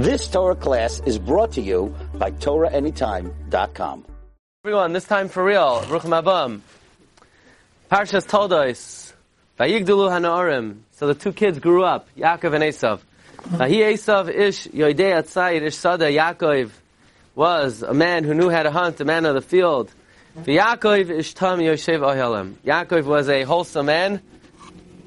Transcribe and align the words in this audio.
This 0.00 0.28
Torah 0.28 0.56
class 0.56 1.02
is 1.04 1.18
brought 1.18 1.52
to 1.52 1.60
you 1.60 1.94
by 2.14 2.30
TorahAnytime.com. 2.30 4.06
Everyone, 4.64 4.94
this 4.94 5.04
time 5.04 5.28
for 5.28 5.44
real. 5.44 5.82
Ruchim 5.82 6.18
Abam. 6.18 6.62
Parshas 7.92 8.26
Toldos. 8.26 9.12
Vayigdulu 9.58 10.08
Hanaorim. 10.08 10.78
So 10.92 11.06
the 11.06 11.14
two 11.14 11.34
kids 11.34 11.58
grew 11.58 11.84
up, 11.84 12.08
Yaakov 12.16 12.54
and 12.54 12.64
Esav. 12.64 13.00
Vahi 13.42 13.92
Esav 13.92 14.34
ish 14.34 14.68
yoidei 14.68 15.20
atzayir 15.20 15.66
ish 15.66 15.76
sada 15.76 16.06
Yaakov 16.06 16.70
was 17.34 17.82
a 17.82 17.92
man 17.92 18.24
who 18.24 18.32
knew 18.32 18.48
how 18.48 18.62
to 18.62 18.70
hunt, 18.70 18.98
a 19.02 19.04
man 19.04 19.26
of 19.26 19.34
the 19.34 19.42
field. 19.42 19.92
Yaakov 20.34 21.10
ish 21.10 21.34
tam 21.34 21.58
yoshev 21.58 22.00
ohelim. 22.00 22.54
Yaakov 22.64 23.04
was 23.04 23.28
a 23.28 23.42
wholesome 23.42 23.84
man 23.84 24.22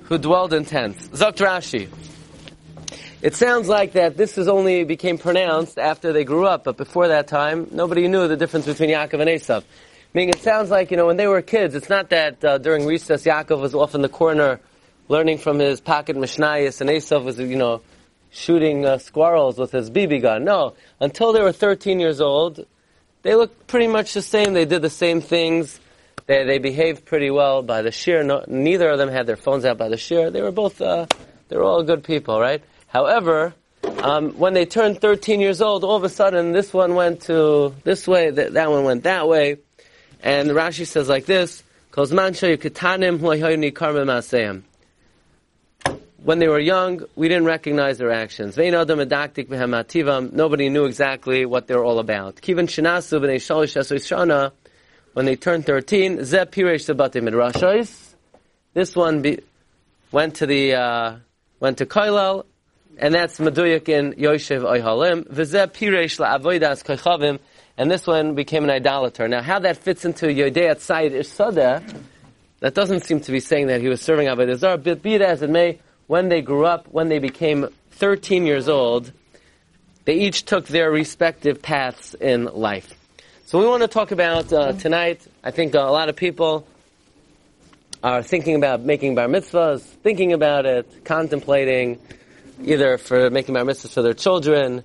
who 0.03 0.19
dwelled 0.19 0.53
in 0.53 0.65
tents. 0.65 1.07
Zok 1.07 1.37
Rashi. 1.37 1.89
It 3.23 3.35
sounds 3.35 3.69
like 3.69 3.93
that 3.93 4.17
this 4.17 4.37
is 4.37 4.49
only 4.49 4.83
became 4.83 5.17
pronounced 5.17 5.79
after 5.79 6.11
they 6.11 6.25
grew 6.25 6.45
up, 6.45 6.65
but 6.65 6.75
before 6.75 7.07
that 7.07 7.25
time, 7.27 7.69
nobody 7.71 8.09
knew 8.09 8.27
the 8.27 8.35
difference 8.35 8.65
between 8.65 8.89
Yaakov 8.89 9.21
and 9.21 9.29
Esav. 9.29 9.63
Meaning, 10.13 10.31
it 10.31 10.41
sounds 10.41 10.69
like 10.69 10.91
you 10.91 10.97
know 10.97 11.05
when 11.05 11.15
they 11.15 11.27
were 11.27 11.41
kids. 11.41 11.73
It's 11.73 11.87
not 11.87 12.09
that 12.09 12.43
uh, 12.43 12.57
during 12.57 12.85
recess 12.85 13.23
Yaakov 13.23 13.61
was 13.61 13.73
off 13.73 13.95
in 13.95 14.01
the 14.01 14.09
corner 14.09 14.59
learning 15.07 15.37
from 15.37 15.59
his 15.59 15.79
pocket 15.79 16.17
mishnayos, 16.17 16.81
and 16.81 16.89
Esav 16.89 17.23
was 17.23 17.39
you 17.39 17.55
know 17.55 17.81
shooting 18.29 18.85
uh, 18.85 18.97
squirrels 18.97 19.57
with 19.57 19.71
his 19.71 19.89
BB 19.89 20.21
gun. 20.21 20.43
No, 20.43 20.75
until 20.99 21.31
they 21.31 21.41
were 21.41 21.53
13 21.53 22.01
years 22.01 22.19
old, 22.19 22.65
they 23.21 23.35
looked 23.35 23.67
pretty 23.67 23.87
much 23.87 24.13
the 24.13 24.21
same. 24.21 24.51
They 24.51 24.65
did 24.65 24.81
the 24.81 24.89
same 24.89 25.21
things. 25.21 25.79
They 26.25 26.43
they 26.43 26.57
behaved 26.57 27.05
pretty 27.05 27.31
well 27.31 27.63
by 27.63 27.83
the 27.83 27.91
sheer. 27.93 28.21
No, 28.21 28.43
neither 28.49 28.89
of 28.89 28.97
them 28.97 29.07
had 29.07 29.27
their 29.27 29.37
phones 29.37 29.63
out 29.63 29.77
by 29.77 29.87
the 29.87 29.95
sheer. 29.95 30.29
They 30.29 30.41
were 30.41 30.51
both 30.51 30.81
uh, 30.81 31.05
they 31.47 31.55
were 31.55 31.63
all 31.63 31.83
good 31.83 32.03
people, 32.03 32.37
right? 32.37 32.61
However, 32.93 33.55
um, 34.03 34.33
when 34.33 34.53
they 34.53 34.65
turned 34.65 35.01
13 35.01 35.41
years 35.41 35.61
old, 35.61 35.83
all 35.83 35.95
of 35.95 36.03
a 36.03 36.09
sudden 36.09 36.51
this 36.51 36.71
one 36.71 36.93
went 36.93 37.21
to 37.23 37.73
this 37.83 38.07
way, 38.07 38.29
that, 38.29 38.53
that 38.53 38.69
one 38.69 38.83
went 38.83 39.03
that 39.03 39.27
way. 39.27 39.57
And 40.21 40.51
Rashi 40.51 40.85
says 40.85 41.09
like 41.09 41.25
this, 41.25 41.63
when 46.23 46.39
they 46.39 46.47
were 46.47 46.59
young, 46.59 47.01
we 47.15 47.27
didn't 47.27 47.45
recognize 47.45 47.97
their 47.97 48.11
actions. 48.11 48.57
Nobody 48.57 50.69
knew 50.69 50.85
exactly 50.85 51.45
what 51.45 51.67
they 51.67 51.75
were 51.75 51.83
all 51.83 51.99
about. 51.99 52.39
When 55.13 55.25
they 55.25 55.35
turned 55.35 55.65
13, 55.65 56.15
this 58.73 58.95
one 58.95 59.21
be, 59.21 59.39
went 60.11 60.35
to 60.35 60.45
the 60.47 60.73
uh, 60.73 61.15
went 61.59 61.77
to 61.77 61.85
Koilel, 61.85 62.45
and 62.97 63.13
that's 63.13 63.39
Meduyak 63.39 63.89
in 63.89 64.13
Yoshev 64.13 64.61
Oyhalim. 64.61 65.27
V'zeh 65.27 65.67
piresh 65.67 66.19
la'avoidas 66.19 66.83
koichavim, 66.83 67.39
and 67.77 67.89
this 67.89 68.05
one 68.05 68.35
became 68.35 68.63
an 68.63 68.69
idolater. 68.69 69.27
Now, 69.27 69.41
how 69.41 69.59
that 69.59 69.77
fits 69.77 70.05
into 70.05 70.27
Yodei 70.27 70.71
Tzayid 70.75 71.11
Ishsadeh, 71.11 72.01
that 72.59 72.73
doesn't 72.73 73.01
seem 73.01 73.19
to 73.21 73.31
be 73.31 73.39
saying 73.39 73.67
that 73.67 73.81
he 73.81 73.89
was 73.89 74.01
serving 74.01 74.27
Avodah 74.27 74.55
Zarah, 74.57 74.77
but 74.77 75.01
be 75.01 75.15
it 75.15 75.21
as 75.21 75.41
it 75.41 75.49
may, 75.49 75.79
when 76.07 76.29
they 76.29 76.41
grew 76.41 76.65
up, 76.65 76.87
when 76.89 77.09
they 77.09 77.19
became 77.19 77.67
13 77.91 78.45
years 78.45 78.69
old, 78.69 79.11
they 80.05 80.15
each 80.15 80.45
took 80.45 80.67
their 80.67 80.91
respective 80.91 81.61
paths 81.61 82.13
in 82.13 82.45
life. 82.45 82.93
So 83.45 83.59
we 83.59 83.65
want 83.65 83.81
to 83.81 83.87
talk 83.87 84.11
about 84.11 84.51
uh, 84.51 84.73
tonight, 84.73 85.25
I 85.43 85.51
think 85.51 85.73
a 85.73 85.79
lot 85.79 86.09
of 86.09 86.15
people 86.15 86.67
are 88.03 88.21
thinking 88.21 88.55
about 88.55 88.81
making 88.81 89.15
bar 89.15 89.27
mitzvahs, 89.27 89.81
thinking 89.81 90.33
about 90.33 90.65
it, 90.65 91.05
contemplating, 91.05 91.99
either 92.61 92.97
for 92.97 93.29
making 93.29 93.53
bar 93.53 93.63
mitzvahs 93.63 93.93
for 93.93 94.01
their 94.01 94.13
children 94.13 94.83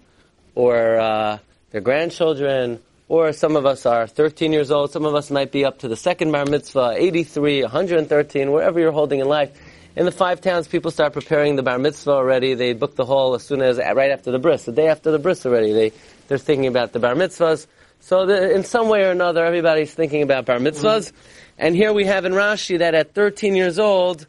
or 0.55 0.99
uh, 0.99 1.39
their 1.71 1.81
grandchildren, 1.81 2.81
or 3.09 3.33
some 3.33 3.57
of 3.57 3.65
us 3.65 3.87
are 3.87 4.07
13 4.07 4.53
years 4.53 4.71
old, 4.71 4.93
some 4.93 5.05
of 5.05 5.15
us 5.15 5.31
might 5.31 5.51
be 5.51 5.65
up 5.65 5.79
to 5.79 5.89
the 5.89 5.97
second 5.97 6.31
bar 6.33 6.45
mitzvah, 6.45 6.95
83, 6.97 7.63
113, 7.63 8.51
wherever 8.51 8.79
you're 8.79 8.93
holding 8.93 9.21
in 9.21 9.29
life. 9.29 9.51
In 9.97 10.05
the 10.05 10.13
five 10.13 10.41
towns, 10.41 10.69
people 10.69 10.91
start 10.91 11.13
preparing 11.13 11.57
the 11.57 11.63
bar 11.63 11.79
mitzvah 11.79 12.13
already. 12.13 12.55
They 12.55 12.73
book 12.73 12.95
the 12.95 13.05
hall 13.05 13.35
as 13.35 13.43
soon 13.43 13.63
as, 13.63 13.79
right 13.79 14.11
after 14.11 14.31
the 14.31 14.39
bris, 14.39 14.65
the 14.65 14.73
day 14.73 14.89
after 14.89 15.11
the 15.11 15.19
bris 15.19 15.45
already. 15.45 15.73
They, 15.73 15.93
they're 16.29 16.39
thinking 16.39 16.67
about 16.67 16.93
the 16.93 17.01
bar 17.01 17.15
mitzvahs. 17.15 17.67
So 18.01 18.27
the, 18.27 18.55
in 18.55 18.65
some 18.65 18.89
way 18.89 19.03
or 19.05 19.11
another, 19.11 19.45
everybody's 19.45 19.93
thinking 19.93 20.23
about 20.23 20.45
bar 20.45 20.59
mitzvahs. 20.59 21.13
And 21.59 21.75
here 21.75 21.93
we 21.93 22.05
have 22.05 22.25
in 22.25 22.33
Rashi 22.33 22.79
that 22.79 22.95
at 22.95 23.15
13 23.15 23.57
years 23.57 23.79
old, 23.79 24.27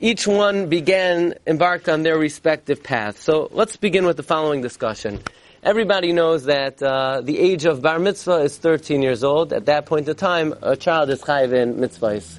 each 0.00 0.26
one 0.26 0.68
began, 0.68 1.34
embarked 1.46 1.88
on 1.88 2.02
their 2.02 2.18
respective 2.18 2.82
path. 2.82 3.20
So 3.20 3.48
let's 3.52 3.76
begin 3.76 4.04
with 4.04 4.18
the 4.18 4.22
following 4.22 4.60
discussion. 4.60 5.20
Everybody 5.62 6.12
knows 6.12 6.44
that 6.44 6.82
uh, 6.82 7.22
the 7.22 7.38
age 7.38 7.64
of 7.64 7.80
bar 7.80 7.98
mitzvah 7.98 8.42
is 8.42 8.58
13 8.58 9.00
years 9.00 9.24
old. 9.24 9.54
At 9.54 9.66
that 9.66 9.86
point 9.86 10.06
in 10.06 10.14
time, 10.14 10.54
a 10.60 10.76
child 10.76 11.08
is 11.08 11.22
chayiv 11.22 11.54
in 11.54 11.76
mitzvahs. 11.76 12.38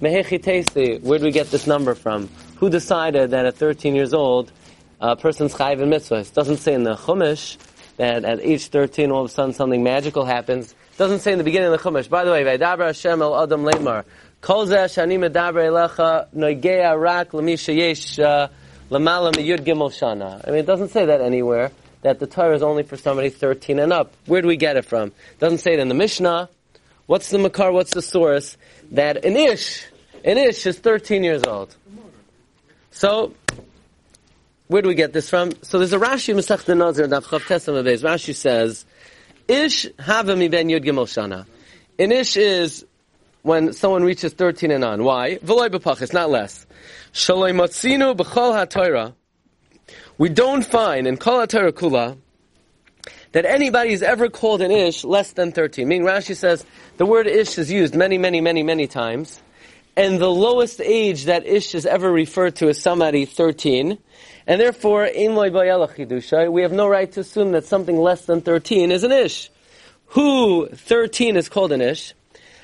Mehechi 0.00 0.42
testi, 0.42 1.02
where 1.02 1.18
do 1.18 1.24
we 1.24 1.32
get 1.32 1.50
this 1.50 1.66
number 1.66 1.94
from? 1.94 2.28
Who 2.58 2.70
decided 2.70 3.32
that 3.32 3.46
at 3.46 3.56
13 3.56 3.96
years 3.96 4.14
old, 4.14 4.52
a 5.00 5.16
person's 5.16 5.54
chayiv 5.54 5.80
in 5.80 5.90
mitzvahs? 5.90 6.28
It 6.28 6.34
doesn't 6.34 6.58
say 6.58 6.72
in 6.72 6.84
the 6.84 6.94
Chumash 6.94 7.58
that 7.96 8.24
at 8.24 8.40
age 8.40 8.68
13 8.68 9.10
all 9.10 9.24
of 9.24 9.30
a 9.30 9.34
sudden 9.34 9.52
something 9.52 9.82
magical 9.82 10.24
happens. 10.24 10.70
It 10.70 10.98
doesn't 10.98 11.18
say 11.18 11.32
in 11.32 11.38
the 11.38 11.44
beginning 11.44 11.72
of 11.72 11.82
the 11.82 11.90
Chumash. 11.90 12.08
By 12.08 12.24
the 12.24 12.30
way, 12.30 12.44
Vaydabra 12.44 12.86
Hashem 12.86 13.20
el 13.20 13.42
Adam 13.42 13.64
Lemar. 13.64 14.04
Kol 14.42 14.66
shani 14.66 15.20
medaber 15.20 15.62
elecha 15.70 16.26
noigea 16.34 17.00
rak 17.00 17.30
lemi 17.30 17.54
sheyesh 17.54 18.20
uh, 18.20 18.48
lamala 18.90 19.32
miyud 19.32 19.60
gimel 19.60 19.88
shana. 19.88 20.42
I 20.44 20.50
mean, 20.50 20.58
it 20.58 20.66
doesn't 20.66 20.88
say 20.88 21.06
that 21.06 21.20
anywhere, 21.20 21.70
that 22.02 22.18
the 22.18 22.26
Torah 22.26 22.56
is 22.56 22.60
only 22.60 22.82
for 22.82 22.96
somebody 22.96 23.30
13 23.30 23.78
and 23.78 23.92
up. 23.92 24.12
Where 24.26 24.42
do 24.42 24.48
we 24.48 24.56
get 24.56 24.76
it 24.76 24.84
from? 24.84 25.10
It 25.10 25.38
doesn't 25.38 25.58
say 25.58 25.74
it 25.74 25.78
in 25.78 25.86
the 25.86 25.94
Mishnah. 25.94 26.48
What's 27.06 27.30
the 27.30 27.38
Makar, 27.38 27.70
what's 27.70 27.94
the 27.94 28.02
source? 28.02 28.56
That 28.90 29.24
an 29.24 29.36
Ish, 29.36 29.86
an 30.24 30.38
Ish 30.38 30.66
is 30.66 30.76
13 30.76 31.22
years 31.22 31.44
old. 31.44 31.76
So, 32.90 33.34
where 34.66 34.82
do 34.82 34.88
we 34.88 34.96
get 34.96 35.12
this 35.12 35.30
from? 35.30 35.52
So 35.62 35.78
there's 35.78 35.92
a 35.92 36.00
Rashi 36.00 36.34
Masech 36.34 36.64
the 36.64 36.74
Nazir, 36.74 37.06
Daf 37.06 37.26
Chav 37.26 37.42
Tesam 37.42 37.80
Rashi 37.80 38.34
says, 38.34 38.86
Ish 39.46 39.86
hava 40.00 40.34
ben 40.34 40.68
yud 40.68 40.84
gimel 40.84 41.06
shana. 41.06 41.46
An 41.96 42.10
Ish 42.10 42.36
is 42.36 42.86
when 43.42 43.72
someone 43.72 44.04
reaches 44.04 44.32
13 44.32 44.70
and 44.70 44.84
on. 44.84 45.04
Why? 45.04 45.36
V'loy 45.38 45.68
b'pachis, 45.68 46.12
not 46.12 46.30
less. 46.30 46.66
Shaloi 47.12 47.52
matzinu 47.52 48.16
b'chol 48.16 49.14
We 50.16 50.28
don't 50.28 50.64
find 50.64 51.06
in 51.06 51.16
kol 51.16 51.40
ha 51.40 51.46
kula 51.46 52.16
that 53.32 53.44
anybody 53.44 53.92
is 53.92 54.02
ever 54.02 54.28
called 54.28 54.62
an 54.62 54.70
ish 54.70 55.04
less 55.04 55.32
than 55.32 55.52
13. 55.52 55.88
Meaning 55.88 56.06
Rashi 56.06 56.36
says 56.36 56.64
the 56.98 57.06
word 57.06 57.26
ish 57.26 57.58
is 57.58 57.70
used 57.70 57.94
many, 57.94 58.18
many, 58.18 58.40
many, 58.40 58.62
many 58.62 58.86
times. 58.86 59.42
And 59.96 60.18
the 60.18 60.30
lowest 60.30 60.80
age 60.80 61.24
that 61.24 61.44
ish 61.46 61.74
is 61.74 61.84
ever 61.84 62.10
referred 62.10 62.56
to 62.56 62.68
is 62.68 62.80
somebody 62.80 63.26
13. 63.26 63.98
And 64.46 64.60
therefore, 64.60 65.04
in 65.04 65.34
we 65.34 66.62
have 66.62 66.72
no 66.72 66.88
right 66.88 67.12
to 67.12 67.20
assume 67.20 67.52
that 67.52 67.64
something 67.64 67.96
less 67.96 68.24
than 68.24 68.40
13 68.40 68.90
is 68.90 69.04
an 69.04 69.12
ish. 69.12 69.50
Who 70.06 70.68
13 70.68 71.36
is 71.36 71.48
called 71.48 71.72
an 71.72 71.80
ish? 71.80 72.14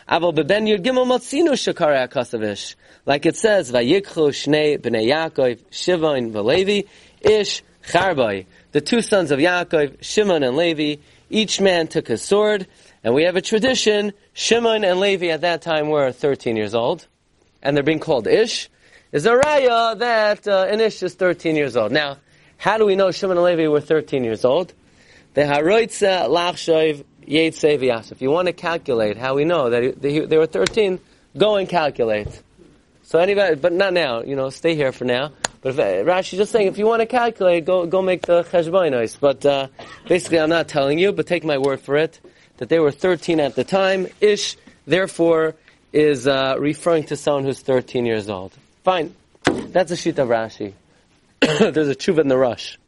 Aval 0.08 0.34
beben 0.34 0.66
yud 0.66 0.82
gimel 0.82 1.06
matzinu 1.06 1.52
shakara 1.52 2.08
akasavish. 2.08 2.76
Like 3.04 3.26
it 3.26 3.36
says, 3.36 3.70
Vayikchu 3.70 4.30
shnei 4.30 4.78
b'nei 4.78 5.06
Yaakov, 5.06 5.58
Shivon 5.70 6.32
v'Levi, 6.32 6.88
Ish 7.20 7.62
Charbai. 7.86 8.46
The 8.72 8.80
two 8.80 9.02
sons 9.02 9.30
of 9.30 9.38
Yaakov, 9.38 10.02
Shimon 10.02 10.42
and 10.42 10.56
Levi, 10.56 10.96
each 11.28 11.60
man 11.60 11.88
took 11.88 12.08
his 12.08 12.22
sword, 12.22 12.66
and 13.04 13.14
we 13.14 13.24
have 13.24 13.36
a 13.36 13.42
tradition, 13.42 14.14
Shimon 14.32 14.82
and 14.82 14.98
Levi 14.98 15.28
at 15.28 15.42
that 15.42 15.60
time 15.60 15.88
were 15.88 16.10
13 16.10 16.56
years 16.56 16.74
old, 16.74 17.06
and 17.62 17.76
they're 17.76 17.84
being 17.84 17.98
called 17.98 18.26
Ish, 18.26 18.70
is 19.12 19.26
a 19.26 19.32
raya 19.32 19.98
that 19.98 20.48
uh, 20.48 20.66
an 20.70 20.80
Ish 20.80 21.02
is 21.02 21.14
13 21.14 21.54
years 21.54 21.76
old. 21.76 21.92
Now, 21.92 22.16
how 22.56 22.78
do 22.78 22.86
we 22.86 22.96
know 22.96 23.10
Shimon 23.10 23.36
and 23.36 23.44
Levi 23.44 23.68
were 23.68 23.80
13 23.82 24.24
years 24.24 24.44
old? 24.44 24.72
The 25.34 25.42
Haroitza 25.42 26.28
Lachshoiv 26.28 27.04
if 27.30 28.22
you 28.22 28.30
want 28.30 28.46
to 28.46 28.52
calculate 28.52 29.16
how 29.16 29.34
we 29.34 29.44
know 29.44 29.68
that 29.70 30.00
they, 30.00 30.38
were 30.38 30.46
13, 30.46 30.98
go 31.36 31.56
and 31.56 31.68
calculate. 31.68 32.42
So 33.02 33.18
anybody, 33.18 33.56
but 33.56 33.72
not 33.72 33.92
now, 33.92 34.22
you 34.22 34.34
know, 34.34 34.50
stay 34.50 34.74
here 34.74 34.92
for 34.92 35.04
now. 35.04 35.32
But 35.60 35.70
if, 35.70 35.78
uh, 35.78 36.10
Rashi's 36.10 36.38
just 36.38 36.52
saying, 36.52 36.68
if 36.68 36.78
you 36.78 36.86
want 36.86 37.00
to 37.00 37.06
calculate, 37.06 37.64
go, 37.64 37.86
go 37.86 38.00
make 38.00 38.22
the 38.22 38.44
cheshbonos. 38.44 39.18
But, 39.20 39.44
uh, 39.44 39.68
basically 40.06 40.40
I'm 40.40 40.48
not 40.48 40.68
telling 40.68 40.98
you, 40.98 41.12
but 41.12 41.26
take 41.26 41.44
my 41.44 41.58
word 41.58 41.80
for 41.80 41.96
it, 41.96 42.20
that 42.58 42.68
they 42.68 42.78
were 42.78 42.92
13 42.92 43.40
at 43.40 43.54
the 43.54 43.64
time. 43.64 44.06
Ish, 44.20 44.56
therefore, 44.86 45.54
is, 45.92 46.26
uh, 46.26 46.56
referring 46.58 47.04
to 47.04 47.16
someone 47.16 47.44
who's 47.44 47.60
13 47.60 48.06
years 48.06 48.28
old. 48.28 48.52
Fine. 48.84 49.14
That's 49.44 49.90
a 49.90 49.96
sheet 49.96 50.18
of 50.18 50.28
Rashi. 50.28 50.72
There's 51.40 51.88
a 51.88 51.94
tshuva 51.94 52.20
in 52.20 52.28
the 52.28 52.38
rush. 52.38 52.78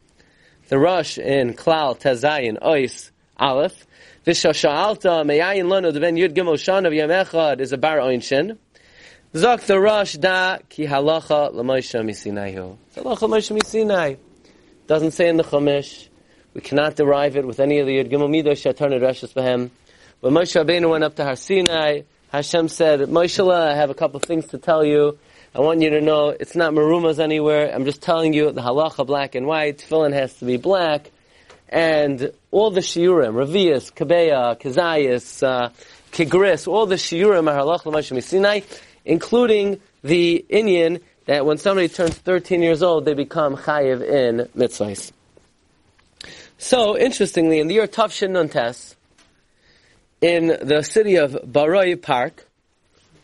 The 0.69 0.79
rush 0.79 1.19
in 1.19 1.55
Klal, 1.55 1.99
Tezayin, 1.99 2.59
Ois, 2.61 3.11
Aleph, 3.41 3.87
V'shasha'alta 4.27 5.25
me'ayin 5.25 5.65
lanu 5.65 5.99
ben 5.99 6.15
yud 6.15 6.35
gimel 6.35 6.59
shana 6.59 6.93
v'yam 6.93 7.25
echad 7.25 7.61
is 7.61 7.73
a 7.73 7.79
bar 7.79 7.97
oinshin. 7.97 8.59
Zok 9.33 9.61
the 9.63 9.81
Rosh 9.81 10.15
da 10.15 10.59
ki 10.69 10.87
halacha 10.87 11.51
l'moisha 11.55 12.05
misinayu. 12.05 12.77
Halacha 12.95 13.23
l'moisha 13.23 13.59
misinai. 13.59 14.19
Doesn't 14.87 15.13
say 15.13 15.29
in 15.29 15.39
the 15.39 15.43
Chumash. 15.43 16.09
We 16.53 16.61
cannot 16.61 16.97
derive 16.97 17.37
it 17.37 17.47
with 17.47 17.61
any 17.61 17.79
of 17.79 17.87
the 17.87 17.93
Yud 17.93 18.11
Gimel 18.11 18.29
Midosh 18.29 18.61
Shatarn 18.61 18.93
Reshus 19.01 19.33
Behem. 19.33 19.71
When 20.21 20.35
Moshe 20.35 20.63
Rabbeinu 20.63 20.91
went 20.91 21.05
up 21.05 21.15
to 21.15 21.25
Har 21.25 21.37
Sinai, 21.37 22.03
Hashem 22.33 22.69
said, 22.69 23.01
Moshe, 23.01 23.55
I 23.55 23.75
have 23.75 23.89
a 23.89 23.95
couple 23.95 24.17
of 24.17 24.25
things 24.25 24.49
to 24.49 24.59
tell 24.59 24.85
you. 24.85 25.17
I 25.55 25.61
want 25.61 25.81
you 25.81 25.91
to 25.91 26.01
know 26.01 26.29
it's 26.29 26.57
not 26.57 26.75
marumas 26.75 27.19
anywhere. 27.19 27.73
I'm 27.75 27.85
just 27.87 28.03
telling 28.03 28.35
you 28.35 28.53
the 28.53 28.61
halacha 28.61 29.07
black 29.07 29.35
and 29.35 29.47
white. 29.47 29.79
Tefillin 29.79 30.13
has 30.13 30.35
to 30.39 30.45
be 30.45 30.59
black. 30.59 31.11
And 31.71 32.33
all 32.51 32.71
the 32.73 32.81
shiurim, 32.81 33.35
Ravias, 33.35 33.93
Kabeya, 33.95 34.61
Kazayas, 34.61 35.43
uh, 35.47 35.71
Kigris, 36.11 36.67
all 36.67 36.87
the 36.87 36.97
shiurim 36.97 37.49
are 37.49 37.61
halacha 37.61 37.87
l'mashim 37.87 38.21
Sinai, 38.23 38.61
including 39.05 39.81
the 40.03 40.45
Inyan 40.51 41.01
that 41.27 41.47
when 41.47 41.59
somebody 41.59 41.89
turns 41.89 42.17
13 42.19 42.61
years 42.61 42.83
old, 42.83 43.05
they 43.05 43.15
become 43.15 43.57
chayiv 43.57 44.03
in 44.03 44.49
mitzvahs. 44.57 45.13
So, 46.59 46.99
interestingly, 46.99 47.61
in 47.61 47.69
the 47.69 47.75
year 47.75 47.87
Tavshin 47.87 48.31
Nuntes, 48.31 48.97
in 50.21 50.49
the 50.49 50.83
city 50.83 51.17
of 51.17 51.33
Baroi 51.33 52.01
Park, 52.01 52.47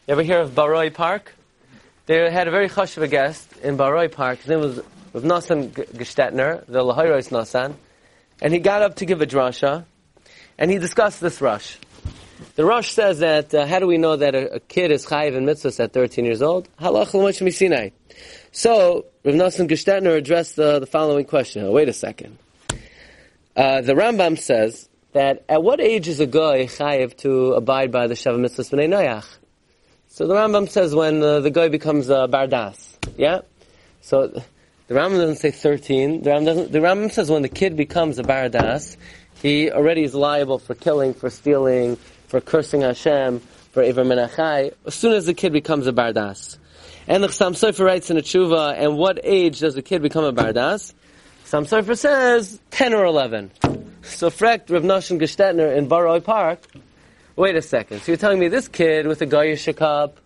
you 0.06 0.12
ever 0.12 0.22
hear 0.22 0.40
of 0.40 0.52
Baroi 0.52 0.94
Park? 0.94 1.34
They 2.06 2.30
had 2.30 2.46
a 2.46 2.52
very 2.52 2.68
chashuv 2.68 3.10
guest 3.10 3.52
in 3.64 3.76
Baroi 3.76 4.10
Park. 4.10 4.38
His 4.38 4.48
name 4.48 4.60
was 4.60 4.76
Rav 5.12 5.24
Nassan 5.24 5.70
Gestetner, 5.70 6.64
the 6.66 6.84
Lahayros 6.84 7.30
Nassan, 7.30 7.74
and 8.40 8.52
he 8.52 8.58
got 8.58 8.82
up 8.82 8.96
to 8.96 9.06
give 9.06 9.22
a 9.22 9.26
drasha, 9.26 9.84
and 10.58 10.70
he 10.70 10.78
discussed 10.78 11.20
this 11.20 11.40
rush. 11.40 11.78
The 12.54 12.64
rush 12.64 12.92
says 12.92 13.20
that 13.20 13.54
uh, 13.54 13.66
how 13.66 13.78
do 13.78 13.86
we 13.86 13.98
know 13.98 14.16
that 14.16 14.34
a, 14.34 14.54
a 14.54 14.60
kid 14.60 14.90
is 14.90 15.06
chayiv 15.06 15.34
in 15.34 15.44
mitzvahs 15.44 15.82
at 15.82 15.92
13 15.92 16.24
years 16.24 16.42
old? 16.42 16.68
Halach. 16.78 17.92
So 18.52 19.04
Rav 19.24 19.34
Nassan 19.34 19.68
Gestetner 19.68 20.16
addressed 20.16 20.56
the, 20.56 20.78
the 20.78 20.86
following 20.86 21.24
question. 21.24 21.64
Oh, 21.64 21.72
wait 21.72 21.88
a 21.88 21.92
second. 21.92 22.38
Uh, 23.54 23.80
the 23.80 23.94
Rambam 23.94 24.38
says 24.38 24.88
that 25.12 25.44
at 25.48 25.62
what 25.62 25.80
age 25.80 26.08
is 26.08 26.20
a 26.20 26.26
guy 26.26 26.64
chayiv 26.64 27.16
to 27.18 27.54
abide 27.54 27.90
by 27.90 28.06
the 28.06 28.14
Sheva 28.14 28.38
Mitzvahs 28.38 28.70
B'nai 28.70 28.88
Noach? 28.88 29.26
So 30.08 30.26
the 30.26 30.34
Rambam 30.34 30.68
says 30.68 30.94
when 30.94 31.22
uh, 31.22 31.40
the 31.40 31.50
guy 31.50 31.68
becomes 31.68 32.10
a 32.10 32.20
uh, 32.20 32.26
bardas. 32.26 32.96
Yeah? 33.16 33.40
So 34.02 34.42
the 34.88 34.94
Rambam 34.94 35.18
doesn't 35.18 35.36
say 35.36 35.50
13. 35.50 36.22
The 36.22 36.30
Rambam, 36.30 36.44
doesn't, 36.44 36.72
the 36.72 37.08
says 37.10 37.30
when 37.30 37.42
the 37.42 37.48
kid 37.48 37.76
becomes 37.76 38.18
a 38.18 38.22
bardas, 38.22 38.96
he 39.42 39.70
already 39.70 40.02
is 40.02 40.14
liable 40.14 40.58
for 40.58 40.74
killing, 40.74 41.14
for 41.14 41.30
stealing, 41.30 41.96
for 42.28 42.40
cursing 42.40 42.82
Hashem, 42.82 43.40
for 43.72 43.82
Iver 43.82 44.04
Menachai, 44.04 44.72
as 44.86 44.94
soon 44.94 45.12
as 45.12 45.26
the 45.26 45.34
kid 45.34 45.52
becomes 45.52 45.86
a 45.86 45.92
bardas. 45.92 46.58
And 47.08 47.22
the 47.22 47.28
Chassam 47.28 47.52
Sofer 47.52 47.84
writes 47.84 48.10
in 48.10 48.16
a 48.16 48.22
tshuva, 48.22 48.76
and 48.78 48.96
what 48.96 49.20
age 49.22 49.60
does 49.60 49.74
the 49.74 49.82
kid 49.82 50.02
become 50.02 50.24
a 50.24 50.32
bardas? 50.32 50.94
Chassam 51.44 51.66
Sofer 51.66 51.96
says 51.96 52.60
10 52.70 52.94
or 52.94 53.04
11. 53.04 53.50
So 54.02 54.30
Frecht 54.30 54.70
Rav 54.70 54.82
Nosson 54.82 55.20
Gestetner 55.20 55.76
in 55.76 55.88
Baroi 55.88 56.22
Park 56.22 56.60
Wait 57.36 57.54
a 57.54 57.60
second. 57.60 58.00
So 58.00 58.12
you're 58.12 58.16
telling 58.16 58.38
me 58.38 58.48
this 58.48 58.66
kid 58.66 59.06
with 59.06 59.20
a 59.20 59.26
Goyish 59.26 59.76
cup, 59.76 60.16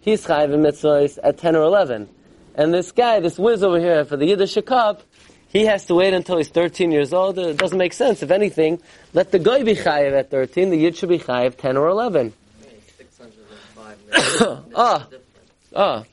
he's 0.00 0.24
chayv 0.24 0.54
in 0.54 0.60
mitzvahs 0.60 1.18
at 1.24 1.36
10 1.36 1.56
or 1.56 1.62
11. 1.62 2.08
And 2.54 2.72
this 2.72 2.92
guy, 2.92 3.20
this 3.20 3.38
whiz 3.38 3.62
over 3.62 3.80
here 3.80 4.04
for 4.04 4.16
the 4.16 4.26
Yiddish 4.26 4.56
cup, 4.64 5.02
he 5.48 5.66
has 5.66 5.86
to 5.86 5.94
wait 5.94 6.14
until 6.14 6.36
he's 6.38 6.48
13 6.48 6.90
years 6.90 7.12
old. 7.12 7.38
It 7.38 7.56
doesn't 7.56 7.78
make 7.78 7.92
sense. 7.92 8.22
If 8.22 8.30
anything, 8.30 8.80
let 9.12 9.30
the 9.30 9.38
guy 9.38 9.62
be 9.62 9.74
chayiv 9.74 10.18
at 10.18 10.30
13, 10.30 10.70
the 10.70 10.76
Yid 10.76 10.96
should 10.96 11.08
be 11.08 11.18
chayiv 11.18 11.56
10 11.56 11.76
or 11.76 11.88
11. 11.88 12.32
ah, 14.76 15.06
ah. 15.74 16.04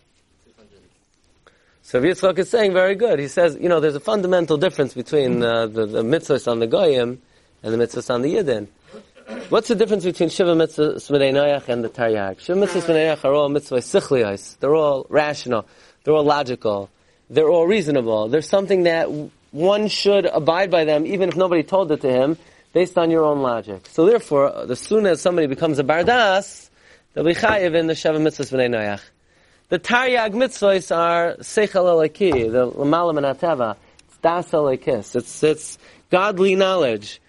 So 1.82 2.02
Yitzchak 2.02 2.38
is 2.40 2.50
saying 2.50 2.74
very 2.74 2.96
good. 2.96 3.20
He 3.20 3.28
says, 3.28 3.58
you 3.60 3.68
know, 3.68 3.80
there's 3.80 3.96
a 3.96 4.00
fundamental 4.00 4.58
difference 4.58 4.94
between 4.94 5.44
uh, 5.44 5.68
the, 5.68 5.86
the 5.86 6.04
mitzvahs 6.04 6.50
on 6.50 6.60
the 6.60 6.68
goyim 6.68 7.22
and 7.64 7.74
the 7.74 7.78
mitzvahs 7.78 8.10
on 8.14 8.22
the 8.22 8.36
yidden. 8.36 8.68
What's 9.50 9.68
the 9.68 9.76
difference 9.76 10.04
between 10.04 10.30
Shiva 10.30 10.56
mitzvahs 10.56 11.10
Noach 11.10 11.68
and 11.68 11.84
the 11.84 11.90
Taryag? 11.90 12.40
Shiva 12.40 12.60
mitzvahs 12.60 12.88
Noach 12.88 13.26
are 13.26 13.34
all 13.34 13.50
mitzvah 13.50 13.78
sichliyos. 13.78 14.58
They're 14.60 14.76
all 14.76 15.06
rational. 15.10 15.68
They're 16.04 16.14
all 16.14 16.24
logical. 16.24 16.90
They're 17.30 17.50
all 17.50 17.68
reasonable. 17.68 18.28
There's 18.28 18.50
something 18.50 18.84
that 18.84 19.10
one 19.52 19.88
should 19.88 20.26
abide 20.26 20.72
by 20.72 20.86
them 20.86 21.06
even 21.06 21.30
if 21.30 21.36
nobody 21.36 21.64
told 21.64 21.92
it 21.92 22.02
to 22.02 22.10
him 22.10 22.38
based 22.74 22.98
on 22.98 23.12
your 23.12 23.24
own 23.24 23.42
logic. 23.42 23.88
So 23.92 24.06
therefore, 24.06 24.72
as 24.72 24.80
soon 24.80 25.06
as 25.06 25.22
somebody 25.22 25.48
becomes 25.48 25.80
a 25.80 25.84
bardas, 25.84 26.70
they'll 27.14 27.24
be 27.24 27.34
chayiv 27.34 27.76
in 27.76 27.88
the 27.88 27.96
Shiva 27.96 28.20
Mitzvah 28.20 28.44
Smedei 28.44 28.70
Noach. 28.70 29.02
The 29.70 29.80
Taryag 29.80 30.34
mitzvahs 30.34 30.94
are 30.94 31.36
seichel 31.38 31.86
elaki, 31.86 32.52
the 32.52 32.70
lamalam 32.72 33.18
and 33.18 33.78
It's 34.08 34.18
das 34.18 34.52
elakis. 34.52 35.16
It's, 35.16 35.44
it's 35.44 35.78
godly 36.10 36.56
knowledge. 36.56 37.22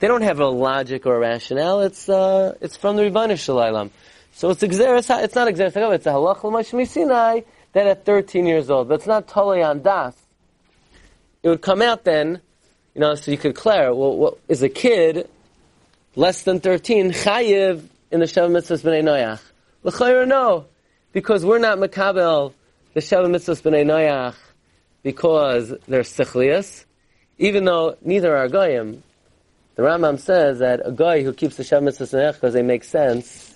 They 0.00 0.08
don't 0.08 0.22
have 0.22 0.40
a 0.40 0.46
logic 0.46 1.06
or 1.06 1.16
a 1.16 1.18
rationale. 1.20 1.82
It's 1.82 2.08
uh, 2.08 2.56
it's 2.60 2.76
from 2.76 2.96
the 2.96 3.02
Rebbeinu 3.02 3.38
Shalom. 3.38 3.90
So 4.32 4.50
it's 4.50 4.62
exeris. 4.62 5.22
It's 5.22 5.34
not 5.34 5.48
exeris. 5.48 5.94
It's 5.94 6.06
a 6.06 6.10
halach 6.10 6.44
l'mashmi 6.44 6.86
Sinai 6.86 7.40
that 7.72 7.86
at 7.86 8.04
13 8.04 8.46
years 8.46 8.70
old, 8.70 8.88
but 8.88 8.94
it's 8.94 9.06
not 9.06 9.28
totally 9.28 9.62
on 9.62 9.82
das. 9.82 10.16
It 11.42 11.48
would 11.48 11.62
come 11.62 11.82
out 11.82 12.04
then, 12.04 12.40
you 12.94 13.00
know, 13.00 13.14
so 13.14 13.30
you 13.30 13.38
could 13.38 13.54
declare, 13.54 13.94
well, 13.94 14.16
what, 14.16 14.38
is 14.48 14.62
a 14.62 14.68
kid 14.68 15.28
less 16.16 16.42
than 16.42 16.60
13 16.60 17.12
chayiv 17.12 17.84
in 18.10 18.20
the 18.20 18.26
Sheva 18.26 18.50
Mitzvahs 18.50 18.82
B'nai 18.82 19.02
Noach? 19.02 19.40
L'chayr 19.84 20.26
no, 20.26 20.66
because 21.12 21.44
we're 21.44 21.58
not 21.58 21.78
makabel 21.78 22.52
the 22.94 23.00
Sheva 23.00 23.26
Mitzvahs 23.26 23.62
B'nai 23.62 23.84
Noach 23.84 24.34
because 25.02 25.72
they're 25.86 26.02
sichlias, 26.02 26.84
even 27.38 27.64
though 27.64 27.96
neither 28.02 28.36
are 28.36 28.48
goyim. 28.48 29.02
The 29.76 29.84
Rambam 29.84 30.18
says 30.18 30.58
that 30.58 30.80
a 30.84 30.90
guy 30.90 31.22
who 31.22 31.32
keeps 31.32 31.56
the 31.56 31.62
Shem 31.62 31.84
Mitzvah 31.84 32.32
because 32.32 32.52
they 32.52 32.62
make 32.62 32.82
sense 32.82 33.47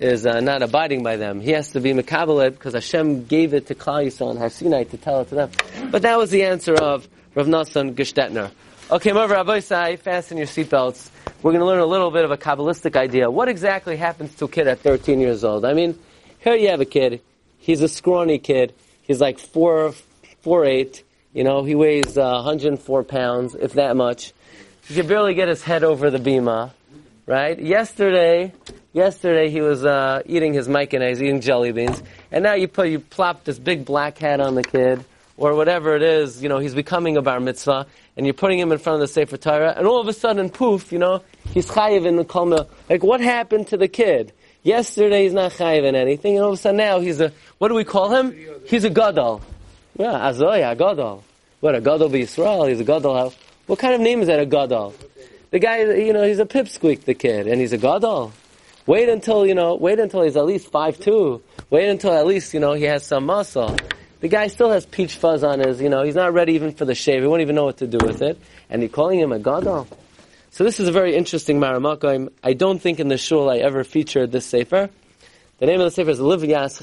is 0.00 0.26
uh, 0.26 0.40
not 0.40 0.62
abiding 0.62 1.02
by 1.02 1.16
them. 1.16 1.40
He 1.40 1.50
has 1.50 1.72
to 1.72 1.80
be 1.80 1.92
mekabelet 1.92 2.52
because 2.52 2.74
Hashem 2.74 3.24
gave 3.24 3.52
it 3.52 3.66
to 3.66 3.74
Klal 3.74 4.06
Yisrael 4.06 4.30
and 4.30 4.38
Har 4.38 4.48
Sinai 4.48 4.84
to 4.84 4.96
tell 4.96 5.20
it 5.20 5.28
to 5.28 5.34
them. 5.34 5.50
But 5.90 6.02
that 6.02 6.18
was 6.18 6.30
the 6.30 6.44
answer 6.44 6.74
of 6.74 7.08
Rav 7.34 7.46
Nassan 7.46 7.94
Gestetner. 7.94 8.50
Okay, 8.90 9.12
Merv 9.12 9.30
Rabbi 9.30 9.60
Sai, 9.60 9.96
fasten 9.96 10.38
your 10.38 10.46
seatbelts. 10.46 11.10
We're 11.42 11.52
going 11.52 11.60
to 11.60 11.66
learn 11.66 11.80
a 11.80 11.86
little 11.86 12.10
bit 12.10 12.24
of 12.24 12.30
a 12.30 12.36
Kabbalistic 12.36 12.96
idea. 12.96 13.30
What 13.30 13.48
exactly 13.48 13.96
happens 13.96 14.34
to 14.36 14.46
a 14.46 14.48
kid 14.48 14.66
at 14.66 14.80
13 14.80 15.20
years 15.20 15.44
old? 15.44 15.64
I 15.64 15.74
mean, 15.74 15.98
here 16.38 16.54
you 16.54 16.68
have 16.68 16.80
a 16.80 16.86
kid. 16.86 17.20
He's 17.58 17.82
a 17.82 17.88
scrawny 17.88 18.38
kid. 18.38 18.72
He's 19.02 19.20
like 19.20 19.38
four, 19.38 19.94
four 20.42 20.64
eight. 20.64 21.02
You 21.34 21.44
know, 21.44 21.64
he 21.64 21.74
weighs 21.74 22.16
uh, 22.16 22.40
104 22.42 23.04
pounds, 23.04 23.54
if 23.54 23.74
that 23.74 23.96
much. 23.96 24.32
He 24.86 24.94
could 24.94 25.08
barely 25.08 25.34
get 25.34 25.48
his 25.48 25.62
head 25.62 25.84
over 25.84 26.10
the 26.10 26.18
bima, 26.18 26.70
right? 27.26 27.58
Yesterday, 27.58 28.54
yesterday 28.92 29.50
he 29.50 29.60
was 29.60 29.84
uh, 29.84 30.22
eating 30.26 30.52
his 30.52 30.68
mayonnaise, 30.68 31.22
eating 31.22 31.40
jelly 31.40 31.72
beans, 31.72 32.02
and 32.30 32.42
now 32.42 32.54
you 32.54 32.68
put 32.68 32.88
you 32.88 33.00
plop 33.00 33.44
this 33.44 33.58
big 33.58 33.84
black 33.84 34.18
hat 34.18 34.40
on 34.40 34.54
the 34.54 34.62
kid, 34.62 35.04
or 35.36 35.54
whatever 35.54 35.96
it 35.96 36.02
is. 36.02 36.42
You 36.42 36.48
know, 36.48 36.58
he's 36.58 36.74
becoming 36.74 37.16
a 37.16 37.22
bar 37.22 37.40
mitzvah, 37.40 37.86
and 38.16 38.26
you're 38.26 38.34
putting 38.34 38.58
him 38.58 38.72
in 38.72 38.78
front 38.78 38.94
of 38.96 39.00
the 39.00 39.08
sefer 39.08 39.36
Torah, 39.36 39.74
and 39.76 39.86
all 39.86 40.00
of 40.00 40.08
a 40.08 40.12
sudden, 40.12 40.50
poof, 40.50 40.92
you 40.92 40.98
know, 40.98 41.22
he's 41.52 41.66
chayiv 41.66 42.06
in 42.06 42.16
the 42.16 42.24
kolma. 42.24 42.66
Like, 42.88 43.02
what 43.02 43.20
happened 43.20 43.68
to 43.68 43.76
the 43.76 43.88
kid? 43.88 44.32
Yesterday 44.62 45.22
he's 45.22 45.32
not 45.32 45.52
chayiv 45.52 45.84
in 45.84 45.94
anything, 45.94 46.36
and 46.36 46.44
all 46.44 46.52
of 46.52 46.58
a 46.58 46.62
sudden 46.62 46.78
now 46.78 47.00
he's 47.00 47.20
a 47.20 47.32
what 47.58 47.68
do 47.68 47.74
we 47.74 47.84
call 47.84 48.10
him? 48.14 48.36
He's 48.66 48.84
a 48.84 48.90
gadol. 48.90 49.42
Yeah, 49.96 50.12
azoya, 50.12 50.76
gadol. 50.76 51.24
What 51.60 51.74
a 51.74 51.80
gadol 51.80 52.08
be 52.08 52.22
Yisrael? 52.22 52.68
He's 52.68 52.80
a 52.80 52.84
gadol. 52.84 53.32
What 53.66 53.78
kind 53.78 53.94
of 53.94 54.00
name 54.00 54.20
is 54.20 54.28
that, 54.28 54.38
a 54.38 54.46
gadol? 54.46 54.94
The 55.50 55.58
guy, 55.58 55.82
you 55.82 56.12
know, 56.12 56.24
he's 56.24 56.38
a 56.38 56.44
pipsqueak, 56.44 57.04
the 57.04 57.14
kid, 57.14 57.46
and 57.46 57.60
he's 57.60 57.72
a 57.72 57.78
gadol. 57.78 58.32
Wait 58.88 59.10
until, 59.10 59.46
you 59.46 59.54
know, 59.54 59.74
wait 59.74 59.98
until 59.98 60.22
he's 60.22 60.34
at 60.34 60.46
least 60.46 60.70
five 60.70 60.98
two. 60.98 61.42
Wait 61.68 61.90
until 61.90 62.14
at 62.14 62.26
least, 62.26 62.54
you 62.54 62.58
know, 62.58 62.72
he 62.72 62.84
has 62.84 63.04
some 63.04 63.26
muscle. 63.26 63.76
The 64.20 64.28
guy 64.28 64.46
still 64.46 64.70
has 64.70 64.86
peach 64.86 65.16
fuzz 65.16 65.44
on 65.44 65.60
his, 65.60 65.82
you 65.82 65.90
know, 65.90 66.04
he's 66.04 66.14
not 66.14 66.32
ready 66.32 66.54
even 66.54 66.72
for 66.72 66.86
the 66.86 66.94
shave. 66.94 67.20
He 67.20 67.28
won't 67.28 67.42
even 67.42 67.54
know 67.54 67.66
what 67.66 67.76
to 67.76 67.86
do 67.86 67.98
with 68.02 68.22
it. 68.22 68.40
And 68.70 68.80
you're 68.80 68.88
calling 68.88 69.20
him 69.20 69.30
a 69.30 69.38
gadol. 69.38 69.86
So 70.52 70.64
this 70.64 70.80
is 70.80 70.88
a 70.88 70.92
very 70.92 71.14
interesting 71.14 71.60
maramakim. 71.60 72.32
I 72.42 72.54
don't 72.54 72.78
think 72.78 72.98
in 72.98 73.08
the 73.08 73.18
shul 73.18 73.50
I 73.50 73.58
ever 73.58 73.84
featured 73.84 74.32
this 74.32 74.46
sefer. 74.46 74.88
The 75.58 75.66
name 75.66 75.80
of 75.80 75.84
the 75.84 75.90
sefer 75.90 76.08
is 76.08 76.18
Liv 76.18 76.42
Yas 76.42 76.78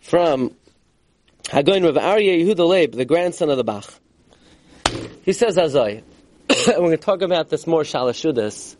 from 0.00 0.50
Hagoin 1.42 1.84
Rav 1.84 1.96
Aryeh 1.96 2.42
Yehuda 2.42 2.66
Leib, 2.66 2.92
the 2.92 3.04
grandson 3.04 3.50
of 3.50 3.58
the 3.58 3.64
Bach. 3.64 3.84
He 5.26 5.34
says 5.34 5.58
Azai, 5.58 6.02
we're 6.48 6.74
going 6.74 6.90
to 6.92 6.96
talk 6.96 7.20
about 7.20 7.50
this 7.50 7.66
more 7.66 7.82
Shalashudis. 7.82 8.76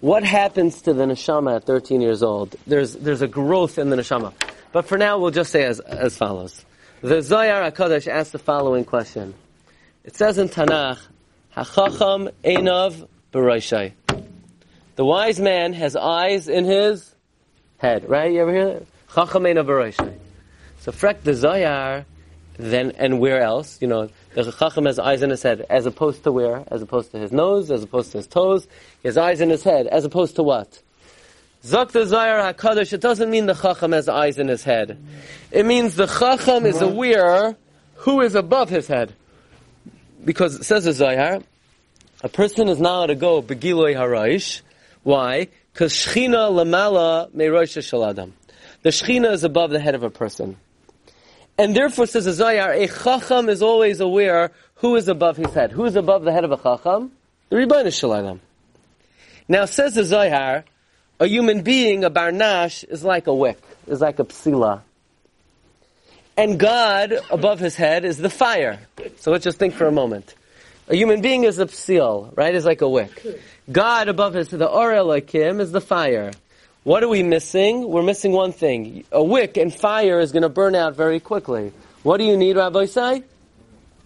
What 0.00 0.24
happens 0.24 0.82
to 0.82 0.94
the 0.94 1.04
neshama 1.04 1.56
at 1.56 1.64
13 1.64 2.00
years 2.00 2.22
old? 2.22 2.56
There's, 2.66 2.94
there's 2.94 3.20
a 3.20 3.28
growth 3.28 3.78
in 3.78 3.90
the 3.90 3.96
neshama. 3.96 4.32
But 4.72 4.86
for 4.86 4.96
now, 4.96 5.18
we'll 5.18 5.30
just 5.30 5.52
say 5.52 5.64
as, 5.64 5.78
as 5.80 6.16
follows. 6.16 6.64
The 7.02 7.16
Zoyar 7.16 7.70
HaKadosh 7.70 8.08
asks 8.08 8.32
the 8.32 8.38
following 8.38 8.84
question. 8.84 9.34
It 10.04 10.16
says 10.16 10.38
in 10.38 10.48
Tanakh, 10.48 10.98
Hachacham 11.54 12.30
Einav 12.42 13.06
Baroshai. 13.32 13.92
The 14.96 15.04
wise 15.04 15.38
man 15.38 15.74
has 15.74 15.96
eyes 15.96 16.48
in 16.48 16.64
his 16.64 17.14
head, 17.76 18.08
right? 18.08 18.32
You 18.32 18.40
ever 18.40 18.52
hear 18.52 18.66
that? 18.66 18.86
Chacham 19.14 19.42
Einav 19.42 19.66
Baroshai. 19.66 20.14
So 20.80 20.92
Frek 20.92 21.22
the 21.22 21.32
Zoyar 21.32 22.06
then 22.56 22.92
and 22.92 23.20
where 23.20 23.42
else? 23.42 23.78
You 23.82 23.88
know, 23.88 24.08
the 24.34 24.52
chacham 24.52 24.86
has 24.86 24.98
eyes 24.98 25.22
in 25.22 25.30
his 25.30 25.42
head, 25.42 25.66
as 25.68 25.86
opposed 25.86 26.22
to 26.24 26.32
where? 26.32 26.64
As 26.68 26.82
opposed 26.82 27.10
to 27.12 27.18
his 27.18 27.32
nose, 27.32 27.70
as 27.70 27.82
opposed 27.82 28.12
to 28.12 28.18
his 28.18 28.26
toes. 28.26 28.66
He 29.02 29.08
has 29.08 29.16
eyes 29.16 29.40
in 29.40 29.50
his 29.50 29.64
head, 29.64 29.86
as 29.86 30.04
opposed 30.04 30.36
to 30.36 30.42
what? 30.42 30.80
Zakta 31.64 32.06
Zayar 32.06 32.54
HaKadosh, 32.54 32.92
it 32.92 33.00
doesn't 33.00 33.28
mean 33.28 33.46
the 33.46 33.54
Chacham 33.54 33.92
has 33.92 34.08
eyes 34.08 34.38
in 34.38 34.48
his 34.48 34.64
head. 34.64 34.98
It 35.50 35.66
means 35.66 35.94
the 35.94 36.06
Chacham 36.06 36.64
is 36.64 36.80
aware 36.80 37.56
who 37.96 38.22
is 38.22 38.34
above 38.34 38.70
his 38.70 38.86
head. 38.86 39.12
Because 40.24 40.54
it 40.56 40.64
says 40.64 40.84
the 40.84 40.92
Zayar, 40.92 41.42
a 42.22 42.28
person 42.28 42.68
is 42.68 42.78
not 42.78 42.96
allowed 42.96 43.06
to 43.06 43.14
go 43.14 43.42
Begiloi 43.42 43.94
Haraish. 43.94 44.62
Why? 45.02 45.48
Because 45.72 45.92
Shechina 45.92 46.50
Lamala 46.50 47.30
Merosh 47.32 47.76
Shaladam. 47.78 48.32
The 48.82 48.90
Shechina 48.90 49.32
is 49.32 49.44
above 49.44 49.70
the 49.70 49.80
head 49.80 49.94
of 49.94 50.02
a 50.02 50.10
person. 50.10 50.56
And 51.60 51.76
therefore, 51.76 52.06
says 52.06 52.24
the 52.24 52.30
Zayar, 52.30 52.74
a 52.74 52.88
Chacham 52.88 53.50
is 53.50 53.60
always 53.60 54.00
aware 54.00 54.50
who 54.76 54.96
is 54.96 55.08
above 55.08 55.36
his 55.36 55.52
head. 55.52 55.72
Who 55.72 55.84
is 55.84 55.94
above 55.94 56.24
the 56.24 56.32
head 56.32 56.42
of 56.42 56.52
a 56.52 56.56
Chacham? 56.56 57.12
The 57.50 57.56
Rebbeinu 57.56 57.88
Shaladam. 57.88 58.38
Now, 59.46 59.66
says 59.66 59.94
the 59.94 60.00
Zayar, 60.00 60.64
a 61.18 61.26
human 61.26 61.60
being, 61.60 62.02
a 62.02 62.10
barnash, 62.10 62.82
is 62.88 63.04
like 63.04 63.26
a 63.26 63.34
wick, 63.34 63.60
is 63.86 64.00
like 64.00 64.18
a 64.20 64.24
psila. 64.24 64.80
And 66.34 66.58
God, 66.58 67.18
above 67.30 67.60
his 67.60 67.76
head, 67.76 68.06
is 68.06 68.16
the 68.16 68.30
fire. 68.30 68.80
So 69.18 69.30
let's 69.30 69.44
just 69.44 69.58
think 69.58 69.74
for 69.74 69.86
a 69.86 69.92
moment. 69.92 70.34
A 70.88 70.96
human 70.96 71.20
being 71.20 71.44
is 71.44 71.58
a 71.58 71.66
psil, 71.66 72.32
right? 72.38 72.54
Is 72.54 72.64
like 72.64 72.80
a 72.80 72.88
wick. 72.88 73.22
God, 73.70 74.08
above 74.08 74.32
his, 74.32 74.48
the 74.48 74.66
or 74.66 74.94
akim 75.14 75.60
is 75.60 75.72
the 75.72 75.82
fire. 75.82 76.30
What 76.90 77.04
are 77.04 77.08
we 77.08 77.22
missing? 77.22 77.88
We're 77.88 78.02
missing 78.02 78.32
one 78.32 78.50
thing. 78.50 79.04
A 79.12 79.22
wick 79.22 79.56
and 79.56 79.72
fire 79.72 80.18
is 80.18 80.32
going 80.32 80.42
to 80.42 80.48
burn 80.48 80.74
out 80.74 80.96
very 80.96 81.20
quickly. 81.20 81.72
What 82.02 82.16
do 82.16 82.24
you 82.24 82.36
need, 82.36 82.56
Rabbi 82.56 82.86
Say? 82.86 83.22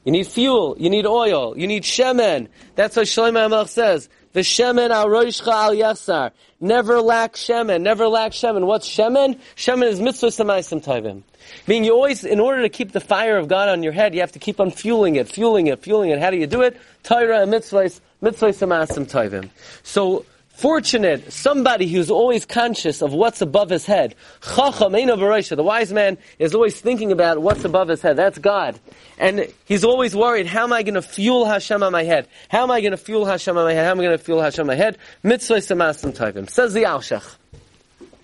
You 0.04 0.12
need 0.12 0.26
fuel. 0.26 0.76
You 0.78 0.90
need 0.90 1.06
oil. 1.06 1.56
You 1.56 1.66
need 1.66 1.84
shemen. 1.84 2.48
That's 2.74 2.94
what 2.94 3.06
Shlomo 3.06 3.48
Amelch 3.48 3.68
says. 3.68 4.10
The 4.34 4.40
shemen 4.40 4.90
al 4.90 5.06
roishcha 5.06 5.50
al 5.50 5.74
yasar. 5.74 6.32
Never 6.60 7.00
lack 7.00 7.36
shemen. 7.36 7.80
Never 7.80 8.06
lack 8.06 8.32
shemen. 8.32 8.66
What's 8.66 8.86
shemen? 8.86 9.40
Shemen 9.56 9.86
is 9.86 9.98
mitzvah 9.98 10.26
samaisim 10.26 10.84
tovim. 10.84 11.22
Meaning 11.66 11.84
you 11.84 11.94
always, 11.94 12.22
in 12.22 12.38
order 12.38 12.60
to 12.60 12.68
keep 12.68 12.92
the 12.92 13.00
fire 13.00 13.38
of 13.38 13.48
God 13.48 13.70
on 13.70 13.82
your 13.82 13.92
head, 13.92 14.14
you 14.14 14.20
have 14.20 14.32
to 14.32 14.38
keep 14.38 14.60
on 14.60 14.70
fueling 14.70 15.16
it, 15.16 15.26
fueling 15.26 15.68
it, 15.68 15.82
fueling 15.82 16.10
it. 16.10 16.18
How 16.18 16.28
do 16.28 16.36
you 16.36 16.46
do 16.46 16.60
it? 16.60 16.78
Torah 17.02 17.40
and 17.40 17.50
mitzvahs, 17.50 18.02
mitzvahs 18.22 18.58
samaisim 18.58 19.10
tovim. 19.10 19.48
So, 19.84 20.26
fortunate, 20.54 21.32
somebody 21.32 21.86
who's 21.88 22.10
always 22.10 22.46
conscious 22.46 23.02
of 23.02 23.12
what's 23.12 23.42
above 23.42 23.70
his 23.70 23.84
head. 23.84 24.14
Chacham 24.42 24.92
the 24.92 25.62
wise 25.62 25.92
man 25.92 26.16
is 26.38 26.54
always 26.54 26.80
thinking 26.80 27.12
about 27.12 27.42
what's 27.42 27.64
above 27.64 27.88
his 27.88 28.00
head. 28.00 28.16
That's 28.16 28.38
God. 28.38 28.78
And 29.18 29.52
he's 29.64 29.84
always 29.84 30.14
worried, 30.14 30.46
how 30.46 30.62
am 30.64 30.72
I 30.72 30.82
going 30.82 30.94
to 30.94 31.02
fuel 31.02 31.44
Hashem 31.44 31.82
on 31.82 31.92
my 31.92 32.04
head? 32.04 32.28
How 32.48 32.62
am 32.62 32.70
I 32.70 32.80
going 32.80 32.92
to 32.92 32.96
fuel 32.96 33.24
Hashem 33.24 33.56
on 33.56 33.64
my 33.64 33.72
head? 33.72 33.84
How 33.84 33.90
am 33.90 34.00
I 34.00 34.04
going 34.04 34.16
to 34.16 34.24
fuel 34.24 34.40
Hashem 34.40 34.62
on 34.62 34.66
my 34.68 34.74
head? 34.76 34.96
Mitzvah 35.22 35.56
samasim 35.56 36.16
tovim. 36.16 36.48
Says 36.48 36.72
the 36.72 36.84
Alshich. 36.84 37.36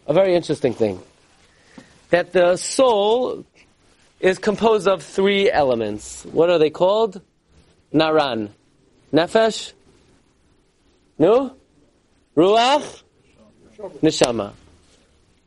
A 0.07 0.15
very 0.15 0.35
interesting 0.35 0.73
thing. 0.73 1.01
That 2.11 2.33
the 2.33 2.57
soul 2.57 3.45
is 4.21 4.39
composed 4.39 4.89
of 4.89 5.03
three 5.03 5.51
elements. 5.51 6.25
What 6.25 6.51
are 6.51 6.59
they 6.59 6.71
called? 6.71 7.21
Naran. 7.93 8.51
Nefesh? 9.13 9.73
No? 11.19 11.57
Ruach, 12.37 13.03
Neshama. 14.03 14.53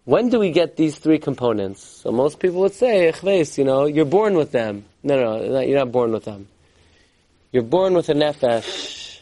When 0.05 0.29
do 0.29 0.37
we 0.39 0.51
get 0.51 0.75
these 0.75 0.97
three 0.97 1.17
components? 1.17 1.81
So 1.81 2.11
most 2.11 2.39
people 2.39 2.59
would 2.59 2.73
say, 2.73 3.13
you 3.23 3.63
know, 3.63 3.85
you're 3.85 4.03
born 4.03 4.35
with 4.35 4.51
them. 4.51 4.83
No, 5.01 5.15
no, 5.15 5.47
no, 5.47 5.59
you're 5.61 5.79
not 5.79 5.93
born 5.93 6.11
with 6.11 6.25
them. 6.25 6.49
You're 7.53 7.63
born 7.63 7.93
with 7.93 8.09
a 8.09 8.13
nefesh. 8.13 9.21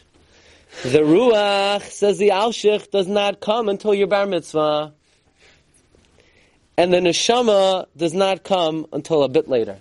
The 0.82 0.98
Ruach, 0.98 1.82
says 1.82 2.18
the 2.18 2.30
Alshich, 2.30 2.90
does 2.90 3.06
not 3.06 3.40
come 3.40 3.68
until 3.68 3.94
your 3.94 4.08
bar 4.08 4.26
mitzvah. 4.26 4.92
And 6.76 6.92
the 6.92 6.98
Neshama 6.98 7.86
does 7.96 8.14
not 8.14 8.42
come 8.42 8.86
until 8.92 9.22
a 9.22 9.28
bit 9.28 9.48
later. 9.48 9.78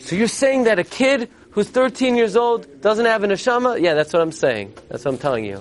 So 0.00 0.16
you're 0.16 0.28
saying 0.28 0.64
that 0.64 0.78
a 0.78 0.84
kid 0.84 1.30
who's 1.52 1.70
13 1.70 2.16
years 2.16 2.36
old 2.36 2.82
doesn't 2.82 3.06
have 3.06 3.24
a 3.24 3.28
Neshama? 3.28 3.80
Yeah, 3.80 3.94
that's 3.94 4.12
what 4.12 4.20
I'm 4.20 4.32
saying. 4.32 4.74
That's 4.88 5.06
what 5.06 5.14
I'm 5.14 5.18
telling 5.18 5.46
you. 5.46 5.60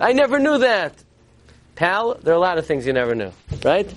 I 0.00 0.12
never 0.12 0.38
knew 0.38 0.58
that. 0.58 0.94
Pal, 1.76 2.14
there 2.14 2.32
are 2.32 2.36
a 2.36 2.40
lot 2.40 2.58
of 2.58 2.66
things 2.66 2.86
you 2.86 2.92
never 2.92 3.14
knew, 3.14 3.32
right? 3.64 3.92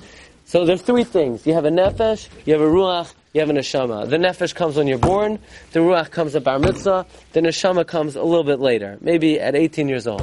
So 0.45 0.65
there's 0.65 0.81
three 0.81 1.05
things. 1.05 1.47
You 1.47 1.53
have 1.53 1.65
a 1.65 1.69
nefesh, 1.69 2.27
you 2.45 2.53
have 2.53 2.61
a 2.61 2.67
ruach, 2.67 3.13
you 3.33 3.39
have 3.39 3.49
a 3.49 3.53
neshama. 3.53 4.09
The 4.09 4.17
nefesh 4.17 4.53
comes 4.53 4.75
when 4.75 4.87
you're 4.87 4.97
born, 4.97 5.39
the 5.71 5.79
ruach 5.79 6.11
comes 6.11 6.35
at 6.35 6.43
bar 6.43 6.59
mitzvah, 6.59 7.05
the 7.31 7.39
neshama 7.39 7.87
comes 7.87 8.15
a 8.15 8.23
little 8.23 8.43
bit 8.43 8.59
later, 8.59 8.97
maybe 9.01 9.39
at 9.39 9.55
18 9.55 9.87
years 9.87 10.05
old. 10.05 10.21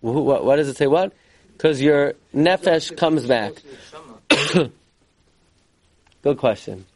What, 0.00 0.44
what 0.44 0.56
does 0.56 0.68
it 0.68 0.76
say? 0.76 0.86
What? 0.86 1.12
Because 1.52 1.82
your 1.82 2.14
nefesh 2.34 2.96
comes 2.96 3.26
back. 3.26 3.52
Good 6.22 6.38
question. 6.38 6.86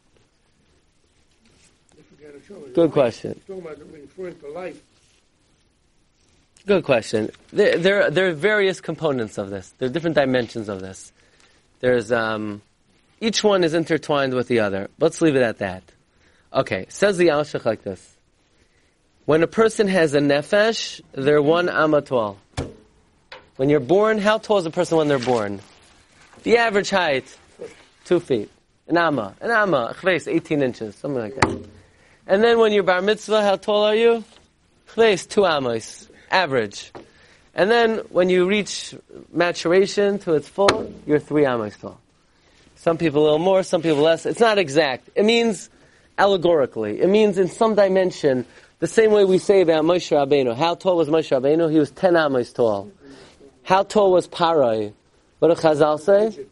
Good 2.73 2.91
question. 2.91 3.39
Good 6.65 6.83
question. 6.83 7.29
There, 7.53 7.77
there, 7.77 8.09
there, 8.09 8.27
are 8.29 8.33
various 8.33 8.81
components 8.81 9.37
of 9.37 9.51
this. 9.51 9.71
There 9.77 9.87
are 9.87 9.91
different 9.91 10.15
dimensions 10.15 10.67
of 10.67 10.81
this. 10.81 11.11
There's, 11.79 12.11
um, 12.11 12.63
each 13.21 13.43
one 13.43 13.63
is 13.63 13.75
intertwined 13.75 14.33
with 14.33 14.47
the 14.47 14.61
other. 14.61 14.89
Let's 14.99 15.21
leave 15.21 15.35
it 15.35 15.43
at 15.43 15.59
that. 15.59 15.83
Okay, 16.51 16.87
says 16.89 17.17
the 17.17 17.27
Alshich 17.27 17.65
like 17.65 17.83
this. 17.83 18.01
When 19.25 19.43
a 19.43 19.47
person 19.47 19.87
has 19.87 20.15
a 20.15 20.19
nefesh, 20.19 21.01
they're 21.11 21.41
one 21.41 21.69
amma 21.69 22.01
tall. 22.01 22.39
When 23.57 23.69
you're 23.69 23.79
born, 23.79 24.17
how 24.17 24.39
tall 24.39 24.57
is 24.57 24.65
a 24.65 24.71
person 24.71 24.97
when 24.97 25.07
they're 25.07 25.19
born? 25.19 25.61
The 26.41 26.57
average 26.57 26.89
height, 26.89 27.37
two 28.05 28.19
feet. 28.19 28.49
An 28.87 28.97
amma. 28.97 29.35
An 29.39 29.51
amma, 29.51 29.95
chves, 29.99 30.27
18 30.27 30.63
inches, 30.63 30.95
something 30.95 31.21
like 31.21 31.35
that. 31.35 31.69
And 32.25 32.43
then 32.43 32.57
when 32.57 32.71
you're 32.71 32.83
bar 32.83 33.03
mitzvah, 33.03 33.43
how 33.43 33.55
tall 33.55 33.83
are 33.83 33.95
you? 33.95 34.23
Chves, 34.95 35.29
two 35.29 35.45
amos 35.45 36.09
average. 36.35 36.91
And 37.53 37.71
then 37.71 37.99
when 38.09 38.29
you 38.29 38.47
reach 38.47 38.93
maturation 39.31 40.19
to 40.19 40.33
its 40.33 40.49
full, 40.49 40.93
you're 41.07 41.19
three 41.19 41.45
amos 41.45 41.77
tall. 41.77 41.99
Some 42.75 42.97
people 42.97 43.21
a 43.21 43.23
little 43.23 43.39
more, 43.39 43.63
some 43.63 43.81
people 43.81 44.01
less. 44.01 44.25
It's 44.25 44.41
not 44.41 44.57
exact. 44.57 45.09
It 45.15 45.23
means 45.23 45.69
allegorically. 46.19 47.01
It 47.01 47.09
means 47.09 47.37
in 47.37 47.47
some 47.47 47.75
dimension, 47.75 48.45
the 48.79 48.87
same 48.87 49.11
way 49.11 49.23
we 49.23 49.37
say 49.37 49.61
about 49.61 49.85
Moshe 49.85 50.11
Rabbeinu. 50.11 50.55
How 50.55 50.75
tall 50.75 50.97
was 50.97 51.07
Moshe 51.07 51.31
Rabbeinu? 51.31 51.71
He 51.71 51.79
was 51.79 51.91
10 51.91 52.17
amos 52.17 52.51
tall. 52.51 52.91
How 53.63 53.83
tall 53.83 54.11
was 54.11 54.27
Parai? 54.27 54.93
What 55.39 55.47
did 55.47 55.57
Chazal 55.57 55.99
say? 55.99 56.45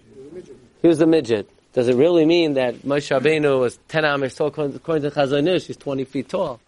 He 0.82 0.88
was 0.88 1.02
a 1.02 1.06
midget. 1.06 1.50
Does 1.74 1.90
it 1.90 1.96
really 1.96 2.26
mean 2.26 2.54
that 2.54 2.76
Moshe 2.84 3.12
Rabbeinu 3.12 3.60
was 3.60 3.78
10 3.90 4.06
amos 4.06 4.36
tall? 4.36 4.48
According 4.48 4.80
to 5.04 5.12
Chazal 5.12 5.68
he's 5.68 5.76
20 5.76 6.06
feet 6.06 6.30
tall 6.30 6.62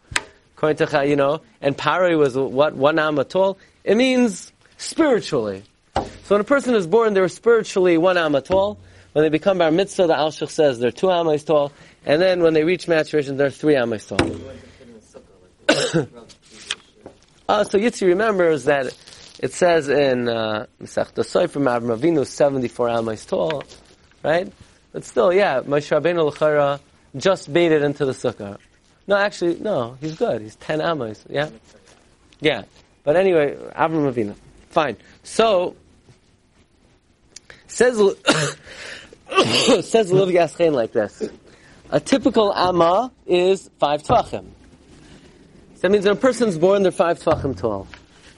according 0.56 0.88
to 0.88 1.08
you 1.08 1.16
know, 1.16 1.42
and 1.62 1.78
Pari 1.78 2.16
was 2.16 2.36
what 2.38 2.76
one 2.76 3.00
amma 3.00 3.24
tall. 3.24 3.58
It 3.84 3.96
means 3.96 4.52
spiritually. 4.78 5.64
So 5.96 6.36
when 6.36 6.42
a 6.42 6.46
person 6.46 6.76
is 6.76 6.88
born, 6.88 7.14
they're 7.14 7.28
spiritually 7.28 7.98
one 7.98 8.18
amma 8.18 8.42
tall. 8.42 8.78
When 9.14 9.24
they 9.24 9.30
become 9.30 9.60
bar 9.60 9.72
mitzvah, 9.72 10.08
the 10.08 10.14
Alshich 10.14 10.50
says 10.50 10.78
they're 10.78 10.92
two 10.92 11.10
amas 11.10 11.46
tall, 11.46 11.72
and 12.06 12.22
then 12.22 12.42
when 12.42 12.54
they 12.54 12.66
reach 12.66 12.86
maturation, 12.88 13.38
they're 13.38 13.50
three 13.50 13.78
amas 13.78 14.06
tall. 14.08 14.20
uh, 14.20 14.26
so 17.64 17.80
Yitzi 17.80 18.08
remembers 18.08 18.66
that 18.66 18.94
it 19.40 19.54
says 19.54 19.88
in 19.88 20.28
uh, 20.28 20.66
the 20.80 20.86
Sofer 20.86 21.62
Avram 21.62 21.98
Avinu, 21.98 22.26
74 22.26 22.90
amas 22.90 23.26
tall, 23.26 23.64
right? 24.22 24.52
But 24.92 25.06
still, 25.06 25.32
yeah, 25.32 25.62
Moshe 25.62 25.98
Rabbeinu 25.98 26.26
L'chara 26.26 26.82
just 27.16 27.50
it 27.72 27.82
into 27.84 28.06
the 28.06 28.12
sukkah. 28.12 28.58
No, 29.08 29.16
actually, 29.16 29.60
no. 29.60 29.98
He's 30.02 30.16
good. 30.16 30.42
He's 30.42 30.56
ten 30.56 30.82
amos. 30.82 31.24
Yeah, 31.30 31.50
yeah. 32.40 32.64
But 33.04 33.16
anyway, 33.16 33.56
Avram 33.76 34.12
Avinu. 34.12 34.36
Fine. 34.70 34.98
So 35.24 35.76
says 37.68 37.98
says 39.86 40.12
Lev 40.12 40.30
Yaschein 40.30 40.74
like 40.74 40.92
this. 40.92 41.30
A 41.92 42.00
typical 42.00 42.52
amma 42.54 43.12
is 43.28 43.70
five 43.80 44.02
tvachim. 44.02 44.46
So 45.76 45.82
that 45.82 45.92
means 45.92 46.06
when 46.06 46.14
a 46.18 46.20
person's 46.20 46.58
born, 46.58 46.84
they're 46.84 46.92
five 46.92 47.20
tvachim 47.20 47.56
tall. 47.56 47.88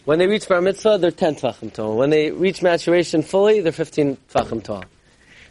When 0.04 0.20
they 0.20 0.28
reach 0.28 0.48
bar 0.50 0.62
mitzvah, 0.62 0.98
they're 0.98 1.12
ten 1.12 1.36
tvachim 1.36 1.72
tall. 1.72 1.98
When 1.98 2.10
they 2.10 2.32
reach 2.32 2.62
maturation 2.62 3.22
fully, 3.22 3.62
they're 3.62 3.72
fifteen 3.72 4.18
tvachim 4.34 4.64
tall. 4.64 4.84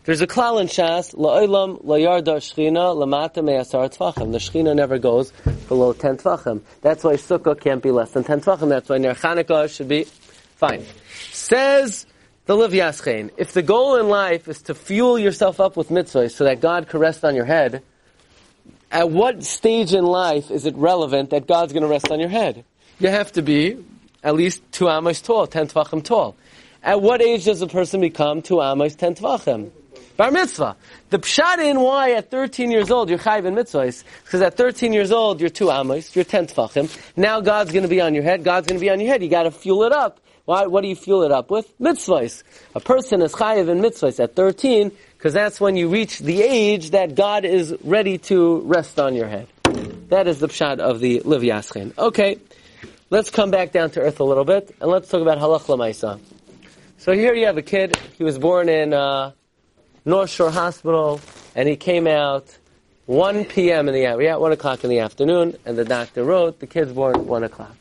There's 0.06 0.20
a 0.20 0.26
klal 0.28 0.60
in 0.60 0.68
Shas, 0.68 1.16
la'olam 1.16 1.84
la'yarda 1.84 2.36
shchina 2.36 2.94
lamata 2.94 3.42
me'asar 3.42 3.92
tvachim. 3.92 4.30
The 4.30 4.38
shchina 4.38 4.76
never 4.76 4.98
goes 4.98 5.32
below 5.66 5.94
10 5.94 6.18
tvachim. 6.18 6.62
That's 6.80 7.02
why 7.02 7.14
sukkah 7.14 7.58
can't 7.58 7.82
be 7.82 7.90
less 7.90 8.12
than 8.12 8.22
10 8.22 8.42
tvachim. 8.42 8.68
That's 8.68 8.88
why 8.88 8.98
Ner 8.98 9.14
Chanukah 9.14 9.68
should 9.68 9.88
be 9.88 10.04
fine. 10.04 10.84
Says 11.32 12.06
the 12.44 12.56
liv 12.56 12.70
yaschein. 12.70 13.30
If 13.36 13.52
the 13.52 13.62
goal 13.62 13.96
in 13.96 14.08
life 14.08 14.46
is 14.46 14.62
to 14.62 14.76
fuel 14.76 15.18
yourself 15.18 15.58
up 15.58 15.76
with 15.76 15.88
mitzvahs 15.88 16.30
so 16.30 16.44
that 16.44 16.60
God 16.60 16.88
can 16.88 17.00
rest 17.00 17.24
on 17.24 17.34
your 17.34 17.44
head, 17.44 17.82
at 18.92 19.10
what 19.10 19.42
stage 19.42 19.92
in 19.92 20.04
life 20.04 20.52
is 20.52 20.66
it 20.66 20.76
relevant 20.76 21.30
that 21.30 21.48
God's 21.48 21.72
going 21.72 21.82
to 21.82 21.88
rest 21.88 22.12
on 22.12 22.20
your 22.20 22.28
head? 22.28 22.64
You 23.00 23.08
have 23.08 23.32
to 23.32 23.42
be 23.42 23.84
at 24.22 24.36
least 24.36 24.62
two 24.70 24.88
amos 24.88 25.20
tall, 25.20 25.48
ten 25.48 25.66
tvachim 25.66 26.04
tall. 26.04 26.36
At 26.80 27.02
what 27.02 27.20
age 27.20 27.46
does 27.46 27.60
a 27.60 27.66
person 27.66 28.00
become 28.00 28.40
two 28.40 28.62
amos, 28.62 28.94
ten 28.94 29.16
tvachim? 29.16 29.72
Bar 30.16 30.30
mitzvah. 30.30 30.76
The 31.10 31.18
pshat 31.18 31.58
in 31.58 31.80
why 31.80 32.12
at 32.12 32.30
13 32.30 32.70
years 32.70 32.90
old 32.90 33.10
you're 33.10 33.18
chayv 33.18 33.44
in 33.44 33.54
mitzvahs, 33.54 34.02
because 34.24 34.40
at 34.40 34.56
13 34.56 34.92
years 34.94 35.12
old 35.12 35.40
you're 35.40 35.50
two 35.50 35.70
amos, 35.70 36.16
you're 36.16 36.24
ten 36.24 36.46
tvachim. 36.46 36.88
Now 37.16 37.40
God's 37.40 37.70
going 37.72 37.82
to 37.82 37.88
be 37.88 38.00
on 38.00 38.14
your 38.14 38.22
head. 38.22 38.42
God's 38.42 38.66
going 38.66 38.78
to 38.78 38.84
be 38.84 38.90
on 38.90 38.98
your 38.98 39.10
head. 39.10 39.22
You 39.22 39.28
got 39.28 39.42
to 39.42 39.50
fuel 39.50 39.82
it 39.82 39.92
up. 39.92 40.20
Why, 40.46 40.66
what 40.66 40.82
do 40.82 40.88
you 40.88 40.96
fuel 40.96 41.24
it 41.24 41.32
up 41.32 41.50
with? 41.50 41.76
Mitzvahs. 41.78 42.44
A 42.74 42.80
person 42.80 43.20
is 43.20 43.32
chayiv 43.32 43.68
in 43.68 43.80
mitzvahs 43.80 44.22
at 44.22 44.34
13 44.34 44.90
because 45.18 45.34
that's 45.34 45.60
when 45.60 45.76
you 45.76 45.88
reach 45.88 46.20
the 46.20 46.40
age 46.40 46.90
that 46.90 47.14
God 47.14 47.44
is 47.44 47.74
ready 47.82 48.16
to 48.18 48.60
rest 48.60 48.98
on 48.98 49.14
your 49.14 49.26
head. 49.26 49.48
That 50.08 50.28
is 50.28 50.38
the 50.38 50.48
pshat 50.48 50.78
of 50.78 51.00
the 51.00 51.20
Liv 51.20 51.42
Yaschin. 51.42 51.98
Okay, 51.98 52.38
let's 53.10 53.28
come 53.30 53.50
back 53.50 53.72
down 53.72 53.90
to 53.90 54.00
earth 54.00 54.20
a 54.20 54.24
little 54.24 54.44
bit 54.44 54.74
and 54.80 54.90
let's 54.90 55.08
talk 55.08 55.20
about 55.20 55.38
halach 55.38 55.66
lamaisa. 55.66 56.20
So 56.98 57.12
here 57.12 57.34
you 57.34 57.46
have 57.46 57.58
a 57.58 57.62
kid. 57.62 57.98
He 58.16 58.24
was 58.24 58.38
born 58.38 58.68
in 58.68 58.94
uh, 58.94 59.32
North 60.06 60.30
Shore 60.30 60.52
Hospital, 60.52 61.20
and 61.56 61.68
he 61.68 61.74
came 61.74 62.06
out 62.06 62.56
1 63.06 63.44
p.m. 63.46 63.88
in 63.88 63.94
the 63.94 64.02
yeah, 64.22 64.36
1 64.36 64.52
o'clock 64.52 64.84
in 64.84 64.90
the 64.90 65.00
afternoon, 65.00 65.56
and 65.66 65.76
the 65.76 65.84
doctor 65.84 66.22
wrote 66.22 66.60
the 66.60 66.68
kid's 66.68 66.92
born 66.92 67.16
at 67.16 67.24
1 67.24 67.42
o'clock. 67.42 67.74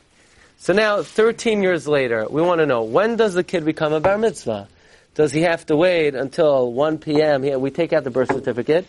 So 0.58 0.72
now, 0.72 1.02
13 1.02 1.62
years 1.62 1.86
later, 1.86 2.26
we 2.28 2.42
want 2.42 2.58
to 2.58 2.66
know, 2.66 2.82
when 2.82 3.14
does 3.14 3.34
the 3.34 3.44
kid 3.44 3.64
become 3.64 3.92
a 3.92 4.00
bar 4.00 4.18
mitzvah? 4.18 4.66
Does 5.14 5.30
he 5.30 5.42
have 5.42 5.64
to 5.66 5.76
wait 5.76 6.16
until 6.16 6.72
1 6.72 6.98
p.m.? 6.98 7.42
we 7.60 7.70
take 7.70 7.92
out 7.92 8.02
the 8.02 8.10
birth 8.10 8.32
certificate, 8.32 8.88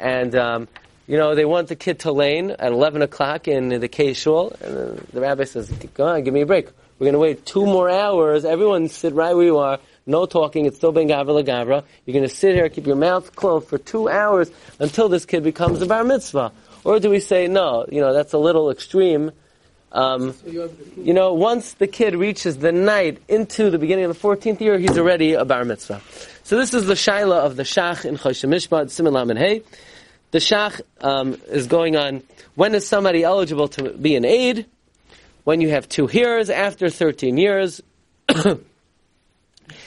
and, 0.00 0.34
um, 0.34 0.66
you 1.06 1.18
know, 1.18 1.36
they 1.36 1.44
want 1.44 1.68
the 1.68 1.76
kid 1.76 2.00
to 2.00 2.10
lane 2.10 2.50
at 2.50 2.72
11 2.72 3.02
o'clock 3.02 3.46
in 3.46 3.68
the 3.68 3.86
K 3.86 4.08
and 4.08 4.16
the 4.16 5.20
rabbi 5.20 5.44
says, 5.44 5.70
go 5.94 6.08
on, 6.08 6.24
give 6.24 6.34
me 6.34 6.40
a 6.40 6.46
break. 6.46 6.66
We're 6.98 7.06
going 7.06 7.14
to 7.14 7.20
wait 7.20 7.46
two 7.46 7.64
more 7.64 7.88
hours. 7.88 8.44
Everyone 8.44 8.88
sit 8.88 9.12
right 9.12 9.34
where 9.36 9.44
you 9.44 9.58
are. 9.58 9.78
No 10.06 10.26
talking. 10.26 10.66
It's 10.66 10.76
still 10.76 10.92
being 10.92 11.08
gavra 11.08 11.44
gavra. 11.44 11.84
You're 12.04 12.14
going 12.14 12.28
to 12.28 12.34
sit 12.34 12.54
here, 12.54 12.68
keep 12.68 12.86
your 12.86 12.96
mouth 12.96 13.34
closed 13.36 13.68
for 13.68 13.78
two 13.78 14.08
hours 14.08 14.50
until 14.78 15.08
this 15.08 15.24
kid 15.24 15.44
becomes 15.44 15.80
a 15.80 15.86
bar 15.86 16.04
mitzvah. 16.04 16.52
Or 16.84 16.98
do 16.98 17.10
we 17.10 17.20
say, 17.20 17.46
no, 17.46 17.86
you 17.90 18.00
know, 18.00 18.12
that's 18.12 18.32
a 18.32 18.38
little 18.38 18.70
extreme. 18.70 19.30
Um, 19.92 20.34
you 20.96 21.12
know, 21.12 21.34
once 21.34 21.74
the 21.74 21.86
kid 21.86 22.14
reaches 22.16 22.58
the 22.58 22.72
night 22.72 23.22
into 23.28 23.70
the 23.70 23.78
beginning 23.78 24.06
of 24.06 24.20
the 24.20 24.28
14th 24.28 24.60
year, 24.60 24.78
he's 24.78 24.98
already 24.98 25.34
a 25.34 25.44
bar 25.44 25.64
mitzvah. 25.64 26.00
So 26.44 26.56
this 26.56 26.74
is 26.74 26.86
the 26.86 26.94
shaila 26.94 27.44
of 27.44 27.56
the 27.56 27.62
shach 27.62 28.04
in 28.04 28.16
Choshe 28.16 28.48
Mishpat, 28.48 28.86
Siman 28.86 29.30
and 29.30 29.38
Hey. 29.38 29.62
The 30.32 30.38
shach 30.38 30.80
um, 31.02 31.38
is 31.48 31.66
going 31.66 31.96
on, 31.96 32.22
when 32.54 32.74
is 32.74 32.88
somebody 32.88 33.22
eligible 33.22 33.68
to 33.68 33.90
be 33.90 34.16
an 34.16 34.24
aid? 34.24 34.66
When 35.44 35.60
you 35.60 35.70
have 35.70 35.88
two 35.88 36.06
hearers 36.06 36.50
after 36.50 36.88
13 36.88 37.36
years. 37.36 37.82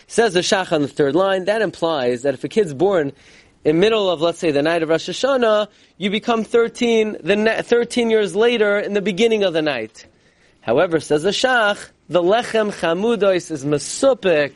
Says 0.08 0.34
the 0.34 0.42
shach 0.42 0.72
on 0.72 0.82
the 0.82 0.88
third 0.88 1.16
line, 1.16 1.46
that 1.46 1.62
implies 1.62 2.22
that 2.22 2.34
if 2.34 2.44
a 2.44 2.48
kid's 2.48 2.74
born 2.74 3.12
in 3.64 3.80
middle 3.80 4.10
of, 4.10 4.22
let's 4.22 4.38
say, 4.38 4.52
the 4.52 4.62
night 4.62 4.84
of 4.84 4.90
Rosh 4.90 5.10
Hashanah, 5.10 5.68
you 5.98 6.12
become 6.12 6.44
13, 6.44 7.18
the 7.24 7.64
13 7.66 8.10
years 8.12 8.36
later 8.36 8.78
in 8.80 8.94
the 8.94 9.02
beginning 9.02 9.44
of 9.44 9.54
the 9.54 9.64
night. 9.64 10.06
However, 10.62 11.00
says 11.00 11.24
the 11.24 11.30
Shach, 11.30 11.90
the 12.08 12.22
lechem 12.22 12.72
chamudois 12.72 13.50
is 13.50 13.66
masupik. 13.66 14.54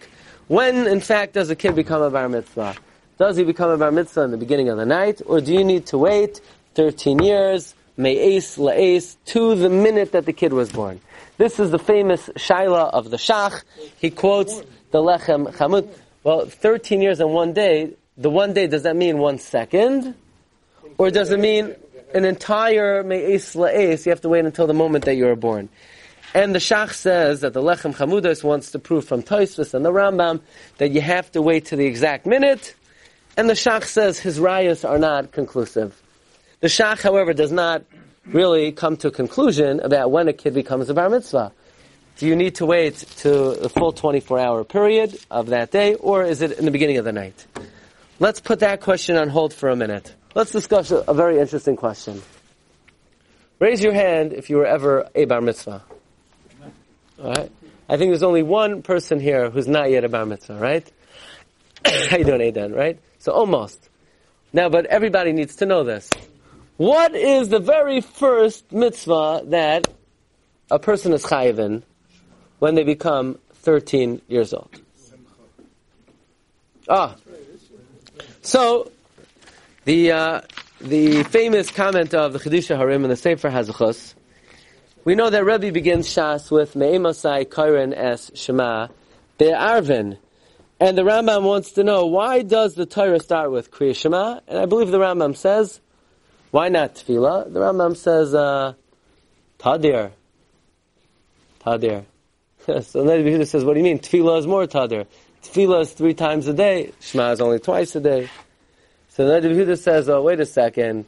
When, 0.48 0.88
in 0.88 1.02
fact, 1.02 1.34
does 1.34 1.50
a 1.50 1.56
kid 1.56 1.76
become 1.76 2.02
a 2.04 2.12
bar 2.12 2.30
mitzvah? 2.30 2.76
Does 3.18 3.38
he 3.38 3.44
become 3.44 3.72
a 3.72 3.78
bar 3.78 3.92
mitzvah 3.92 4.22
in 4.22 4.32
the 4.32 4.38
beginning 4.38 4.70
of 4.70 4.78
the 4.78 4.86
night, 4.86 5.22
or 5.26 5.42
do 5.42 5.54
you 5.54 5.64
need 5.64 5.88
to 5.88 5.98
wait 5.98 6.42
13 6.76 7.20
years, 7.20 7.74
me'es 7.98 8.58
la'es, 8.58 9.18
to 9.26 9.56
the 9.56 9.70
minute 9.70 10.12
that 10.12 10.26
the 10.26 10.34
kid 10.34 10.54
was 10.54 10.72
born? 10.72 11.02
This 11.38 11.60
is 11.60 11.72
the 11.72 11.80
famous 11.80 12.30
shaila 12.36 12.92
of 12.92 13.10
the 13.10 13.18
Shach. 13.18 13.64
He 13.98 14.10
quotes 14.10 14.62
the 14.92 15.00
lechem 15.00 15.52
chamud. 15.54 15.90
Well, 16.24 16.46
13 16.46 17.02
years 17.02 17.20
and 17.20 17.34
one 17.34 17.54
day, 17.54 17.94
the 18.18 18.30
one 18.30 18.54
day, 18.54 18.68
does 18.68 18.84
that 18.84 18.96
mean 18.96 19.18
one 19.18 19.40
second? 19.40 20.16
Or 20.98 21.10
does 21.10 21.32
it 21.32 21.40
mean 21.40 21.76
an 22.14 22.26
entire 22.26 23.04
me'es 23.04 23.54
la'es, 23.56 24.06
you 24.06 24.10
have 24.10 24.22
to 24.22 24.30
wait 24.30 24.44
until 24.46 24.68
the 24.68 24.74
moment 24.74 25.06
that 25.06 25.16
you 25.16 25.26
were 25.26 25.36
born? 25.36 25.70
And 26.34 26.54
the 26.54 26.60
Shach 26.60 26.94
says 26.94 27.42
that 27.42 27.54
the 27.54 27.62
Lechem 27.62 27.96
Chamudos 27.96 28.44
wants 28.44 28.72
to 28.72 28.80
prove 28.80 29.06
from 29.06 29.24
Tosfos 29.24 29.74
and 29.74 29.84
the 29.84 29.92
Rambam 29.92 30.42
that 30.78 30.92
you 30.92 31.02
have 31.02 31.32
to 31.32 31.42
wait 31.42 31.66
to 31.68 31.76
the 31.76 31.86
exact 31.86 32.28
minute. 32.28 32.76
And 33.36 33.50
the 33.50 33.54
Shach 33.54 33.86
says 33.86 34.20
his 34.20 34.38
rayas 34.38 34.88
are 34.88 35.00
not 35.00 35.32
conclusive. 35.32 36.00
The 36.60 36.68
Shach, 36.68 37.02
however, 37.02 37.34
does 37.34 37.52
not 37.52 37.84
really 38.26 38.72
come 38.72 38.98
to 38.98 39.08
a 39.08 39.12
conclusion 39.12 39.80
about 39.80 40.12
when 40.12 40.28
a 40.28 40.34
kid 40.34 40.54
becomes 40.54 40.90
a 40.90 40.94
bar 40.94 41.10
mitzvah. 41.10 41.52
Do 42.20 42.28
you 42.28 42.36
need 42.36 42.56
to 42.56 42.66
wait 42.66 42.98
to 43.20 43.56
the 43.56 43.70
full 43.70 43.94
24 43.94 44.40
hour 44.40 44.66
period 44.66 45.18
of 45.32 45.48
that 45.48 45.72
day, 45.72 45.96
or 45.96 46.26
is 46.26 46.42
it 46.42 46.52
in 46.52 46.66
the 46.66 46.72
beginning 46.72 46.98
of 46.98 47.06
the 47.06 47.14
night? 47.14 47.48
Let's 48.20 48.42
put 48.42 48.60
that 48.60 48.82
question 48.82 49.16
on 49.16 49.30
hold 49.30 49.54
for 49.54 49.70
a 49.70 49.76
minute. 49.78 50.14
Let's 50.36 50.52
discuss 50.52 50.92
a, 50.92 51.14
very 51.14 51.40
interesting 51.40 51.78
question. 51.78 52.22
Raise 53.60 53.82
your 53.82 53.94
hand 53.94 54.34
if 54.34 54.50
you 54.50 54.58
were 54.58 54.66
ever 54.66 55.08
a 55.16 55.24
bar 55.24 55.40
mitzvah. 55.40 55.82
All 57.24 57.32
right. 57.32 57.50
I 57.88 57.96
think 57.96 58.12
there's 58.12 58.22
only 58.22 58.44
one 58.44 58.82
person 58.82 59.22
here 59.22 59.50
who's 59.50 59.70
not 59.70 59.90
yet 59.90 60.04
a 60.04 60.10
bar 60.10 60.26
mitzvah, 60.26 60.56
right? 60.56 60.92
How 61.86 62.18
you 62.18 62.26
doing, 62.26 62.42
Aidan? 62.42 62.74
Right? 62.74 63.00
So 63.20 63.32
almost. 63.32 63.88
Now, 64.52 64.68
but 64.68 64.88
everybody 64.88 65.32
needs 65.32 65.56
to 65.58 65.66
know 65.66 65.86
this. 65.86 66.10
What 66.76 67.16
is 67.16 67.48
the 67.48 67.60
very 67.60 68.02
first 68.02 68.74
mitzvah 68.74 69.44
that 69.46 69.88
a 70.70 70.80
person 70.80 71.14
is 71.14 71.24
chayiv 71.24 71.60
in 71.60 71.84
when 72.60 72.76
they 72.76 72.84
become 72.84 73.40
13 73.54 74.22
years 74.28 74.54
old? 74.54 74.70
Ah, 76.88 77.16
so, 78.42 78.92
the 79.86 80.12
uh, 80.12 80.42
the 80.82 81.24
famous 81.24 81.70
comment 81.70 82.14
of 82.14 82.34
the 82.34 82.40
Chedusha 82.40 82.78
Harim 82.78 83.04
in 83.04 83.10
the 83.10 83.16
Sefer 83.16 83.50
Hazuchos, 83.50 84.14
we 85.04 85.16
know 85.16 85.30
that 85.30 85.44
Rebbe 85.44 85.72
begins 85.72 86.08
Shas 86.08 86.50
with 86.50 86.76
Me'emasai 86.76 87.46
Kairen 87.46 87.94
es 87.96 88.32
Shema 88.34 88.88
Be'arvin. 89.38 90.18
And 90.80 90.98
the 90.98 91.02
Rambam 91.02 91.44
wants 91.44 91.74
to 91.74 91.84
know, 91.84 92.06
why 92.06 92.42
does 92.42 92.76
the 92.76 92.86
Torah 92.86 93.20
start 93.20 93.52
with 93.52 93.70
Kriya 93.70 93.96
Shema? 93.96 94.40
And 94.48 94.58
I 94.58 94.66
believe 94.66 94.90
the 94.90 95.00
Rambam 95.00 95.36
says, 95.36 95.82
why 96.52 96.70
not 96.70 96.96
Tefillah? 96.96 97.52
The 97.52 97.60
Rambam 97.60 97.98
says, 97.98 98.34
uh, 98.34 98.74
Tadir. 99.60 100.12
Tadir. 101.66 102.06
so 102.82 103.04
then 103.04 103.24
Yehuda 103.24 103.48
says, 103.48 103.64
what 103.64 103.74
do 103.74 103.80
you 103.80 103.84
mean? 103.84 104.00
Tefillah 104.00 104.40
is 104.40 104.48
more 104.48 104.66
Tadir. 104.66 105.08
Tefillah 105.44 105.82
is 105.82 105.94
three 105.94 106.14
times 106.14 106.48
a 106.48 106.54
day. 106.54 106.92
Shema 107.00 107.32
is 107.32 107.42
only 107.42 107.60
twice 107.60 107.96
a 107.96 108.00
day. 108.00 108.30
So 109.10 109.26
Nadi 109.26 109.54
Yehuda 109.54 109.78
says, 109.78 110.10
oh, 110.10 110.22
wait 110.22 110.40
a 110.40 110.46
second. 110.46 111.06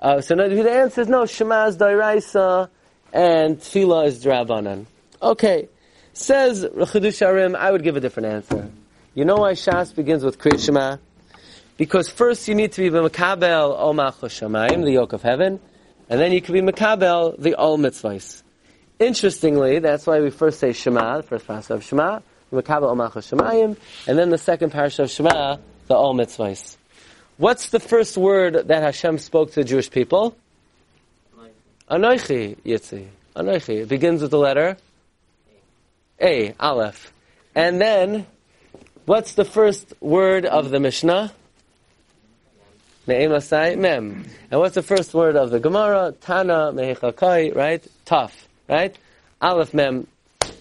Uh, 0.00 0.20
so 0.20 0.34
Nadi 0.34 0.56
Yehuda 0.56 0.82
answers, 0.82 1.08
no, 1.08 1.26
Shema 1.26 1.66
is 1.66 1.76
Dairaisa 1.76 2.68
and 3.12 3.58
Tefillah 3.58 4.06
is 4.06 4.24
Drabanan. 4.24 4.86
Okay. 5.22 5.68
Says 6.12 6.64
Rechidush 6.64 7.26
Arim, 7.26 7.56
I 7.56 7.70
would 7.70 7.82
give 7.82 7.96
a 7.96 8.00
different 8.00 8.28
answer. 8.28 8.70
You 9.14 9.24
know 9.24 9.36
why 9.36 9.52
Shas 9.52 9.94
begins 9.94 10.24
with 10.24 10.38
Kriyat 10.38 10.64
Shema? 10.64 10.96
Because 11.76 12.08
first 12.08 12.48
you 12.48 12.54
need 12.54 12.72
to 12.72 12.82
be 12.82 12.90
Makabel 12.90 13.78
Ol 13.78 13.94
Shamayim, 13.94 14.84
the 14.84 14.92
yoke 14.92 15.12
of 15.12 15.22
heaven, 15.22 15.60
and 16.08 16.20
then 16.20 16.32
you 16.32 16.40
can 16.40 16.54
be 16.54 16.60
Makabel, 16.60 17.40
the 17.40 17.56
Ol 17.56 17.78
Mitzvahs. 17.78 18.42
Interestingly, 18.98 19.80
that's 19.80 20.06
why 20.06 20.20
we 20.20 20.30
first 20.30 20.60
say 20.60 20.72
Shema, 20.72 21.18
the 21.18 21.22
first 21.24 21.46
parsha 21.46 21.70
of 21.70 21.84
Shema, 21.84 22.20
Makabel 22.52 22.84
Ol 22.84 22.96
Shamayim, 22.96 23.76
and 24.06 24.18
then 24.18 24.30
the 24.30 24.38
second 24.38 24.72
parsha 24.72 25.00
of 25.04 25.10
Shema, 25.10 25.56
the 25.88 25.94
Ol 25.96 26.14
Mitzvahs. 26.14 26.76
What's 27.36 27.70
the 27.70 27.80
first 27.80 28.16
word 28.16 28.68
that 28.68 28.82
Hashem 28.82 29.18
spoke 29.18 29.50
to 29.50 29.56
the 29.56 29.64
Jewish 29.64 29.90
people? 29.90 30.36
Anoichi 31.90 32.56
Yitzi. 32.58 33.08
Anoichi. 33.34 33.82
It 33.82 33.88
begins 33.88 34.22
with 34.22 34.30
the 34.30 34.38
letter 34.38 34.76
A, 36.20 36.54
Aleph. 36.60 37.12
And 37.56 37.80
then, 37.80 38.26
what's 39.04 39.34
the 39.34 39.44
first 39.44 39.92
word 40.00 40.46
of 40.46 40.70
the 40.70 40.78
Mishnah? 40.78 41.32
Ne'emasai 43.08 43.76
Mem. 43.76 44.24
And 44.50 44.60
what's 44.60 44.76
the 44.76 44.82
first 44.82 45.12
word 45.12 45.36
of 45.36 45.50
the 45.50 45.60
Gemara? 45.60 46.14
Tana 46.20 46.72
Mehechakai, 46.72 47.54
right? 47.54 47.84
Tough, 48.04 48.48
right? 48.68 48.96
Aleph 49.40 49.74
Mem. 49.74 50.06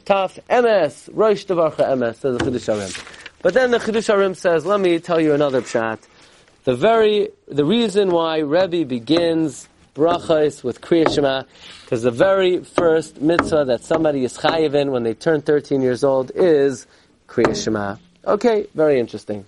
Tough. 0.06 0.40
Emes. 0.50 1.10
Rosh 1.14 1.46
Devarcha 1.46 1.88
Emes, 1.88 2.16
says 2.16 2.38
the 2.38 2.44
Chiddush 2.44 3.04
But 3.42 3.54
then 3.54 3.72
the 3.72 3.78
Chiddush 3.80 4.36
says, 4.36 4.66
let 4.66 4.80
me 4.80 5.00
tell 5.00 5.20
you 5.20 5.34
another 5.34 5.62
pshat. 5.62 6.00
The 6.64 6.76
very, 6.76 7.30
the 7.48 7.66
reason 7.66 8.12
why 8.12 8.40
Rebbe 8.40 8.86
begins 8.86 9.68
brachas 9.96 10.64
with 10.64 10.82
Kriya 10.82 11.14
Shema, 11.14 11.44
because 11.82 12.04
the 12.04 12.12
very 12.12 12.64
first 12.64 13.22
mitzvah 13.22 13.66
that 13.66 13.84
somebody 13.84 14.24
is 14.24 14.38
chayiv 14.38 14.74
in 14.74 14.92
when 14.92 15.04
they 15.04 15.14
turn 15.14 15.42
13 15.42 15.82
years 15.82 16.04
old 16.04 16.32
is 16.36 16.88
Kriya 17.28 17.62
Shema. 17.62 17.98
Okay, 18.26 18.68
very 18.74 19.00
interesting. 19.00 19.46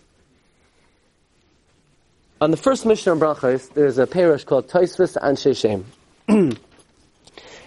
On 2.41 2.52
the 2.52 2.58
first 2.58 2.86
Mishnah 2.86 3.13
of 3.13 3.20
Brachos, 3.20 3.74
there's 3.74 3.98
a 3.98 4.06
parish 4.06 4.44
called 4.44 4.68
Toisvis 4.68 5.15
Anshe 5.18 5.56
Shem. 5.56 5.86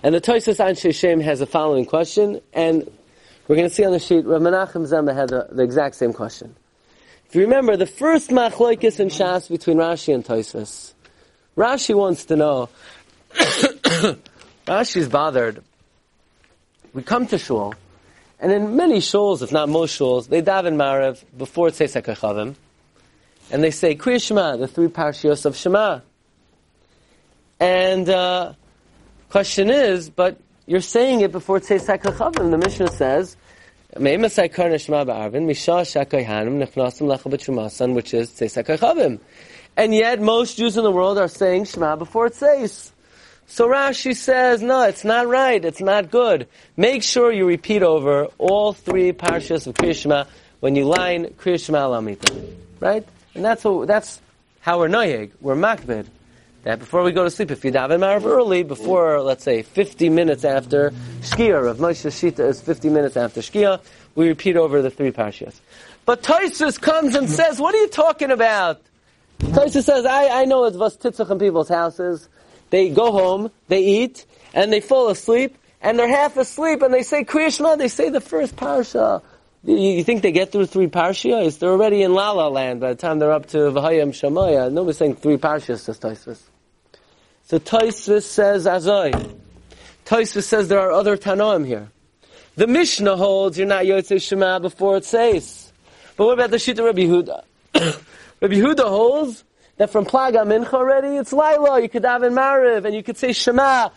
and 0.02 0.14
the 0.14 0.20
Toisvis 0.20 0.64
Anshe 0.64 0.94
Shem 0.94 1.20
has 1.20 1.40
the 1.40 1.46
following 1.46 1.84
question, 1.84 2.40
and 2.52 2.88
we're 3.46 3.56
going 3.56 3.68
to 3.68 3.74
see 3.74 3.84
on 3.84 3.92
the 3.92 3.98
sheet, 3.98 4.24
Rav 4.26 4.40
Menachem 4.40 4.86
Zemba 4.86 5.14
had 5.14 5.30
the, 5.30 5.48
the, 5.50 5.62
exact 5.62 5.96
same 5.96 6.12
question. 6.12 6.54
If 7.26 7.34
you 7.34 7.42
remember, 7.42 7.76
the 7.76 7.86
first 7.86 8.30
Machloikis 8.30 9.00
in 9.00 9.08
Shas 9.08 9.48
between 9.48 9.78
Rashi 9.78 10.14
and 10.14 10.24
Toisvis, 10.24 10.92
Rashi 11.56 11.94
wants 11.96 12.26
to 12.26 12.36
know, 12.36 12.68
Rashi's 14.66 15.08
bothered. 15.08 15.64
We 16.92 17.02
come 17.02 17.26
to 17.26 17.38
Shul, 17.38 17.74
and 18.38 18.52
in 18.52 18.76
many 18.76 18.98
shuls, 18.98 19.42
if 19.42 19.50
not 19.50 19.68
most 19.68 19.98
shuls, 19.98 20.28
they 20.28 20.42
daven 20.42 20.76
Marev 20.76 21.22
before 21.36 21.68
Tzesek 21.68 22.04
HaChavim, 22.04 22.54
and 23.50 23.64
they 23.64 23.72
say 23.72 23.96
Kriya 23.96 24.22
Shema, 24.22 24.56
the 24.56 24.68
three 24.68 24.88
parshios 24.88 25.44
of 25.44 25.56
Shema. 25.56 26.00
And 27.60 28.08
uh, 28.08 28.52
question 29.30 29.70
is, 29.70 30.10
but 30.10 30.38
you're 30.66 30.80
saying 30.80 31.20
it 31.22 31.32
before 31.32 31.60
Tzesek 31.60 32.02
HaChavim. 32.02 32.50
The 32.50 32.58
Mishnah 32.58 32.90
says, 32.90 33.36
which 33.94 34.04
is 38.14 38.30
Tzesek 38.30 38.66
HaChavim. 38.78 39.20
And 39.76 39.94
yet, 39.94 40.20
most 40.20 40.56
Jews 40.58 40.76
in 40.76 40.84
the 40.84 40.90
world 40.90 41.18
are 41.18 41.28
saying 41.28 41.64
Shema 41.66 41.96
before 41.96 42.30
says. 42.30 42.92
So 43.46 43.66
Rashi 43.66 44.14
says, 44.14 44.60
no, 44.60 44.82
it's 44.82 45.04
not 45.04 45.26
right. 45.26 45.64
It's 45.64 45.80
not 45.80 46.10
good. 46.10 46.48
Make 46.76 47.02
sure 47.02 47.32
you 47.32 47.46
repeat 47.46 47.82
over 47.82 48.26
all 48.36 48.74
three 48.74 49.12
parshas 49.12 49.66
of 49.66 49.74
Krishma 49.74 50.26
when 50.60 50.76
you 50.76 50.84
line 50.84 51.28
Krishma 51.38 51.88
Lamita. 51.88 52.30
Right? 52.80 53.06
And 53.34 53.44
that's 53.44 53.64
what, 53.64 53.88
that's 53.88 54.20
how 54.60 54.80
we're 54.80 54.88
noyeg. 54.88 55.30
We're 55.40 55.54
makbid. 55.54 56.08
That 56.68 56.80
before 56.80 57.02
we 57.02 57.12
go 57.12 57.24
to 57.24 57.30
sleep, 57.30 57.50
if 57.50 57.64
you 57.64 57.72
daven 57.72 58.00
Marav 58.00 58.26
early, 58.26 58.62
before, 58.62 59.22
let's 59.22 59.42
say, 59.42 59.62
50 59.62 60.10
minutes 60.10 60.44
after 60.44 60.90
Shkia, 61.22 61.66
of 61.66 61.78
Moshe 61.78 62.10
Shita 62.10 62.46
is 62.46 62.60
50 62.60 62.90
minutes 62.90 63.16
after 63.16 63.40
Shkia, 63.40 63.80
we 64.14 64.28
repeat 64.28 64.54
over 64.54 64.82
the 64.82 64.90
three 64.90 65.10
parshas. 65.10 65.60
But 66.04 66.22
Taisus 66.22 66.78
comes 66.78 67.14
and 67.14 67.30
says, 67.30 67.58
what 67.58 67.74
are 67.74 67.78
you 67.78 67.88
talking 67.88 68.30
about? 68.30 68.82
Taisus 69.38 69.84
says, 69.84 70.04
I, 70.04 70.42
I 70.42 70.44
know 70.44 70.66
it's 70.66 70.76
vas 70.76 70.98
titzach 70.98 71.30
in 71.30 71.38
people's 71.38 71.70
houses. 71.70 72.28
They 72.68 72.90
go 72.90 73.12
home, 73.12 73.50
they 73.68 73.80
eat, 73.80 74.26
and 74.52 74.70
they 74.70 74.80
fall 74.82 75.08
asleep, 75.08 75.56
and 75.80 75.98
they're 75.98 76.06
half 76.06 76.36
asleep, 76.36 76.82
and 76.82 76.92
they 76.92 77.02
say 77.02 77.24
Krishma, 77.24 77.78
they 77.78 77.88
say 77.88 78.10
the 78.10 78.20
first 78.20 78.56
parsha. 78.56 79.22
You, 79.64 80.04
think 80.04 80.20
they 80.20 80.32
get 80.32 80.52
through 80.52 80.66
three 80.66 80.88
parshas? 80.88 81.60
They're 81.60 81.70
already 81.70 82.02
in 82.02 82.12
La 82.12 82.32
La 82.32 82.48
Land 82.48 82.80
by 82.80 82.90
the 82.90 82.94
time 82.94 83.20
they're 83.20 83.32
up 83.32 83.46
to 83.46 83.56
Vahayim 83.56 84.10
Shamaya. 84.10 84.66
Uh, 84.66 84.68
nobody's 84.68 84.98
saying 84.98 85.14
three 85.14 85.38
parshas, 85.38 85.78
says 85.78 85.98
Taisvis. 85.98 86.42
So 87.48 87.58
Taisvis 87.58 88.24
says 88.24 88.66
Azoi. 88.66 89.34
Taisvis 90.04 90.42
says 90.42 90.68
there 90.68 90.80
are 90.80 90.92
other 90.92 91.16
Tanoim 91.16 91.66
here. 91.66 91.88
The 92.56 92.66
Mishnah 92.66 93.16
holds 93.16 93.56
you're 93.56 93.66
not 93.66 93.84
Yotzei 93.84 94.20
Shema 94.20 94.58
before 94.58 94.98
it 94.98 95.06
says. 95.06 95.72
But 96.18 96.26
what 96.26 96.34
about 96.34 96.50
the 96.50 96.58
Shita 96.58 96.84
Rabbi 96.84 97.04
Huda? 97.04 97.42
Rabbi 98.42 98.54
Huda 98.54 98.86
holds 98.86 99.44
that 99.78 99.88
from 99.88 100.04
Plaga 100.04 100.44
Mincha 100.44 100.74
already, 100.74 101.16
it's 101.16 101.32
Laila, 101.32 101.80
you 101.80 101.88
could 101.88 102.04
have 102.04 102.22
in 102.22 102.34
Mariv, 102.34 102.84
and 102.84 102.94
you 102.94 103.02
could 103.02 103.16
say 103.16 103.32
Shema. 103.32 103.88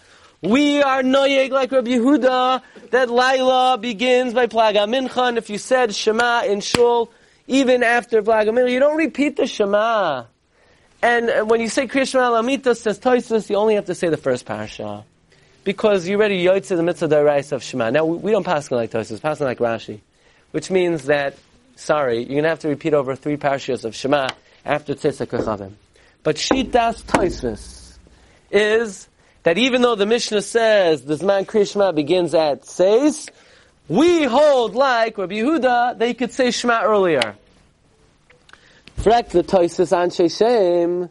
We 0.42 0.82
are 0.82 1.04
noyeg 1.04 1.50
like 1.50 1.74
Rabbi 1.74 1.92
Yehuda, 1.92 2.62
that 2.92 3.10
Laila 3.10 3.78
begins 3.78 4.34
by 4.34 4.48
Plaga 4.48 4.88
Mincha, 4.88 5.28
and 5.28 5.38
if 5.38 5.50
you 5.50 5.58
said 5.58 5.94
Shema 5.94 6.44
in 6.46 6.62
Shul, 6.62 7.12
even 7.48 7.84
after 7.84 8.22
Plaga 8.22 8.52
Mincha, 8.52 8.72
you 8.72 8.80
don't 8.80 8.96
repeat 8.96 9.36
the 9.36 9.46
Shema. 9.46 10.28
And 11.02 11.30
uh, 11.30 11.44
when 11.46 11.62
you 11.62 11.68
say 11.68 11.88
Krishna 11.88 12.22
Alamita, 12.22 12.76
says 12.76 13.00
Toisus, 13.00 13.50
you 13.50 13.56
only 13.56 13.76
have 13.76 13.86
to 13.86 13.96
say 13.96 14.10
the 14.10 14.18
first 14.18 14.46
parasha. 14.46 15.04
Because 15.64 16.08
you 16.08 16.18
already 16.18 16.44
yotze 16.44 16.76
the 16.76 16.84
mitzvah 16.84 17.08
dairais 17.08 17.52
of 17.52 17.64
Shema. 17.64 17.90
Now, 17.90 18.06
we 18.06 18.32
don't 18.32 18.44
pass 18.44 18.72
like 18.72 18.92
Toisus, 18.92 19.22
pass 19.22 19.40
like 19.40 19.60
Rashi. 19.60 20.00
Which 20.52 20.70
means 20.70 21.06
that, 21.06 21.38
sorry, 21.76 22.20
you're 22.20 22.30
going 22.30 22.44
to 22.44 22.50
have 22.50 22.60
to 22.60 22.68
repeat 22.68 22.94
over 22.94 23.16
three 23.16 23.38
parashas 23.38 23.86
of 23.86 23.96
Shema 23.96 24.30
after 24.66 24.94
Tzesek 24.94 25.28
Rechavim. 25.28 25.74
But 26.24 26.36
Shitas 26.36 27.04
Toisvis 27.04 27.98
is 28.52 29.08
that 29.44 29.58
even 29.58 29.82
though 29.82 29.96
the 29.96 30.06
Mishnah 30.06 30.42
says 30.42 31.04
the 31.04 31.16
Zman 31.16 31.46
Krishma 31.46 31.96
begins 31.96 32.36
at 32.36 32.66
Seis, 32.66 33.28
we 33.88 34.24
hold 34.24 34.76
like 34.76 35.18
Rabbi 35.18 35.36
Yehuda 35.36 35.98
that 35.98 36.08
you 36.08 36.16
could 36.16 36.32
say 36.32 36.52
Shema 36.52 36.84
earlier. 36.84 37.36
The 39.04 39.44
Toisus 39.44 39.92
Anshe 39.92 40.38
Shem, 40.38 41.10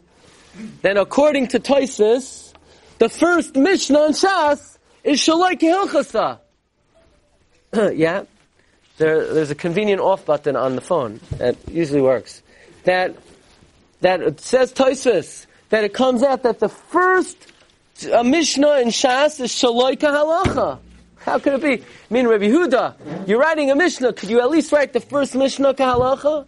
then 0.81 0.95
according 0.95 1.47
to 1.47 1.59
Toisus, 1.59 2.53
the 2.99 3.09
first 3.09 3.57
Mishnah 3.57 3.99
on 3.99 4.11
Shas 4.11 4.77
is 5.03 5.19
Shaloi 5.19 5.59
Kehilchasa. 5.59 6.39
yeah? 7.97 8.23
There, 8.97 9.33
there's 9.33 9.51
a 9.51 9.55
convenient 9.55 9.99
off 9.99 10.25
button 10.25 10.55
on 10.55 10.75
the 10.75 10.81
phone 10.81 11.19
that 11.31 11.57
usually 11.69 12.01
works. 12.01 12.41
That 12.85 13.17
that 13.99 14.21
it 14.21 14.39
says 14.39 14.71
Toisvis, 14.71 15.45
that 15.67 15.83
it 15.83 15.93
comes 15.93 16.23
out 16.23 16.43
that 16.43 16.59
the 16.59 16.69
first 16.69 17.51
uh, 18.09 18.23
Mishnah 18.23 18.79
in 18.79 18.87
Shas 18.87 19.41
is 19.41 19.51
Shaloi 19.51 19.97
Halacha. 19.97 20.79
How 21.17 21.39
could 21.39 21.53
it 21.53 21.61
be? 21.61 21.83
I 21.83 22.13
mean, 22.13 22.27
Rabbi 22.27 22.45
Huda, 22.45 23.27
you're 23.27 23.39
writing 23.39 23.69
a 23.69 23.75
Mishnah, 23.75 24.13
could 24.13 24.29
you 24.29 24.39
at 24.39 24.49
least 24.49 24.71
write 24.71 24.93
the 24.93 25.01
first 25.01 25.35
Mishnah 25.35 25.73
Kahalacha? 25.73 26.47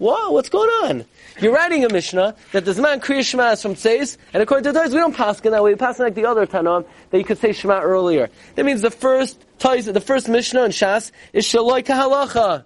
What? 0.00 0.32
What's 0.32 0.48
going 0.48 0.70
on? 0.70 1.04
You're 1.42 1.52
writing 1.52 1.84
a 1.84 1.92
Mishnah 1.92 2.34
that 2.52 2.64
the 2.64 2.72
Zman 2.72 3.02
Kriya 3.02 3.22
Shema 3.22 3.50
is 3.50 3.60
from 3.60 3.74
Tzeis, 3.74 4.16
and 4.32 4.42
according 4.42 4.72
to 4.72 4.78
Tzeis, 4.78 4.88
we 4.88 4.94
don't 4.94 5.14
pass 5.14 5.40
in 5.40 5.52
that 5.52 5.62
way. 5.62 5.72
We 5.72 5.76
pass 5.76 5.98
like 5.98 6.14
the 6.14 6.24
other 6.24 6.46
Tanam, 6.46 6.86
that 7.10 7.18
you 7.18 7.24
could 7.24 7.36
say 7.36 7.52
Shema 7.52 7.82
earlier. 7.82 8.30
That 8.54 8.64
means 8.64 8.80
the 8.80 8.90
first 8.90 9.38
Tzeis, 9.58 9.92
the 9.92 10.00
first 10.00 10.26
Mishnah 10.26 10.64
in 10.64 10.70
Shas 10.70 11.12
is 11.34 11.44
Shaloi 11.44 11.84
Kahalacha. 11.84 12.64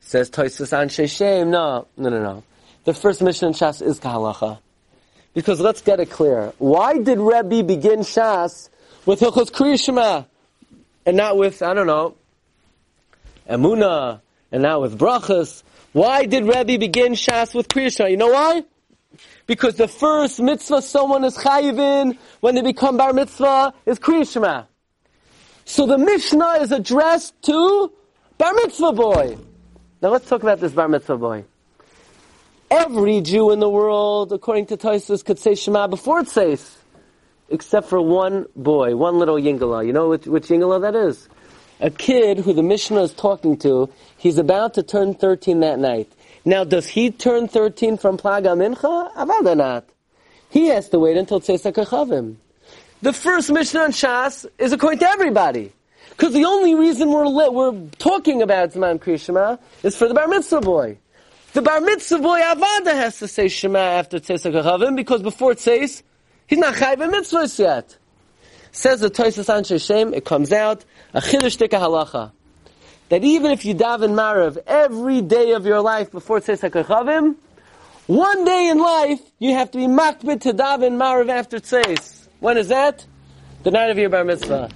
Says 0.00 0.28
Toisus 0.28 0.76
Anshe 0.76 1.08
Shem. 1.08 1.52
No, 1.52 1.86
no, 1.96 2.08
no, 2.08 2.20
no. 2.20 2.42
The 2.82 2.92
first 2.92 3.22
Mishnah 3.22 3.46
in 3.46 3.54
Shas 3.54 3.80
is 3.80 4.00
Kahalacha. 4.00 4.58
Because 5.34 5.60
let's 5.60 5.82
get 5.82 6.00
it 6.00 6.10
clear. 6.10 6.52
Why 6.58 6.98
did 6.98 7.20
Rebbe 7.20 7.62
begin 7.62 8.00
Shas 8.00 8.70
with 9.06 9.20
Hilchos 9.20 9.52
Kriya 9.52 9.80
Shema 9.80 10.24
and 11.06 11.16
not 11.16 11.36
with, 11.36 11.62
I 11.62 11.74
don't 11.74 11.86
know, 11.86 12.16
Emuna 13.48 14.20
and 14.52 14.62
now 14.62 14.80
with 14.80 14.98
Brachas? 14.98 15.62
Why 15.92 16.26
did 16.26 16.44
Rebbe 16.44 16.78
begin 16.78 17.12
Shas 17.12 17.54
with 17.54 17.68
Kriya 17.68 17.94
Shema? 17.94 18.10
You 18.10 18.16
know 18.16 18.30
why? 18.30 18.64
Because 19.46 19.76
the 19.76 19.88
first 19.88 20.40
mitzvah 20.40 20.82
someone 20.82 21.24
is 21.24 21.36
chayivin 21.36 22.16
when 22.40 22.54
they 22.54 22.62
become 22.62 22.96
bar 22.96 23.12
mitzvah 23.12 23.74
is 23.86 23.98
Kriya 23.98 24.30
Shema. 24.30 24.64
So 25.64 25.86
the 25.86 25.98
Mishnah 25.98 26.58
is 26.60 26.72
addressed 26.72 27.40
to 27.42 27.92
bar 28.38 28.54
mitzvah 28.54 28.92
boy. 28.92 29.38
Now 30.00 30.10
let's 30.10 30.28
talk 30.28 30.42
about 30.42 30.60
this 30.60 30.72
bar 30.72 30.88
mitzvah 30.88 31.18
boy. 31.18 31.44
Every 32.70 33.20
Jew 33.20 33.50
in 33.50 33.60
the 33.60 33.68
world, 33.68 34.32
according 34.32 34.66
to 34.66 34.76
Tosus, 34.76 35.24
could 35.24 35.38
say 35.38 35.54
Shema 35.54 35.88
before 35.88 36.20
it 36.20 36.28
says, 36.28 36.78
except 37.50 37.88
for 37.88 38.00
one 38.00 38.46
boy, 38.56 38.96
one 38.96 39.18
little 39.18 39.36
Yingala. 39.36 39.86
You 39.86 39.92
know 39.92 40.08
which, 40.08 40.26
which 40.26 40.48
Yingala 40.48 40.80
that 40.80 40.94
is? 40.94 41.28
A 41.82 41.90
kid 41.90 42.38
who 42.38 42.52
the 42.52 42.62
Mishnah 42.62 43.02
is 43.02 43.12
talking 43.12 43.56
to, 43.58 43.90
he's 44.16 44.38
about 44.38 44.74
to 44.74 44.84
turn 44.84 45.14
13 45.14 45.58
that 45.60 45.80
night. 45.80 46.10
Now, 46.44 46.62
does 46.62 46.86
he 46.86 47.10
turn 47.10 47.48
13 47.48 47.96
from 47.96 48.16
Plaga 48.16 48.56
Mincha? 48.56 49.12
Avada 49.14 49.56
not. 49.56 49.84
He 50.48 50.68
has 50.68 50.88
to 50.90 51.00
wait 51.00 51.16
until 51.16 51.40
Tzesek 51.40 51.74
Chavim. 51.74 52.36
The 53.02 53.12
first 53.12 53.50
Mishnah 53.50 53.80
on 53.80 53.90
Shas 53.90 54.46
is 54.58 54.72
according 54.72 55.00
to 55.00 55.08
everybody. 55.08 55.72
Because 56.10 56.32
the 56.34 56.44
only 56.44 56.76
reason 56.76 57.10
we're, 57.10 57.50
we're 57.50 57.88
talking 57.98 58.42
about 58.42 58.72
Zman 58.72 59.00
Krishma 59.00 59.58
is 59.82 59.96
for 59.96 60.06
the 60.06 60.14
Bar 60.14 60.28
Mitzvah 60.28 60.60
boy. 60.60 60.98
The 61.52 61.62
Bar 61.62 61.80
Mitzvah 61.80 62.18
boy 62.18 62.40
Avada 62.40 62.92
has 62.92 63.18
to 63.18 63.26
say 63.26 63.48
Shema 63.48 63.80
after 63.80 64.20
Tzesek 64.20 64.52
HaChavim 64.52 64.94
because 64.94 65.20
before 65.20 65.56
says, 65.56 66.04
he's 66.46 66.60
not 66.60 66.74
Chayv 66.74 66.98
Mitzvahs 67.10 67.58
yet. 67.58 67.96
Says 68.70 69.00
the 69.00 69.10
Toisus 69.10 69.52
Anshe 69.52 69.84
Shem, 69.84 70.14
it 70.14 70.24
comes 70.24 70.52
out, 70.52 70.84
a 71.14 71.20
Chiddush 71.20 71.58
Halacha. 71.68 72.32
That 73.08 73.24
even 73.24 73.50
if 73.50 73.64
you 73.64 73.74
daven 73.74 74.14
Marav 74.14 74.58
every 74.66 75.20
day 75.20 75.52
of 75.52 75.66
your 75.66 75.80
life 75.80 76.10
before 76.10 76.40
Tzesek 76.40 76.70
HaChavim, 76.70 77.36
one 78.06 78.44
day 78.44 78.68
in 78.68 78.78
life, 78.78 79.20
you 79.38 79.54
have 79.54 79.70
to 79.72 79.78
be 79.78 79.84
makbid 79.84 80.42
to 80.42 80.54
daven 80.54 80.96
Marav 80.96 81.28
after 81.28 81.58
Tzes. 81.58 82.26
When 82.40 82.56
is 82.56 82.68
that? 82.68 83.04
The 83.62 83.70
night 83.70 83.90
of 83.90 83.98
your 83.98 84.08
Bar 84.08 84.24
Mitzvah. 84.24 84.70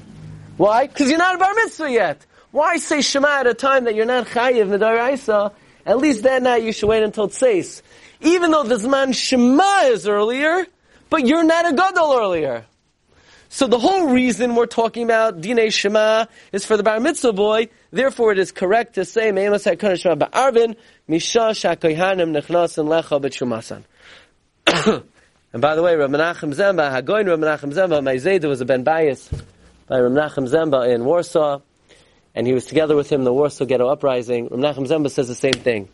Why? 0.56 0.86
Because 0.86 1.10
you're 1.10 1.18
not 1.18 1.34
a 1.34 1.38
bar 1.38 1.54
mitzvah 1.54 1.90
yet. 1.90 2.24
Why 2.50 2.76
say 2.76 3.02
Shema 3.02 3.40
at 3.40 3.46
a 3.46 3.54
time 3.54 3.84
that 3.84 3.94
you're 3.94 4.06
not 4.06 4.26
chayiv 4.26 5.12
Isa? 5.12 5.52
At 5.84 5.98
least 5.98 6.22
that 6.22 6.42
night 6.42 6.62
you 6.62 6.72
should 6.72 6.88
wait 6.88 7.02
until 7.02 7.28
tzeis. 7.28 7.82
Even 8.22 8.50
though 8.50 8.64
the 8.64 8.76
Zman 8.76 9.14
Shema 9.14 9.82
is 9.84 10.08
earlier, 10.08 10.66
but 11.10 11.26
you're 11.26 11.44
not 11.44 11.70
a 11.70 11.76
gadol 11.76 12.16
earlier. 12.18 12.64
So 13.48 13.66
the 13.66 13.78
whole 13.78 14.08
reason 14.08 14.54
we're 14.54 14.66
talking 14.66 15.04
about 15.04 15.40
Dine 15.40 15.70
Shema 15.70 16.26
is 16.52 16.64
for 16.66 16.76
the 16.76 16.82
Bar 16.82 17.00
Mitzvah 17.00 17.32
boy. 17.32 17.68
Therefore, 17.90 18.32
it 18.32 18.38
is 18.38 18.52
correct 18.52 18.94
to 18.94 19.04
say 19.04 19.30
Me'emas 19.32 19.64
HaKadosh 19.64 20.00
Shema 20.00 20.26
Ba'arvin 20.26 20.76
Misha 21.06 21.50
Shakoyhanim 21.50 22.36
Nechnasan 22.36 22.86
Lecha 22.86 23.20
B'Shumasan. 23.22 23.84
And 25.52 25.62
by 25.62 25.74
the 25.74 25.82
way, 25.82 25.96
Rav 25.96 26.10
Menachem 26.10 26.54
Zemba, 26.54 26.90
Hagoin 26.92 27.26
Rav 27.26 27.38
Menachem 27.38 27.72
Zemba, 27.72 28.04
my 28.04 28.16
Zayda 28.16 28.46
was 28.46 28.60
a 28.60 28.66
Ben 28.66 28.82
Bias 28.82 29.30
by 29.86 29.98
Rav 29.98 30.12
Menachem 30.12 30.46
Zemba 30.46 30.92
in 30.92 31.04
Warsaw, 31.04 31.60
and 32.34 32.46
he 32.46 32.52
was 32.52 32.66
together 32.66 32.94
with 32.94 33.10
him 33.10 33.22
in 33.22 33.24
the 33.24 33.32
Warsaw 33.32 33.64
Ghetto 33.64 33.88
Uprising. 33.88 34.48
Rav 34.48 34.60
Menachem 34.60 34.86
Zemba 34.86 35.10
says 35.10 35.28
the 35.28 35.34
same 35.34 35.54
thing, 35.54 35.88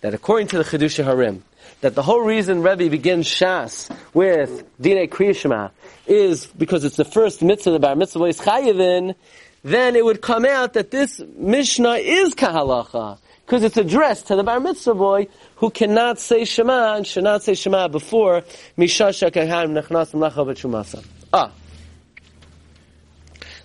that 0.00 0.14
according 0.14 0.48
to 0.48 0.58
the 0.58 0.64
Chidusha 0.64 1.04
Harim, 1.04 1.44
that 1.84 1.94
the 1.94 2.02
whole 2.02 2.22
reason 2.22 2.62
Rebbe 2.62 2.88
begins 2.88 3.26
Shas 3.26 3.94
with 4.14 4.64
Dine 4.80 5.06
Kriyashma 5.06 5.70
is 6.06 6.46
because 6.46 6.82
it's 6.82 6.96
the 6.96 7.04
first 7.04 7.42
mitzvah, 7.42 7.72
the 7.72 7.78
bar 7.78 7.94
mitzvah 7.94 8.24
is 8.24 8.40
chayivin, 8.40 9.14
then 9.62 9.94
it 9.94 10.02
would 10.02 10.22
come 10.22 10.46
out 10.46 10.72
that 10.72 10.90
this 10.90 11.20
Mishnah 11.36 11.96
is 11.96 12.34
kahalacha. 12.34 13.18
Because 13.44 13.64
it's 13.64 13.76
addressed 13.76 14.28
to 14.28 14.36
the 14.36 14.42
bar 14.42 14.60
mitzvah 14.60 14.94
boy 14.94 15.28
who 15.56 15.68
cannot 15.68 16.18
say 16.18 16.46
Shema 16.46 16.94
and 16.94 17.06
should 17.06 17.24
not 17.24 17.42
say 17.42 17.52
Shema 17.52 17.88
before 17.88 18.44
Misha 18.78 19.10
Shakaham 19.10 19.78
Nechnasim 19.78 20.26
Lacha 20.26 21.04
Ah. 21.34 21.52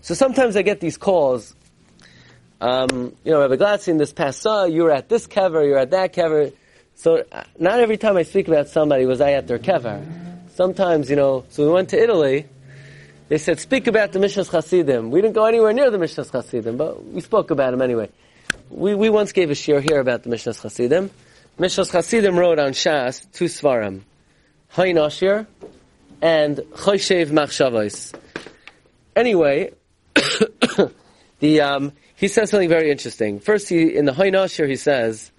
So 0.01 0.13
sometimes 0.13 0.57
I 0.57 0.63
get 0.63 0.81
these 0.81 0.97
calls. 0.97 1.55
Um, 2.59 3.15
you 3.23 3.31
know, 3.31 3.39
Rabbi 3.39 3.55
Glatstein, 3.55 3.97
this 3.97 4.11
past 4.11 4.41
saw, 4.41 4.65
you 4.65 4.83
were 4.83 4.91
at 4.91 5.07
this 5.07 5.25
kever, 5.25 5.65
you're 5.65 5.77
at 5.77 5.91
that 5.91 6.13
kever. 6.13 6.51
So 6.99 7.23
uh, 7.31 7.43
not 7.57 7.79
every 7.79 7.95
time 7.95 8.17
I 8.17 8.23
speak 8.23 8.49
about 8.49 8.67
somebody 8.67 9.05
was 9.05 9.21
I 9.21 9.31
at 9.31 9.47
their 9.47 9.57
kever. 9.57 10.05
Sometimes, 10.55 11.09
you 11.09 11.15
know, 11.15 11.45
so 11.47 11.65
we 11.65 11.71
went 11.71 11.87
to 11.91 12.03
Italy. 12.03 12.45
They 13.29 13.37
said, 13.37 13.61
speak 13.61 13.87
about 13.87 14.11
the 14.11 14.19
Mishnas 14.19 14.51
Chasidim. 14.51 15.09
We 15.09 15.21
didn't 15.21 15.35
go 15.35 15.45
anywhere 15.45 15.71
near 15.71 15.89
the 15.91 15.97
Mishnas 15.97 16.29
Chasidim, 16.29 16.75
but 16.75 17.05
we 17.05 17.21
spoke 17.21 17.51
about 17.51 17.71
them 17.71 17.81
anyway. 17.81 18.09
We, 18.69 18.95
we 18.95 19.09
once 19.09 19.31
gave 19.31 19.49
a 19.49 19.55
shir 19.55 19.79
here 19.79 20.01
about 20.01 20.23
the 20.23 20.29
Mishnas 20.29 20.61
Chasidim. 20.61 21.09
Mishnas 21.57 21.89
Chasidim 21.89 22.37
wrote 22.37 22.59
on 22.59 22.71
Shas 22.71 23.25
two 23.31 23.45
svarim, 23.45 24.01
Ashir 24.75 25.47
and 26.21 26.57
Choshev 26.57 27.27
Machshavos. 27.27 28.13
Anyway, 29.15 29.71
the 31.39 31.61
um, 31.61 31.93
he 32.17 32.27
says 32.27 32.49
something 32.49 32.67
very 32.67 32.91
interesting. 32.91 33.39
First, 33.39 33.69
he, 33.69 33.95
in 33.95 34.03
the 34.03 34.11
Ashir, 34.11 34.67
he 34.67 34.75
says 34.75 35.31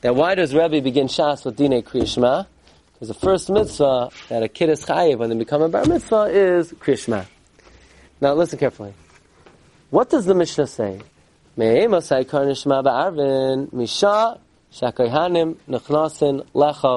that 0.00 0.14
why 0.14 0.34
does 0.34 0.54
Rebbe 0.54 0.80
begin 0.80 1.06
Shas 1.06 1.44
with 1.44 1.56
Dine 1.56 1.82
Kriyishma? 1.82 2.46
Because 2.92 3.08
the 3.08 3.14
first 3.14 3.50
mitzvah 3.50 4.10
that 4.28 4.42
a 4.42 4.48
kid 4.48 4.70
is 4.70 4.84
chayiv 4.84 5.18
when 5.18 5.30
they 5.30 5.36
become 5.36 5.62
a 5.62 5.68
bar 5.68 5.84
mitzvah 5.84 6.28
is 6.30 6.72
Kriyishma. 6.72 7.26
Now 8.20 8.34
listen 8.34 8.58
carefully. 8.58 8.94
What 9.90 10.10
does 10.10 10.26
the 10.26 10.34
Mishnah 10.34 10.66
say? 10.66 11.00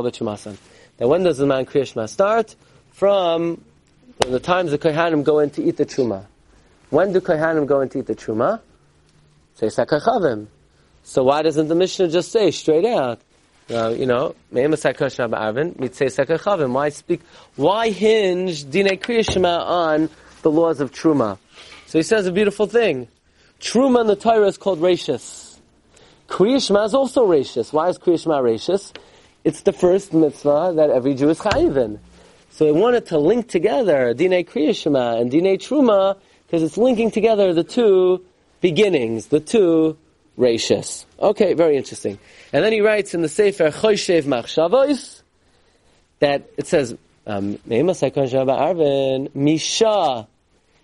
B'chumasan. 0.03 0.57
Now 0.99 1.07
when 1.07 1.23
does 1.23 1.37
the 1.37 1.45
man 1.45 1.65
Kriyashma 1.65 2.07
start? 2.07 2.55
From 2.91 3.63
the 4.19 4.39
times 4.39 4.71
the 4.71 4.77
Kohanim 4.77 5.23
go 5.23 5.39
in 5.39 5.49
to 5.51 5.63
eat 5.63 5.77
the 5.77 5.85
truma. 5.85 6.25
When 6.91 7.11
do 7.11 7.19
Kohanim 7.19 7.65
go 7.65 7.81
in 7.81 7.89
to 7.89 7.99
eat 7.99 8.05
the 8.05 8.15
truma? 8.15 8.61
Say 9.55 9.67
sakachavim. 9.67 10.47
So 11.03 11.23
why 11.23 11.41
doesn't 11.41 11.67
the 11.67 11.75
Mishnah 11.75 12.07
just 12.07 12.31
say 12.31 12.51
straight 12.51 12.85
out? 12.85 13.19
Uh, 13.69 13.89
you 13.89 14.05
know, 14.05 14.35
Why 14.49 16.89
speak? 16.89 17.21
Why 17.55 17.89
hinge 17.89 18.69
Dine 18.69 18.97
Kriyashma 18.97 19.65
on 19.65 20.09
the 20.41 20.51
laws 20.51 20.81
of 20.81 20.91
Truma? 20.91 21.37
So 21.87 21.99
he 21.99 22.03
says 22.03 22.27
a 22.27 22.31
beautiful 22.31 22.67
thing. 22.67 23.07
Truma 23.61 24.01
in 24.01 24.07
the 24.07 24.17
Torah 24.17 24.47
is 24.47 24.57
called 24.57 24.79
Rashis. 24.79 25.57
Kriyashma 26.27 26.85
is 26.85 26.93
also 26.93 27.25
Rashis. 27.25 27.71
Why 27.71 27.89
is 27.89 27.97
Kriyashma 27.97 28.41
Rashis? 28.41 28.93
It's 29.43 29.61
the 29.61 29.73
first 29.73 30.13
mitzvah 30.13 30.73
that 30.75 30.89
every 30.89 31.15
Jew 31.15 31.29
is 31.29 31.39
chayiv 31.39 31.77
in. 31.77 31.99
So 32.51 32.65
he 32.65 32.71
wanted 32.71 33.07
to 33.07 33.17
link 33.17 33.47
together 33.47 34.13
Dine 34.13 34.43
Kriyashma 34.43 35.21
and 35.21 35.31
Dine 35.31 35.57
Truma 35.57 36.17
because 36.45 36.63
it's 36.63 36.77
linking 36.77 37.11
together 37.11 37.53
the 37.53 37.63
two 37.63 38.25
beginnings, 38.61 39.27
the 39.27 39.39
two 39.39 39.97
Rashis. 40.37 41.05
Okay, 41.19 41.53
very 41.53 41.77
interesting. 41.77 42.19
And 42.51 42.63
then 42.63 42.73
he 42.73 42.81
writes 42.81 43.13
in 43.13 43.21
the 43.21 43.29
Sefer 43.29 43.69
Choshev 43.69 44.23
Machshavos 44.23 45.21
that 46.19 46.49
it 46.57 46.67
says, 46.67 46.95
um, 47.25 47.59
Misha 49.35 50.27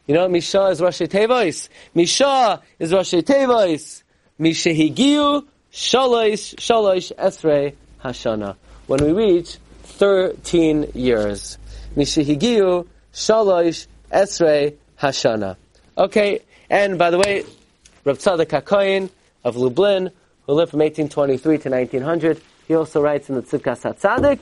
you 0.10 0.16
know, 0.16 0.28
Misha 0.28 0.66
is 0.70 0.82
Rashi 0.82 1.08
Tevois. 1.08 1.70
Misha 1.94 2.64
is 2.80 2.92
Rashi 2.92 3.22
Tevois. 3.22 4.02
Mishehigiu 4.40 5.46
Shalosh 5.72 6.56
Shalosh 6.56 7.16
Esrei 7.16 7.76
Hashana. 8.04 8.56
When 8.88 9.06
we 9.06 9.12
reach 9.12 9.58
13 9.84 10.94
years. 10.96 11.60
Mishehigiu 11.96 12.88
Shalosh 13.14 13.86
Esrei 14.12 14.78
Hashana. 15.00 15.58
Okay, 15.96 16.40
and 16.72 16.98
by 16.98 17.12
the 17.12 17.20
way, 17.20 17.44
Rav 18.04 18.18
Tzadok 18.18 18.64
HaKoyin 18.64 19.12
of 19.44 19.56
Lublin, 19.56 20.12
who 20.46 20.54
lived 20.54 20.72
from 20.72 20.80
1823 20.80 21.58
to 21.60 21.70
1900, 21.70 22.42
he 22.68 22.76
also 22.76 23.02
writes 23.02 23.30
in 23.30 23.36
the 23.36 23.42
Tzidkas 23.42 23.82
HaTzadik, 23.82 24.40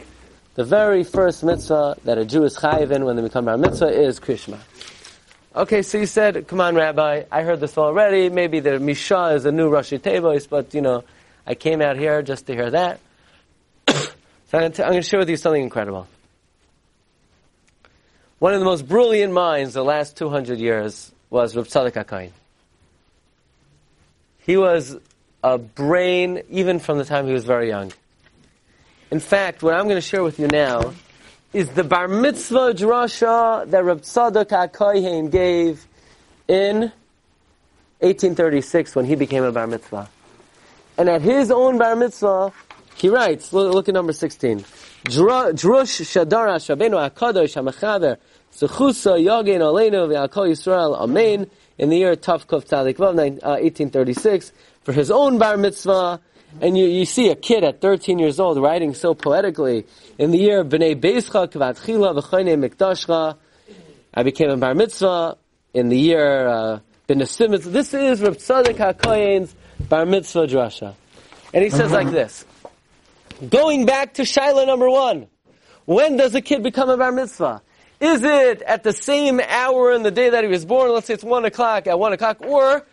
the 0.56 0.64
very 0.64 1.04
first 1.04 1.44
mitzvah 1.44 1.98
that 2.04 2.18
a 2.18 2.26
Jew 2.26 2.44
is 2.44 2.58
chayiv 2.58 2.92
in 2.92 3.06
when 3.06 3.16
they 3.16 3.22
become 3.22 3.46
bar 3.46 3.58
mitzvah 3.58 3.90
is 3.90 4.20
Krishma. 4.20 4.58
Okay, 5.56 5.82
so 5.82 5.98
you 5.98 6.06
said, 6.06 6.48
come 6.48 6.62
on, 6.62 6.76
Rabbi, 6.76 7.24
I 7.32 7.42
heard 7.44 7.60
this 7.60 7.78
already. 7.78 8.30
Maybe 8.30 8.60
the 8.60 8.80
Misha 8.80 9.34
is 9.36 9.46
a 9.46 9.52
new 9.52 9.70
Rashi 9.70 10.00
Tevois, 10.00 10.48
but, 10.50 10.74
you 10.74 10.82
know, 10.82 11.04
I 11.46 11.56
came 11.56 11.82
out 11.82 11.98
here 11.98 12.22
just 12.22 12.48
to 12.48 12.54
hear 12.54 12.70
that. 12.72 13.00
so 13.88 14.12
I'm 14.54 14.72
going 14.72 14.94
to 14.94 15.02
share 15.02 15.20
with 15.20 15.30
you 15.30 15.38
something 15.38 15.64
incredible. 15.64 16.08
One 18.40 18.54
of 18.54 18.60
the 18.60 18.66
most 18.66 18.88
brilliant 18.88 19.34
minds 19.34 19.74
the 19.74 19.84
last 19.84 20.16
200 20.18 20.60
years 20.60 21.12
was 21.30 21.56
Rav 21.56 21.68
Tzadok 21.68 22.04
HaKoyin. 22.04 22.32
He 24.48 24.56
was 24.56 24.98
a 25.44 25.58
brain 25.58 26.42
even 26.50 26.80
from 26.80 26.98
the 26.98 27.06
time 27.06 27.28
he 27.28 27.34
was 27.34 27.44
very 27.44 27.68
young. 27.68 27.92
In 29.12 29.20
fact, 29.20 29.62
what 29.62 29.74
I'm 29.74 29.84
going 29.84 29.98
to 29.98 30.02
share 30.02 30.24
with 30.24 30.40
you 30.40 30.48
now 30.48 30.94
is 31.52 31.70
the 31.70 31.84
bar 31.84 32.08
mitzvah 32.08 32.74
drasha 32.74 33.70
that 33.70 33.84
Reb 33.84 34.02
Tzadok 34.02 34.46
HaKohen 34.46 35.30
gave 35.30 35.86
in 36.48 36.94
1836 38.00 38.96
when 38.96 39.06
he 39.06 39.16
became 39.16 39.44
a 39.44 39.52
bar 39.52 39.68
mitzvah. 39.68 40.10
And 40.98 41.10
at 41.10 41.22
his 41.22 41.52
own 41.52 41.78
bar 41.78 41.98
mitzvah, 41.98 42.54
he 42.96 43.10
writes, 43.10 43.52
look, 43.52 43.74
look 43.74 43.90
at 43.90 43.94
number 43.94 44.14
16. 44.14 44.60
Drush 45.04 45.56
Shadara 45.56 46.56
Shabenu 46.58 47.12
HaKadosh 47.12 47.62
HaMechaber 47.62 48.18
Sechusa 48.54 49.22
Yagin 49.22 49.60
Aleinu 49.60 50.08
V'Akol 50.08 50.52
Yisrael 50.52 50.98
Amen 50.98 51.50
in 51.78 51.90
the 51.90 51.98
year 51.98 52.16
Tav 52.16 52.48
Kov 52.48 52.66
Tzadik 52.66 53.00
1836 53.00 54.52
for 54.84 54.94
his 54.94 55.12
own 55.12 55.38
bar 55.38 55.58
mitzvah 55.58 56.22
and 56.62 56.78
you, 56.78 56.86
you 56.86 57.06
see 57.06 57.30
a 57.30 57.36
kid 57.36 57.64
at 57.64 57.82
13 57.82 58.20
years 58.20 58.40
old 58.40 58.58
writing 58.58 58.94
so 58.94 59.14
poetically, 59.14 59.86
in 60.18 60.32
the 60.32 60.38
year 60.38 60.64
B'nai 60.64 61.00
Beischa 61.00 61.48
Kvat 61.48 61.78
Chila 61.80 62.20
V'choyne 62.20 62.68
Mikdashcha, 62.68 63.38
I 64.14 64.24
became 64.24 64.50
a 64.50 64.58
bar 64.58 64.74
mitzvah, 64.74 65.38
in 65.74 65.90
the 65.90 65.98
year 65.98 66.48
uh, 66.48 66.80
B'nai 67.08 67.64
This 67.64 67.94
is 67.94 68.22
Reb 68.22 68.38
Tzadok 68.38 68.94
HaKoyen's 68.94 69.54
bar 69.88 70.06
mitzvah 70.06 70.48
drasha. 70.48 70.96
And 71.54 71.64
he 71.64 71.70
says 71.70 71.92
like 71.92 72.10
this, 72.10 72.46
going 73.50 73.86
back 73.86 74.16
to 74.16 74.24
Shaila 74.24 74.66
number 74.66 74.90
one, 74.90 75.28
when 75.86 76.18
does 76.18 76.34
a 76.34 76.42
kid 76.42 76.64
become 76.64 76.90
a 76.90 76.98
bar 76.98 77.12
mitzvah? 77.12 77.62
Is 78.00 78.24
it 78.24 78.62
at 78.62 78.84
the 78.84 78.94
same 78.94 79.40
hour 79.40 79.92
in 79.92 80.04
the 80.04 80.12
day 80.12 80.30
that 80.30 80.44
he 80.44 80.50
was 80.50 80.66
born? 80.66 80.92
Let's 80.92 81.08
say 81.08 81.16
it's 81.16 81.24
one 81.24 81.46
o'clock, 81.46 81.88
at 81.88 81.98
one 81.98 82.14
o'clock, 82.14 82.42
or 82.42 82.86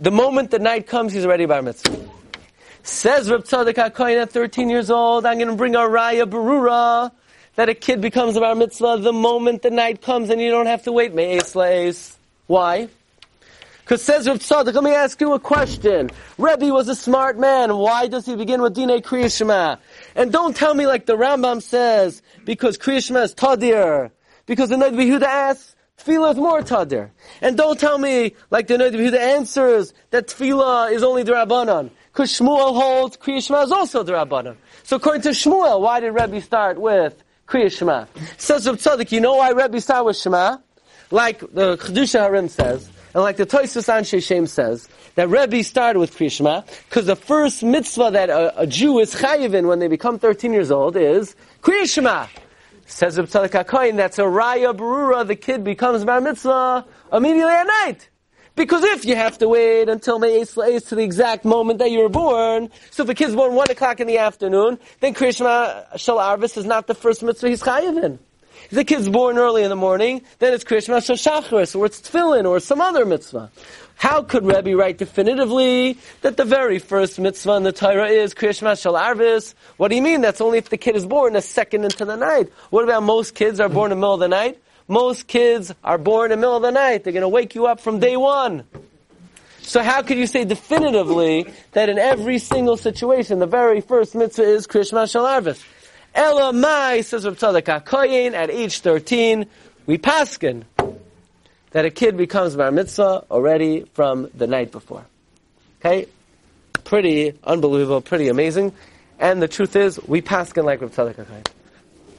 the 0.00 0.10
moment 0.10 0.50
the 0.50 0.58
night 0.58 0.88
comes, 0.88 1.12
he's 1.12 1.24
already 1.24 1.46
bar 1.46 1.62
mitzvah. 1.62 2.08
Says 2.82 3.30
Reb 3.30 3.44
Tzadok 3.44 3.74
HaKoyin 3.74 4.20
at 4.20 4.32
13 4.32 4.68
years 4.68 4.90
old, 4.90 5.24
I'm 5.24 5.38
going 5.38 5.48
to 5.48 5.54
bring 5.54 5.76
a 5.76 5.80
raya 5.80 6.24
barura 6.24 7.12
that 7.54 7.68
a 7.68 7.74
kid 7.74 8.00
becomes 8.00 8.34
a 8.36 8.40
bar 8.40 8.56
mitzvah 8.56 8.98
the 8.98 9.12
moment 9.12 9.62
the 9.62 9.70
night 9.70 10.02
comes 10.02 10.28
and 10.28 10.40
you 10.40 10.50
don't 10.50 10.66
have 10.66 10.82
to 10.84 10.92
wait 10.92 11.14
me'es 11.14 12.16
Why? 12.48 12.88
Because 13.84 14.02
says 14.02 14.26
Reb 14.26 14.38
Tzadok, 14.38 14.74
let 14.74 14.82
me 14.82 14.92
ask 14.92 15.20
you 15.20 15.34
a 15.34 15.38
question. 15.38 16.10
Rebbe 16.36 16.66
was 16.72 16.88
a 16.88 16.96
smart 16.96 17.38
man. 17.38 17.76
Why 17.76 18.08
does 18.08 18.26
he 18.26 18.34
begin 18.34 18.60
with 18.60 18.74
Dinei 18.74 19.02
Kriyashma? 19.02 19.78
And 20.16 20.32
don't 20.32 20.56
tell 20.56 20.74
me 20.74 20.88
like 20.88 21.06
the 21.06 21.16
Rambam 21.16 21.62
says, 21.62 22.22
because 22.44 22.76
Kriyashma 22.76 23.22
is 23.22 23.34
Tadir. 23.36 24.10
Because 24.52 24.68
the 24.68 24.76
Noid 24.76 24.92
Yehuda 24.92 25.22
asks, 25.22 25.74
Tefillah 25.98 26.32
is 26.32 26.36
more 26.36 26.60
Tadir. 26.60 27.08
And 27.40 27.56
don't 27.56 27.80
tell 27.80 27.96
me 27.96 28.34
like 28.50 28.66
the 28.66 28.74
Noid 28.74 28.92
Yehuda 28.92 29.18
answers 29.18 29.94
that 30.10 30.26
Tefillah 30.26 30.92
is 30.92 31.02
only 31.02 31.22
the 31.22 31.32
Rabbanon. 31.32 31.88
Because 32.12 32.30
Shmuel 32.30 32.74
holds 32.74 33.16
Kriya 33.16 33.42
Shema 33.42 33.62
is 33.62 33.72
also 33.72 34.04
Rabbanim. 34.04 34.56
So 34.82 34.96
according 34.96 35.22
to 35.22 35.30
Shmuel, 35.30 35.80
why 35.80 36.00
did 36.00 36.10
Rebbe 36.10 36.42
start 36.42 36.78
with 36.78 37.24
Kriya 37.46 37.72
Shema? 37.72 38.04
Says 38.36 38.66
Reb 38.66 38.76
Tzadok, 38.76 39.10
you 39.10 39.20
know 39.20 39.36
why 39.36 39.52
Rebbe 39.52 39.80
started 39.80 40.04
with 40.04 40.18
Shema? 40.18 40.58
like 41.10 41.40
the 41.40 41.76
Chedusha 41.76 42.20
Harim 42.20 42.48
says, 42.48 42.90
and 43.14 43.22
like 43.22 43.36
the 43.36 43.46
Toysus 43.46 43.88
Anshe 43.88 44.22
Shem 44.22 44.46
says, 44.46 44.88
that 45.14 45.28
Rebbe 45.28 45.62
started 45.62 45.98
with 45.98 46.16
Krishma, 46.16 46.66
because 46.88 47.06
the 47.06 47.16
first 47.16 47.62
mitzvah 47.62 48.10
that 48.12 48.30
a, 48.30 48.60
a 48.60 48.66
Jew 48.66 48.98
is 48.98 49.14
chayiv 49.14 49.54
in 49.54 49.66
when 49.66 49.78
they 49.78 49.88
become 49.88 50.18
13 50.18 50.52
years 50.52 50.70
old 50.70 50.96
is 50.96 51.36
Krishma. 51.62 52.28
Says 52.86 53.18
Reb 53.18 53.28
Tzadok 53.28 53.64
HaKoyin, 53.64 53.96
that's 53.96 54.18
a 54.18 54.22
raya 54.22 54.76
barura, 54.76 55.26
the 55.26 55.36
kid 55.36 55.64
becomes 55.64 56.04
bar 56.04 56.20
mitzvah 56.20 56.84
immediately 57.12 57.52
at 57.52 57.66
night. 57.66 58.08
Because 58.54 58.84
if 58.84 59.06
you 59.06 59.16
have 59.16 59.38
to 59.38 59.48
wait 59.48 59.88
until 59.88 60.18
May 60.18 60.40
Eis 60.42 60.82
to 60.84 60.94
the 60.94 61.02
exact 61.02 61.44
moment 61.46 61.78
that 61.78 61.90
you 61.90 62.00
were 62.00 62.10
born, 62.10 62.68
so 62.90 63.02
if 63.02 63.08
a 63.08 63.14
kid's 63.14 63.34
born 63.34 63.54
1 63.54 63.70
o'clock 63.70 64.00
in 64.00 64.06
the 64.06 64.18
afternoon, 64.18 64.78
then 65.00 65.14
Krishma 65.14 65.98
Shal 65.98 66.18
Arvis 66.18 66.58
is 66.58 66.66
not 66.66 66.86
the 66.86 66.94
first 66.94 67.22
mitzvah 67.22 67.48
he's 67.48 67.62
chayiv 67.62 68.02
in. 68.02 68.18
If 68.64 68.70
the 68.72 68.84
kid's 68.84 69.08
born 69.08 69.38
early 69.38 69.62
in 69.62 69.70
the 69.70 69.76
morning, 69.76 70.22
then 70.38 70.52
it's 70.52 70.64
Krishma 70.64 71.02
Shal 71.04 71.16
Shachris, 71.16 71.74
or 71.74 71.86
it's 71.86 72.00
Tefillin, 72.02 72.44
or 72.44 72.60
some 72.60 72.82
other 72.82 73.06
mitzvah. 73.06 73.50
How 74.02 74.20
could 74.20 74.44
Rebbe 74.44 74.76
write 74.76 74.98
definitively 74.98 75.96
that 76.22 76.36
the 76.36 76.44
very 76.44 76.80
first 76.80 77.20
mitzvah 77.20 77.52
in 77.52 77.62
the 77.62 77.70
Torah 77.70 78.08
is 78.08 78.34
Kriyashma 78.34 78.82
Shal 78.82 78.94
Arvis? 78.94 79.54
What 79.76 79.90
do 79.90 79.94
you 79.94 80.02
mean? 80.02 80.22
That's 80.22 80.40
only 80.40 80.58
if 80.58 80.70
the 80.70 80.76
kid 80.76 80.96
is 80.96 81.06
born 81.06 81.36
a 81.36 81.40
second 81.40 81.84
into 81.84 82.04
the 82.04 82.16
night. 82.16 82.50
What 82.70 82.82
about 82.82 83.04
most 83.04 83.36
kids 83.36 83.60
are 83.60 83.68
born 83.68 83.92
in 83.92 83.98
the 83.98 84.00
middle 84.00 84.14
of 84.14 84.18
the 84.18 84.26
night? 84.26 84.60
Most 84.88 85.28
kids 85.28 85.72
are 85.84 85.98
born 85.98 86.32
in 86.32 86.40
the 86.40 86.40
middle 86.40 86.56
of 86.56 86.62
the 86.62 86.72
night. 86.72 87.04
They're 87.04 87.12
going 87.12 87.20
to 87.20 87.28
wake 87.28 87.54
you 87.54 87.66
up 87.66 87.78
from 87.78 88.00
day 88.00 88.16
one. 88.16 88.64
So 89.60 89.84
how 89.84 90.02
could 90.02 90.18
you 90.18 90.26
say 90.26 90.44
definitively 90.44 91.46
that 91.70 91.88
in 91.88 91.96
every 91.96 92.40
single 92.40 92.76
situation, 92.76 93.38
the 93.38 93.46
very 93.46 93.80
first 93.80 94.16
mitzvah 94.16 94.42
is 94.42 94.66
Krishma 94.66 95.04
Arvis? 95.04 95.64
Elamai, 96.16 97.04
says 97.04 97.24
Rav 97.24 97.38
Tzadok 97.38 97.84
HaKoyin, 97.84 98.32
at 98.32 98.50
age 98.50 98.80
13, 98.80 99.46
we 99.86 99.96
paskin 99.96 100.64
that 101.72 101.84
a 101.84 101.90
kid 101.90 102.16
becomes 102.16 102.54
bar 102.54 102.70
mitzvah 102.70 103.24
already 103.30 103.84
from 103.94 104.28
the 104.34 104.46
night 104.46 104.72
before. 104.72 105.04
Okay? 105.80 106.06
Pretty 106.84 107.38
unbelievable, 107.44 108.00
pretty 108.00 108.28
amazing. 108.28 108.72
And 109.18 109.42
the 109.42 109.48
truth 109.48 109.76
is, 109.76 110.00
we 110.06 110.22
paskin 110.22 110.64
like 110.64 110.80
Rav 110.80 110.94
Tzadok 110.94 111.26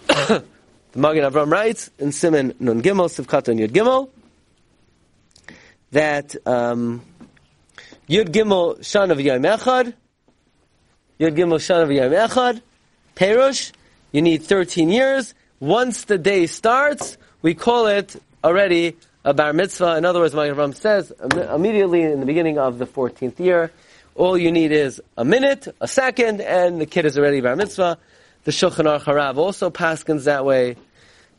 HaKoyin. 0.08 0.44
the 0.92 1.00
Magen 1.00 1.24
Avram 1.24 1.52
writes 1.52 1.90
in 2.00 2.12
Simon 2.12 2.54
Nun 2.60 2.82
Gimel, 2.82 3.10
Sivkat 3.10 3.44
Yud 3.58 3.70
Gimel, 3.70 4.10
that 5.92 6.36
um, 6.48 7.02
Yud 8.10 8.30
Gimel 8.30 8.84
Shan 8.84 9.12
of 9.12 9.20
Yom 9.22 9.44
Echad, 9.44 9.94
Yud 11.20 11.36
Gimel 11.36 11.62
Shan 11.62 11.82
of 11.82 11.92
Yom 11.92 12.12
Echad, 12.12 12.62
Perush, 13.16 13.72
you 14.12 14.22
need 14.22 14.44
13 14.44 14.90
years. 14.90 15.34
Once 15.60 16.06
the 16.06 16.18
day 16.18 16.48
starts, 16.48 17.18
we 17.42 17.54
call 17.54 17.88
it 17.88 18.16
already 18.44 18.96
a 19.26 19.34
bar 19.34 19.54
mitzvah. 19.54 19.98
In 19.98 20.06
other 20.06 20.20
words, 20.20 20.34
my 20.34 20.50
Ram 20.50 20.74
says 20.74 21.12
immediately 21.22 22.04
in 22.04 22.20
the 22.20 22.26
beginning 22.26 22.58
of 22.58 22.78
the 22.78 22.86
14th 22.86 23.40
year, 23.40 23.72
all 24.16 24.38
you 24.38 24.52
need 24.52 24.72
is 24.72 25.02
a 25.18 25.26
minute, 25.26 25.68
a 25.82 25.88
second, 25.88 26.42
and 26.42 26.80
the 26.80 26.86
kid 26.86 27.06
is 27.06 27.18
already 27.18 27.42
bar 27.42 27.56
mitzvah. 27.56 27.98
The 28.44 28.52
Shulchan 28.52 28.86
Aruch 28.86 29.04
Harav 29.04 29.38
also 29.38 29.70
paskins 29.70 30.26
that 30.26 30.46
way. 30.46 30.76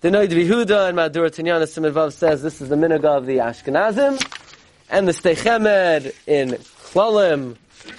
The 0.00 0.10
Noid 0.10 0.28
Vihuda 0.28 0.88
and 0.88 0.96
Madura 0.96 1.30
Tinyana 1.30 1.64
Simidvav 1.64 2.12
says 2.12 2.42
this 2.42 2.60
is 2.60 2.68
the 2.68 2.76
minhag 2.76 3.04
of 3.04 3.26
the 3.26 3.38
Ashkenazim, 3.38 4.22
and 4.90 5.06
the 5.06 5.12
Sdei 5.12 5.36
Chemed 5.36 6.14
in 6.26 6.50
Klalim, 6.50 7.56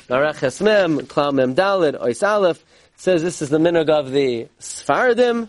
Nareches 0.09 0.61
Mem, 0.61 0.99
Klal 1.07 1.33
Mem 1.33 1.55
Dalid, 1.55 1.99
Ois 1.99 2.27
Aleph, 2.27 2.63
says 2.95 3.23
this 3.23 3.41
is 3.41 3.49
the 3.49 3.57
minhag 3.57 3.89
of 3.89 4.11
the 4.11 4.47
Sfaradim, 4.59 5.47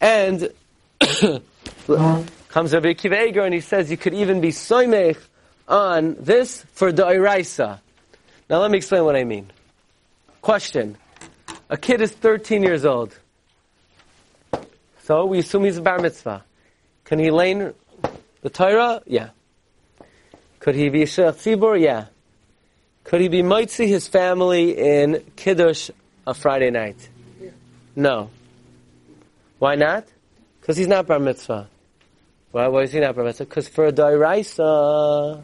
and 0.00 0.52
comes 2.52 2.74
Rabbi 2.74 2.92
Kiva 2.92 3.16
and 3.16 3.54
he 3.54 3.60
says 3.60 3.90
you 3.90 3.96
could 3.96 4.12
even 4.12 4.42
be 4.42 4.50
soimech 4.50 5.16
on 5.66 6.16
this 6.20 6.62
for 6.74 6.92
the 6.92 7.02
Iraisa. 7.02 7.80
Now 8.50 8.58
let 8.58 8.70
me 8.70 8.76
explain 8.76 9.04
what 9.04 9.16
I 9.16 9.24
mean. 9.24 9.50
Question. 10.42 10.98
A 11.70 11.78
kid 11.78 12.02
is 12.02 12.12
13 12.12 12.62
years 12.62 12.84
old. 12.84 13.18
So 15.04 15.24
we 15.24 15.38
assume 15.38 15.64
he's 15.64 15.78
a 15.78 15.80
bar 15.80 15.98
mitzvah. 15.98 16.44
Can 17.06 17.18
he 17.18 17.30
learn 17.30 17.72
the 18.42 18.50
Torah? 18.50 19.00
Yeah. 19.06 19.30
Could 20.60 20.74
he 20.74 20.90
be 20.90 21.02
a 21.04 21.06
tzibur? 21.06 21.80
Yeah. 21.80 22.06
Could 23.04 23.22
he 23.22 23.28
be 23.28 23.42
mitzi 23.42 23.86
his 23.86 24.08
family 24.08 24.76
in 24.76 25.24
Kiddush 25.36 25.90
a 26.26 26.34
Friday 26.34 26.70
night? 26.70 27.08
No. 27.96 28.28
Why 29.58 29.74
not? 29.74 30.04
Because 30.60 30.76
he's 30.76 30.86
not 30.86 31.06
bar 31.06 31.18
mitzvah. 31.18 31.68
Why, 32.52 32.68
why 32.68 32.82
is 32.82 32.92
he 32.92 33.00
not 33.00 33.16
bar 33.16 33.24
mitzvah? 33.24 33.46
Because 33.46 33.68
for 33.68 33.86
a 33.86 33.92
dairaisa, 33.92 35.42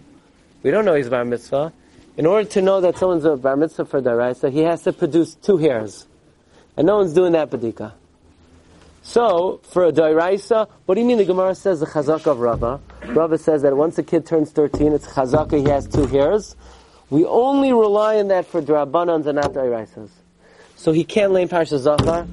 we 0.63 0.71
don't 0.71 0.85
know 0.85 0.95
he's 0.95 1.09
bar 1.09 1.25
mitzvah. 1.25 1.73
In 2.19 2.27
order 2.27 2.47
to 2.51 2.61
know 2.61 2.83
that 2.83 2.99
someone's 2.99 3.25
a 3.25 3.35
bar 3.37 3.57
mitzvah 3.57 3.87
for 3.87 4.03
dairaisa, 4.03 4.53
he 4.53 4.61
has 4.61 4.83
to 4.83 4.93
produce 4.93 5.35
two 5.35 5.57
hairs. 5.57 6.07
And 6.77 6.87
no 6.87 6.99
one's 6.99 7.15
doing 7.15 7.33
that 7.33 7.51
badika. 7.51 7.95
So, 9.03 9.61
for 9.71 9.87
a 9.87 9.93
dairaisa, 9.93 10.69
what 10.85 10.97
do 10.97 11.01
you 11.01 11.07
mean 11.07 11.17
the 11.17 11.25
Gemara 11.25 11.55
says 11.55 11.81
the 11.81 11.87
chazaka 11.87 12.27
of 12.27 12.41
Rava? 12.41 12.79
Rava 13.07 13.39
says 13.39 13.63
that 13.63 13.75
once 13.75 13.97
a 13.97 14.03
kid 14.03 14.27
turns 14.27 14.51
13, 14.51 14.93
it's 14.93 15.07
chazaka, 15.07 15.57
he 15.57 15.71
has 15.71 15.89
two 15.89 16.07
hairs. 16.07 16.57
We 17.09 17.25
only 17.25 17.73
rely 17.73 18.19
on 18.19 18.29
that 18.29 18.45
for 18.45 18.61
drabanans 18.61 19.25
and 19.25 19.37
not 19.37 19.55
dairaisas. 19.55 20.11
So 20.77 20.93
he 20.93 21.05
can't 21.05 21.33
lay 21.33 21.41
in 21.43 21.49
Parsha 21.49 21.79
Zachar, 21.79 22.27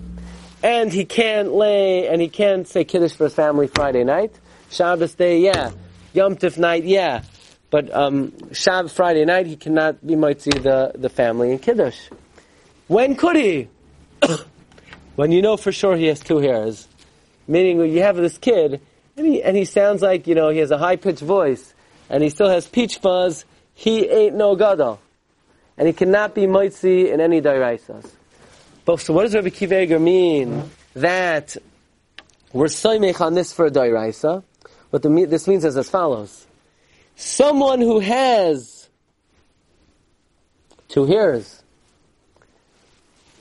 and 0.61 0.91
he 0.91 1.05
can't 1.05 1.53
lay, 1.53 2.09
and 2.09 2.21
he 2.21 2.27
can't 2.27 2.67
say 2.67 2.83
Kiddush 2.83 3.13
for 3.13 3.23
his 3.23 3.33
family 3.33 3.67
Friday 3.67 4.03
night. 4.03 4.37
Shabbos 4.75 5.15
day, 5.15 5.39
yeah. 5.39 5.71
Yom 6.13 6.35
Tif 6.35 6.57
night, 6.57 6.83
yeah. 6.83 7.23
But 7.69 7.93
um, 7.93 8.33
Shabbos 8.53 8.93
Friday 8.93 9.25
night, 9.25 9.47
he 9.47 9.55
cannot 9.55 10.05
be 10.05 10.15
mighty 10.15 10.51
the, 10.51 10.91
the 10.95 11.09
family 11.09 11.51
in 11.51 11.59
Kiddush. 11.59 12.09
When 12.87 13.15
could 13.15 13.37
he? 13.37 13.69
when 15.15 15.31
you 15.31 15.41
know 15.41 15.57
for 15.57 15.71
sure 15.71 15.95
he 15.95 16.05
has 16.05 16.19
two 16.19 16.37
hairs. 16.37 16.87
Meaning 17.47 17.79
you 17.91 18.01
have 18.01 18.15
this 18.17 18.37
kid, 18.37 18.81
and 19.17 19.25
he, 19.25 19.41
and 19.41 19.55
he 19.55 19.65
sounds 19.65 20.01
like, 20.01 20.27
you 20.27 20.35
know, 20.35 20.49
he 20.49 20.59
has 20.59 20.71
a 20.71 20.77
high-pitched 20.77 21.21
voice, 21.21 21.73
and 22.09 22.23
he 22.23 22.29
still 22.29 22.49
has 22.49 22.67
peach 22.67 22.97
fuzz, 22.97 23.45
he 23.73 24.09
ain't 24.09 24.35
no 24.35 24.55
gadol. 24.55 24.99
And 25.77 25.87
he 25.87 25.93
cannot 25.93 26.33
be 26.33 26.47
mitzi 26.47 27.11
in 27.11 27.21
any 27.21 27.41
dairaisas. 27.41 28.09
But 28.85 28.99
so 29.01 29.13
what 29.13 29.23
does 29.23 29.35
Rabbi 29.35 29.49
Kiva 29.49 29.99
mean? 29.99 30.69
That 30.95 31.57
we're 32.53 32.67
soymech 32.67 33.19
on 33.19 33.33
this 33.33 33.51
for 33.51 33.65
a 33.65 33.71
dairaisa. 33.71 34.43
What 34.95 35.01
the, 35.01 35.25
this 35.25 35.45
means 35.45 35.65
is 35.65 35.75
as 35.75 35.89
follows. 35.89 36.47
Someone 37.17 37.81
who 37.81 37.99
has 37.99 38.87
two 40.87 41.03
hairs, 41.03 41.61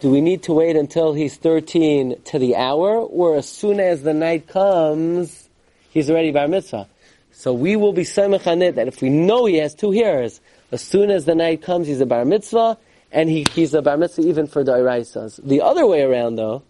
do 0.00 0.10
we 0.10 0.20
need 0.20 0.42
to 0.42 0.52
wait 0.52 0.74
until 0.74 1.14
he's 1.14 1.36
13 1.36 2.22
to 2.24 2.40
the 2.40 2.56
hour, 2.56 2.96
or 2.96 3.36
as 3.36 3.48
soon 3.48 3.78
as 3.78 4.02
the 4.02 4.12
night 4.12 4.48
comes, 4.48 5.48
he's 5.90 6.10
already 6.10 6.32
bar 6.32 6.48
mitzvah? 6.48 6.88
So 7.30 7.52
we 7.52 7.76
will 7.76 7.92
be 7.92 8.02
it 8.02 8.74
that 8.74 8.88
if 8.88 9.00
we 9.00 9.08
know 9.08 9.46
he 9.46 9.58
has 9.58 9.76
two 9.76 9.92
hairs, 9.92 10.40
as 10.72 10.82
soon 10.82 11.08
as 11.12 11.24
the 11.24 11.36
night 11.36 11.62
comes, 11.62 11.86
he's 11.86 12.00
a 12.00 12.06
bar 12.06 12.24
mitzvah, 12.24 12.78
and 13.12 13.30
he, 13.30 13.46
he's 13.52 13.74
a 13.74 13.80
bar 13.80 13.96
mitzvah 13.96 14.22
even 14.22 14.48
for 14.48 14.64
the 14.64 14.72
iraisas. 14.72 15.38
The 15.40 15.60
other 15.60 15.86
way 15.86 16.02
around, 16.02 16.34
though, 16.34 16.64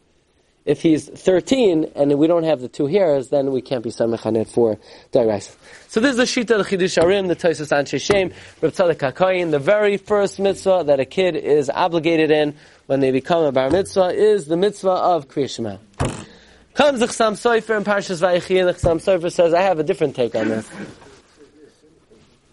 if 0.64 0.80
he's 0.80 1.08
13 1.08 1.92
and 1.94 2.18
we 2.18 2.26
don't 2.26 2.44
have 2.44 2.60
the 2.60 2.68
two 2.68 2.86
hairs, 2.86 3.28
then 3.28 3.52
we 3.52 3.60
can't 3.60 3.84
be 3.84 3.90
samech 3.90 4.48
for 4.48 4.78
dairais. 5.12 5.54
So 5.88 6.00
this 6.00 6.12
is 6.12 6.16
the 6.16 6.24
shita 6.24 6.58
of 6.58 6.66
Chidush 6.66 7.02
Arim, 7.02 7.28
the 7.28 7.36
Tosus 7.36 7.68
Anshe 7.70 8.00
Shem, 8.00 8.32
Reb 8.62 8.72
Tzadok. 8.72 9.50
The 9.50 9.58
very 9.58 9.98
first 9.98 10.40
mitzvah 10.40 10.84
that 10.86 11.00
a 11.00 11.04
kid 11.04 11.36
is 11.36 11.68
obligated 11.68 12.30
in 12.30 12.56
when 12.86 13.00
they 13.00 13.10
become 13.10 13.44
a 13.44 13.52
bar 13.52 13.70
mitzvah 13.70 14.08
is 14.14 14.46
the 14.46 14.56
mitzvah 14.56 14.88
of 14.90 15.28
Kriya 15.28 15.78
Comes 16.72 17.00
the 17.00 17.06
Chassam 17.06 17.34
Sofer 17.34 17.76
in 17.76 17.84
Parshas 17.84 18.20
Vayechi, 18.20 18.58
and 18.58 18.68
the 18.68 18.72
Chassam 18.72 18.96
Sofer 18.96 19.30
says, 19.30 19.54
I 19.54 19.62
have 19.62 19.78
a 19.78 19.84
different 19.84 20.16
take 20.16 20.34
on 20.34 20.48
this. 20.48 20.66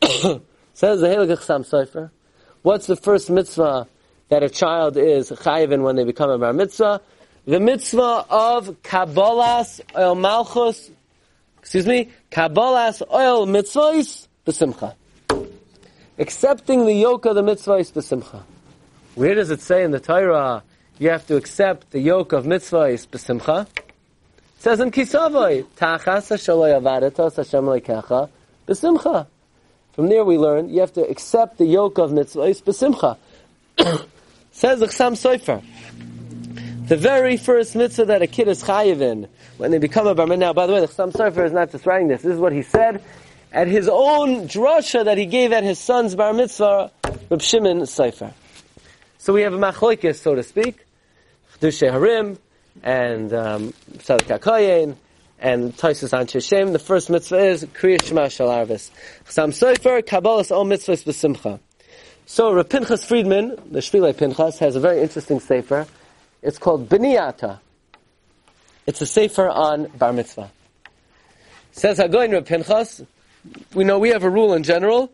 says 0.74 1.00
the 1.00 1.08
Heilig 1.08 1.38
Chassam 1.38 1.68
Sofer, 1.68 2.12
what's 2.62 2.88
the 2.88 2.98
first 2.98 3.30
mitzvah 3.30 3.88
that 4.30 4.44
a 4.44 4.50
child 4.50 4.98
is 4.98 5.32
chayiv 5.32 5.82
when 5.82 5.96
they 5.96 6.04
become 6.04 6.30
a 6.30 6.38
bar 6.38 6.54
mitzvah? 6.54 7.02
The 7.46 7.60
mitzvah 7.60 8.26
of 8.30 8.82
Kabbalas 8.84 9.82
oil 9.98 10.16
malchus, 10.16 10.92
excuse 11.60 11.88
me, 11.88 12.10
Kabbalas 12.32 13.02
oil 13.12 13.48
mitzvahs 13.48 14.28
b'simcha. 14.46 14.94
Accepting 16.20 16.86
the 16.86 16.94
yoke 16.94 17.26
of 17.26 17.36
the 17.36 17.42
mitzvahs 17.42 17.92
b'simcha. 17.92 18.44
Where 19.16 19.34
does 19.34 19.50
it 19.50 19.62
say 19.62 19.84
in 19.84 19.92
the 19.92 20.00
Torah 20.00 20.64
you 21.00 21.10
have 21.10 21.26
to 21.28 21.36
accept 21.36 21.92
the 21.92 22.00
yoke 22.00 22.32
of 22.32 22.46
mitzvahs 22.46 23.08
b'simcha? 23.08 23.68
It 23.68 23.94
says 24.60 24.80
in 24.80 24.92
Kisavoy, 24.92 25.66
Ta'achasa 25.76 26.38
shaloy 26.38 26.80
avaretos 26.80 27.38
Hashem 27.38 27.66
leikecha 27.66 28.30
b'simcha. 28.68 29.26
From 29.94 30.10
there 30.10 30.24
we 30.24 30.38
learn 30.38 30.70
you 30.70 30.82
have 30.82 30.94
to 30.94 31.02
accept 31.02 31.58
the 31.58 31.66
yoke 31.66 31.98
of 31.98 32.12
mitzvahs 32.12 32.62
b'simcha. 32.62 33.18
says 34.52 34.80
the 34.80 34.86
Chassam 34.86 35.14
Sofer. 35.14 35.64
The 36.92 36.98
very 36.98 37.38
first 37.38 37.74
mitzvah 37.74 38.04
that 38.04 38.22
a 38.22 38.28
kid 38.28 38.50
is 38.50 38.62
chayiv 38.64 39.00
in, 39.00 39.30
when 39.56 39.72
they 39.72 39.78
become 39.78 40.08
a 40.08 40.14
bar 40.14 40.28
mitzvah. 40.28 40.42
Now, 40.42 40.52
by 40.52 40.68
the 40.68 40.74
way, 40.74 40.82
the 40.82 40.88
Chassam 40.88 41.14
Sofer 41.14 41.46
is 41.46 41.54
not 41.54 41.72
just 41.72 41.86
writing 41.86 42.10
this. 42.10 42.22
This 42.22 42.34
is 42.34 42.38
what 42.38 42.52
he 42.52 42.64
said 42.64 43.02
at 43.54 43.70
his 43.70 43.88
own 43.88 44.50
drasha 44.50 45.06
that 45.06 45.18
he 45.18 45.26
gave 45.26 45.54
at 45.54 45.64
his 45.64 45.80
son's 45.80 46.16
bar 46.16 46.34
mitzvah, 46.34 46.92
Reb 47.30 47.42
Shimon 47.42 47.86
Sefer. 47.86 48.34
So 49.20 49.32
we 49.32 49.44
have 49.44 49.54
a 49.54 49.58
machlokes, 49.58 50.18
so 50.18 50.36
to 50.36 50.44
speak, 50.44 50.86
Chedushay 51.54 51.94
Harim, 51.94 52.38
and 52.84 53.32
um, 53.32 53.74
Sadak 53.94 54.98
and 55.40 55.78
Taisus 55.78 56.46
Shem. 56.46 56.74
The 56.74 56.80
first 56.80 57.10
mitzvah 57.10 57.38
is 57.38 57.64
Kriya 57.68 58.04
Shema 58.04 58.28
Shal 58.28 58.50
Arvis. 58.50 58.92
Chassam 59.30 59.54
Sofer, 59.54 60.02
Kabbalah's 60.02 60.52
all 60.52 60.66
mitzvahs 60.66 61.06
b'simcha. 61.06 61.58
So 62.26 62.52
Rav 62.52 62.68
Pinchas 62.68 63.06
Friedman, 63.06 63.56
the 63.72 63.80
Shvilei 63.80 64.14
Pinchas, 64.14 64.60
has 64.60 64.76
a 64.76 64.82
very 64.82 65.02
interesting 65.02 65.40
sefer. 65.40 65.88
It's 66.42 66.58
called 66.58 66.90
Beniyata. 66.90 67.60
It's 68.88 69.02
a 69.02 69.06
sefer 69.06 69.48
on 69.48 69.86
bar 69.98 70.12
mitzvah. 70.12 70.52
Says 71.72 72.00
Hagoyin 72.00 72.34
Rav 72.34 72.46
Pinchas, 72.46 73.06
we 73.74 73.84
know 73.84 74.00
we 74.00 74.10
have 74.10 74.24
a 74.24 74.30
rule 74.30 74.54
in 74.54 74.64
general, 74.64 75.12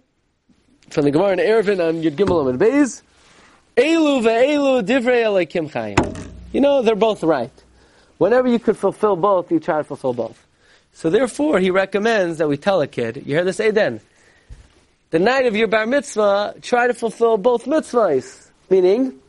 from 0.89 1.03
the 1.03 1.11
Gemara 1.11 1.33
in 1.33 1.39
Erevin 1.39 1.85
on 1.85 2.01
Yud 2.01 2.15
Gimel 2.15 2.49
and 2.49 2.59
Beis, 2.59 3.01
Elu 3.75 4.23
ve'elu 4.23 4.81
divrei 4.81 5.23
elikim 5.23 5.69
chayim. 5.69 6.29
You 6.51 6.61
know, 6.61 6.81
they're 6.81 6.95
both 6.95 7.23
right. 7.23 7.51
Whenever 8.17 8.47
you 8.47 8.57
could 8.57 8.77
fulfill 8.77 9.15
both, 9.15 9.51
you 9.51 9.59
try 9.59 9.77
to 9.77 9.83
fulfill 9.83 10.13
both. 10.13 10.43
So 10.93 11.09
therefore, 11.09 11.59
he 11.59 11.69
recommends 11.69 12.39
that 12.39 12.47
we 12.47 12.57
tell 12.57 12.81
a 12.81 12.87
kid, 12.87 13.17
you 13.17 13.35
hear 13.35 13.43
this 13.43 13.59
Eden, 13.59 14.01
the 15.11 15.19
night 15.19 15.45
of 15.45 15.55
your 15.55 15.67
bar 15.67 15.85
mitzvah, 15.85 16.55
try 16.61 16.87
to 16.87 16.93
fulfill 16.93 17.37
both 17.37 17.65
mitzvahs. 17.65 18.49
Meaning, 18.69 19.19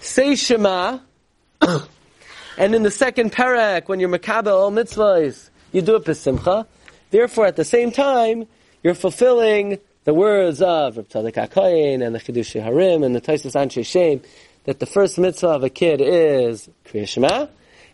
say 0.00 0.34
Shema, 0.34 0.98
and 2.58 2.74
in 2.74 2.82
the 2.82 2.90
second 2.90 3.32
parak, 3.32 3.88
when 3.88 4.00
you're 4.00 4.08
makabel 4.08 4.52
all 4.52 4.70
mitzvahs, 4.70 5.50
you 5.72 5.82
do 5.82 5.96
it 5.96 6.04
b'simcha. 6.04 6.66
Therefore, 7.10 7.46
at 7.46 7.56
the 7.56 7.64
same 7.64 7.92
time, 7.92 8.46
you're 8.82 8.94
fulfilling 8.94 9.78
the 10.04 10.14
words 10.14 10.60
of 10.60 10.96
Reb 10.96 11.08
Tzadok 11.08 11.48
HaKoyin 11.48 12.04
and 12.04 12.14
the 12.14 12.18
Chiddushei 12.18 12.62
Harim 12.62 13.02
and 13.02 13.14
the 13.14 13.20
Taisus 13.20 13.54
Anshe 13.54 13.86
Shem, 13.86 14.20
that 14.64 14.78
the 14.78 14.86
first 14.86 15.18
mitzvah 15.18 15.48
of 15.48 15.64
a 15.64 15.70
kid 15.70 16.00
is 16.02 16.68
Kriya 16.84 17.08
Shema, 17.08 17.46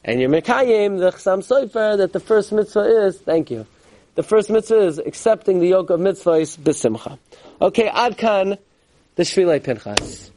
and 0.04 0.20
you're 0.20 0.30
Mekayim, 0.30 0.98
the 0.98 1.12
Chassam 1.12 1.46
Sofer, 1.46 1.98
that 1.98 2.12
the 2.12 2.20
first 2.20 2.52
mitzvah 2.52 3.06
is, 3.06 3.18
thank 3.18 3.50
you, 3.50 3.66
the 4.14 4.22
first 4.22 4.50
mitzvah 4.50 4.86
is 4.86 4.98
accepting 4.98 5.60
the 5.60 5.68
yoke 5.68 5.90
of 5.90 6.00
mitzvahs 6.00 6.58
b'simcha. 6.58 7.18
Okay, 7.60 7.88
Adkan, 7.88 8.58
the 9.14 9.22
Shvilei 9.22 9.62
Pinchas. 9.62 10.30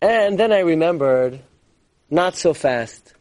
And 0.00 0.38
then 0.38 0.52
I 0.52 0.60
remembered, 0.60 1.40
not 2.10 2.36
so 2.36 2.54
fast. 2.54 3.14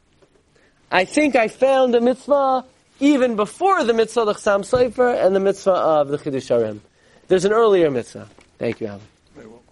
I 0.91 1.05
think 1.05 1.35
I 1.35 1.47
found 1.47 1.95
a 1.95 2.01
mitzvah 2.01 2.65
even 2.99 3.35
before 3.35 3.83
the 3.83 3.93
mitzvah 3.93 4.21
of 4.21 4.27
the 4.27 4.33
Chassam 4.33 5.23
and 5.25 5.35
the 5.35 5.39
mitzvah 5.39 5.71
of 5.71 6.07
the 6.09 6.17
Chiddush 6.17 6.47
Harim. 6.49 6.81
There's 7.27 7.45
an 7.45 7.51
earlier 7.51 7.89
mitzvah. 7.91 8.29
Thank 8.59 8.81
you, 8.81 8.87
Alan. 8.87 9.01
Very 9.33 9.47
welcome. 9.47 9.65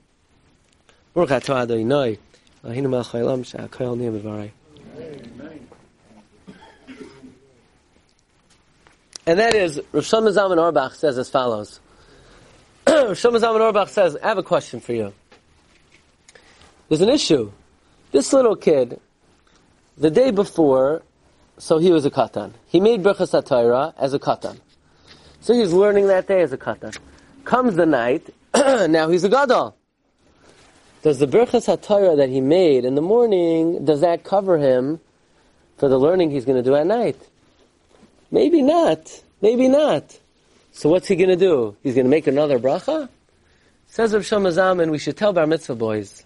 Baruch 1.13 1.29
atah 1.29 1.61
Adonai, 1.61 2.17
Eloheinu 2.65 2.89
melech 2.89 3.07
haolam, 3.07 3.45
she'akol 3.45 3.95
niyeh 3.95 4.19
b'varei. 4.19 4.51
And 9.25 9.39
that 9.39 9.55
is, 9.55 9.79
Rav 9.93 10.03
Shlomo 10.03 10.33
Zalman 10.33 10.57
Auerbach 10.57 10.95
says 10.95 11.17
as 11.17 11.29
follows. 11.29 11.79
Rav 12.87 13.11
Shlomo 13.11 13.39
Zalman 13.39 13.61
Auerbach 13.61 13.87
says, 13.87 14.17
I 14.21 14.27
have 14.27 14.37
a 14.37 14.43
question 14.43 14.81
for 14.81 14.93
you. 14.93 15.13
There's 16.89 17.01
an 17.01 17.09
issue. 17.09 17.51
This 18.13 18.31
little 18.31 18.55
kid, 18.55 19.01
the 19.97 20.11
day 20.11 20.29
before, 20.29 21.01
so 21.57 21.79
he 21.79 21.91
was 21.91 22.05
a 22.05 22.11
katan. 22.11 22.53
He 22.67 22.79
made 22.79 23.01
Berchas 23.01 23.33
HaTorah 23.33 23.95
as 23.97 24.13
a 24.13 24.19
katan. 24.19 24.59
So 25.41 25.55
he's 25.55 25.73
learning 25.73 26.09
that 26.09 26.27
day 26.27 26.41
as 26.41 26.53
a 26.53 26.57
katan. 26.59 26.95
Comes 27.43 27.75
the 27.75 27.87
night, 27.87 28.31
now 28.53 29.09
he's 29.09 29.23
a 29.23 29.29
gadol. 29.29 29.75
Does 31.01 31.17
the 31.17 31.25
Berchas 31.25 31.65
HaTorah 31.65 32.17
that 32.17 32.29
he 32.29 32.39
made 32.39 32.85
in 32.85 32.93
the 32.93 33.01
morning, 33.01 33.83
does 33.83 34.01
that 34.01 34.23
cover 34.23 34.59
him 34.59 34.99
for 35.77 35.89
the 35.89 35.97
learning 35.97 36.29
he's 36.29 36.45
going 36.45 36.63
to 36.63 36.63
do 36.63 36.75
at 36.75 36.85
night? 36.85 37.17
Maybe 38.29 38.61
not. 38.61 39.23
Maybe 39.41 39.67
not. 39.67 40.19
So 40.71 40.87
what's 40.87 41.07
he 41.07 41.15
going 41.15 41.29
to 41.29 41.35
do? 41.35 41.75
He's 41.81 41.95
going 41.95 42.05
to 42.05 42.11
make 42.11 42.27
another 42.27 42.59
bracha? 42.59 43.09
Says 43.87 44.13
Rav 44.13 44.21
Shlomo 44.21 44.51
Zalman, 44.51 44.91
we 44.91 44.99
should 44.99 45.17
tell 45.17 45.33
bar 45.33 45.47
mitzvah 45.47 45.73
boys 45.73 46.23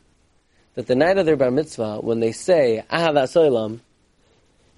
that 0.78 0.86
the 0.86 0.94
night 0.94 1.18
of 1.18 1.26
their 1.26 1.36
bar 1.36 1.50
mitzvah, 1.50 2.02
when 2.02 2.20
they 2.20 2.32
say 2.32 2.84
Ahavas 2.92 3.36
Olam, 3.36 3.80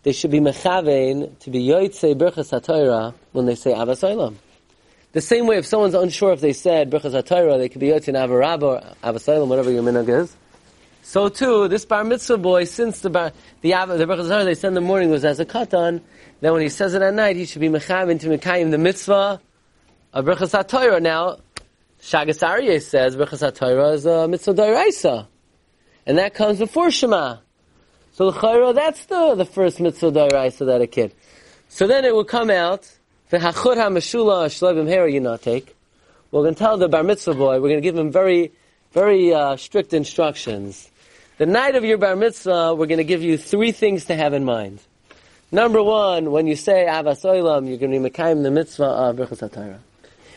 they 0.04 0.14
should 0.14 0.32
be 0.32 0.40
mechavein 0.40 1.38
to 1.40 1.50
be 1.50 1.60
yoitzei 1.68 2.16
berchas 2.16 2.58
haTorah 2.58 3.14
when 3.34 3.46
they 3.46 3.56
say 3.56 3.72
Ahavas 3.72 4.08
Olam. 4.08 4.36
The 5.12 5.20
same 5.20 5.46
way, 5.46 5.58
if 5.58 5.66
someone's 5.66 5.96
unsure 5.96 6.32
if 6.32 6.40
they 6.40 6.54
said 6.54 6.90
berchas 6.90 7.22
haTorah, 7.22 7.58
they 7.58 7.68
could 7.68 7.82
be 7.82 7.88
yoitzei 7.88 8.14
Avarab 8.14 8.62
or 8.62 8.80
Ahavas 9.04 9.28
Olam, 9.28 9.48
whatever 9.48 9.70
your 9.72 9.84
minhag 9.84 10.08
is. 10.08 10.34
So 11.02 11.28
too, 11.28 11.68
this 11.68 11.84
bar 11.84 12.06
mitzvah 12.06 12.38
boy, 12.38 12.64
since 12.64 13.02
the 13.02 13.10
bar, 13.10 13.34
the 13.60 13.72
the 13.72 14.06
berchas 14.06 14.46
they 14.46 14.56
said 14.56 14.70
in 14.70 14.76
the 14.76 14.80
morning 14.80 15.10
was 15.10 15.26
as 15.26 15.42
a 15.42 15.46
katan, 15.46 16.00
then 16.40 16.54
when 16.54 16.62
he 16.62 16.70
says 16.70 16.94
it 16.94 17.02
at 17.02 17.14
night, 17.14 17.36
he 17.36 17.44
should 17.44 17.60
be 17.60 17.68
mechavein 17.68 18.22
to 18.22 18.30
mekayim 18.30 18.72
the 18.72 18.78
mitzvah 18.78 19.42
of 20.14 20.24
berchas 20.24 20.58
haTorah. 20.58 21.02
Now, 21.02 21.40
Shagas 22.02 22.84
says 22.84 23.18
berchas 23.18 23.52
haTorah 23.52 23.96
is 23.96 24.06
a 24.06 24.30
mitzvah 24.30 24.54
da'iraisa. 24.54 25.28
And 26.10 26.18
that 26.18 26.34
comes 26.34 26.58
before 26.58 26.90
Shema. 26.90 27.38
So 28.14 28.32
the 28.32 28.40
chayra, 28.40 28.74
that's 28.74 29.06
the, 29.06 29.36
the 29.36 29.46
first 29.46 29.80
mitzvah 29.80 30.12
da'iraisa 30.12 30.66
that 30.66 30.82
a 30.82 30.88
kid. 30.88 31.14
So 31.68 31.86
then 31.86 32.04
it 32.04 32.16
will 32.16 32.26
come 32.26 32.50
out, 32.50 32.92
v'hachur 33.32 33.76
ha'meshula 33.76 34.48
shlevim 34.48 34.88
hera 34.88 35.12
you 35.12 35.20
not 35.20 35.44
take. 35.44 35.76
We're 36.32 36.42
going 36.42 36.56
to 36.56 36.60
tell 36.60 36.80
the 36.80 36.90
bar 36.90 37.04
mitzvah 37.04 37.36
boy, 37.36 37.62
we're 37.62 37.70
going 37.70 37.76
to 37.76 37.82
give 37.82 37.96
him 37.96 38.12
very, 38.12 38.52
very 38.92 39.32
uh, 39.36 39.56
strict 39.58 39.94
instructions. 39.94 40.90
The 41.38 41.46
night 41.46 41.76
of 41.76 41.86
your 41.86 42.00
bar 42.00 42.16
mitzvah, 42.16 42.74
we're 42.74 42.88
going 42.88 42.98
to 42.98 43.04
give 43.04 43.22
you 43.22 43.38
three 43.38 43.72
things 43.72 44.06
to 44.06 44.16
have 44.16 44.34
in 44.34 44.44
mind. 44.44 44.80
Number 45.52 45.84
one, 45.84 46.32
when 46.32 46.48
you 46.48 46.56
say 46.56 46.88
Avas 46.90 47.24
Olam, 47.24 47.70
you're 47.70 47.78
going 47.78 47.92
to 47.92 48.00
be 48.00 48.10
Mekayim 48.10 48.42
the 48.42 48.50
mitzvah 48.50 48.84
of 48.84 49.18
HaTorah. 49.18 49.78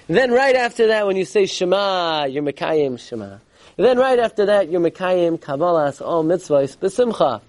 Then 0.06 0.32
right 0.32 0.54
after 0.54 0.88
that, 0.88 1.06
when 1.06 1.16
you 1.16 1.24
say 1.24 1.46
Shema, 1.46 2.26
you're 2.26 2.42
Mekayim 2.42 2.98
Shema. 2.98 3.38
Then 3.76 3.98
right 3.98 4.18
after 4.18 4.46
that, 4.46 4.70
you're 4.70 4.80
Mekayim 4.80 5.38
Kabbalah's 5.38 6.00
all 6.00 6.24
mitzvahs 6.24 6.76
b'simcha. 6.76 7.40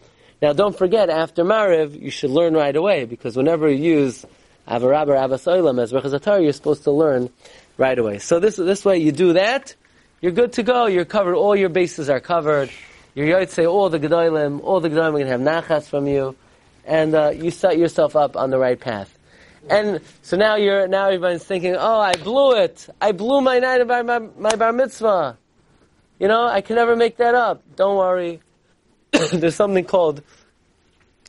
Now 0.41 0.53
don't 0.53 0.77
forget, 0.77 1.09
after 1.09 1.43
Mariv, 1.43 1.99
you 1.99 2.11
should 2.11 2.31
learn 2.31 2.53
right 2.53 2.75
away, 2.75 3.05
because 3.05 3.35
whenever 3.35 3.69
you 3.69 3.95
use 3.95 4.25
Avarab 4.67 5.07
or 5.07 5.15
Avas 5.15 5.45
Olam 5.47 5.81
as 5.81 5.91
HaTorah, 5.91 6.43
you're 6.43 6.53
supposed 6.53 6.83
to 6.83 6.91
learn 6.91 7.29
right 7.77 7.97
away. 7.97 8.19
So 8.19 8.39
this, 8.39 8.55
this 8.55 8.85
way 8.85 8.97
you 8.97 9.11
do 9.11 9.33
that, 9.33 9.75
you're 10.21 10.31
good 10.31 10.53
to 10.53 10.63
go, 10.63 10.85
you're 10.85 11.05
covered, 11.05 11.35
all 11.35 11.55
your 11.55 11.69
bases 11.69 12.09
are 12.09 12.19
covered. 12.19 12.69
You're 13.15 13.45
say 13.47 13.65
all 13.65 13.89
the 13.89 13.99
Gedolim, 13.99 14.61
all 14.63 14.79
the 14.79 14.89
Gedolim 14.89 15.09
are 15.09 15.11
going 15.11 15.25
to 15.25 15.31
have 15.31 15.41
nachas 15.41 15.87
from 15.87 16.07
you, 16.07 16.35
and 16.85 17.13
uh, 17.13 17.29
you 17.29 17.51
set 17.51 17.77
yourself 17.77 18.15
up 18.15 18.35
on 18.35 18.49
the 18.49 18.57
right 18.57 18.79
path. 18.79 19.15
And 19.69 20.01
so 20.23 20.35
now 20.35 20.55
you're 20.55 20.87
now 20.87 21.05
everybody's 21.05 21.43
thinking, 21.43 21.75
oh, 21.77 21.99
I 21.99 22.13
blew 22.13 22.55
it. 22.55 22.89
I 22.99 23.11
blew 23.11 23.41
my 23.41 23.59
night 23.59 23.81
of 23.81 23.87
my, 23.87 24.19
my 24.19 24.55
bar 24.55 24.73
mitzvah. 24.73 25.37
You 26.23 26.29
know, 26.29 26.47
I 26.47 26.61
can 26.61 26.77
never 26.77 26.95
make 26.95 27.17
that 27.17 27.35
up. 27.35 27.61
Don't 27.75 27.97
worry. 27.97 28.39
There's 29.33 29.55
something 29.55 29.83
called. 29.83 30.23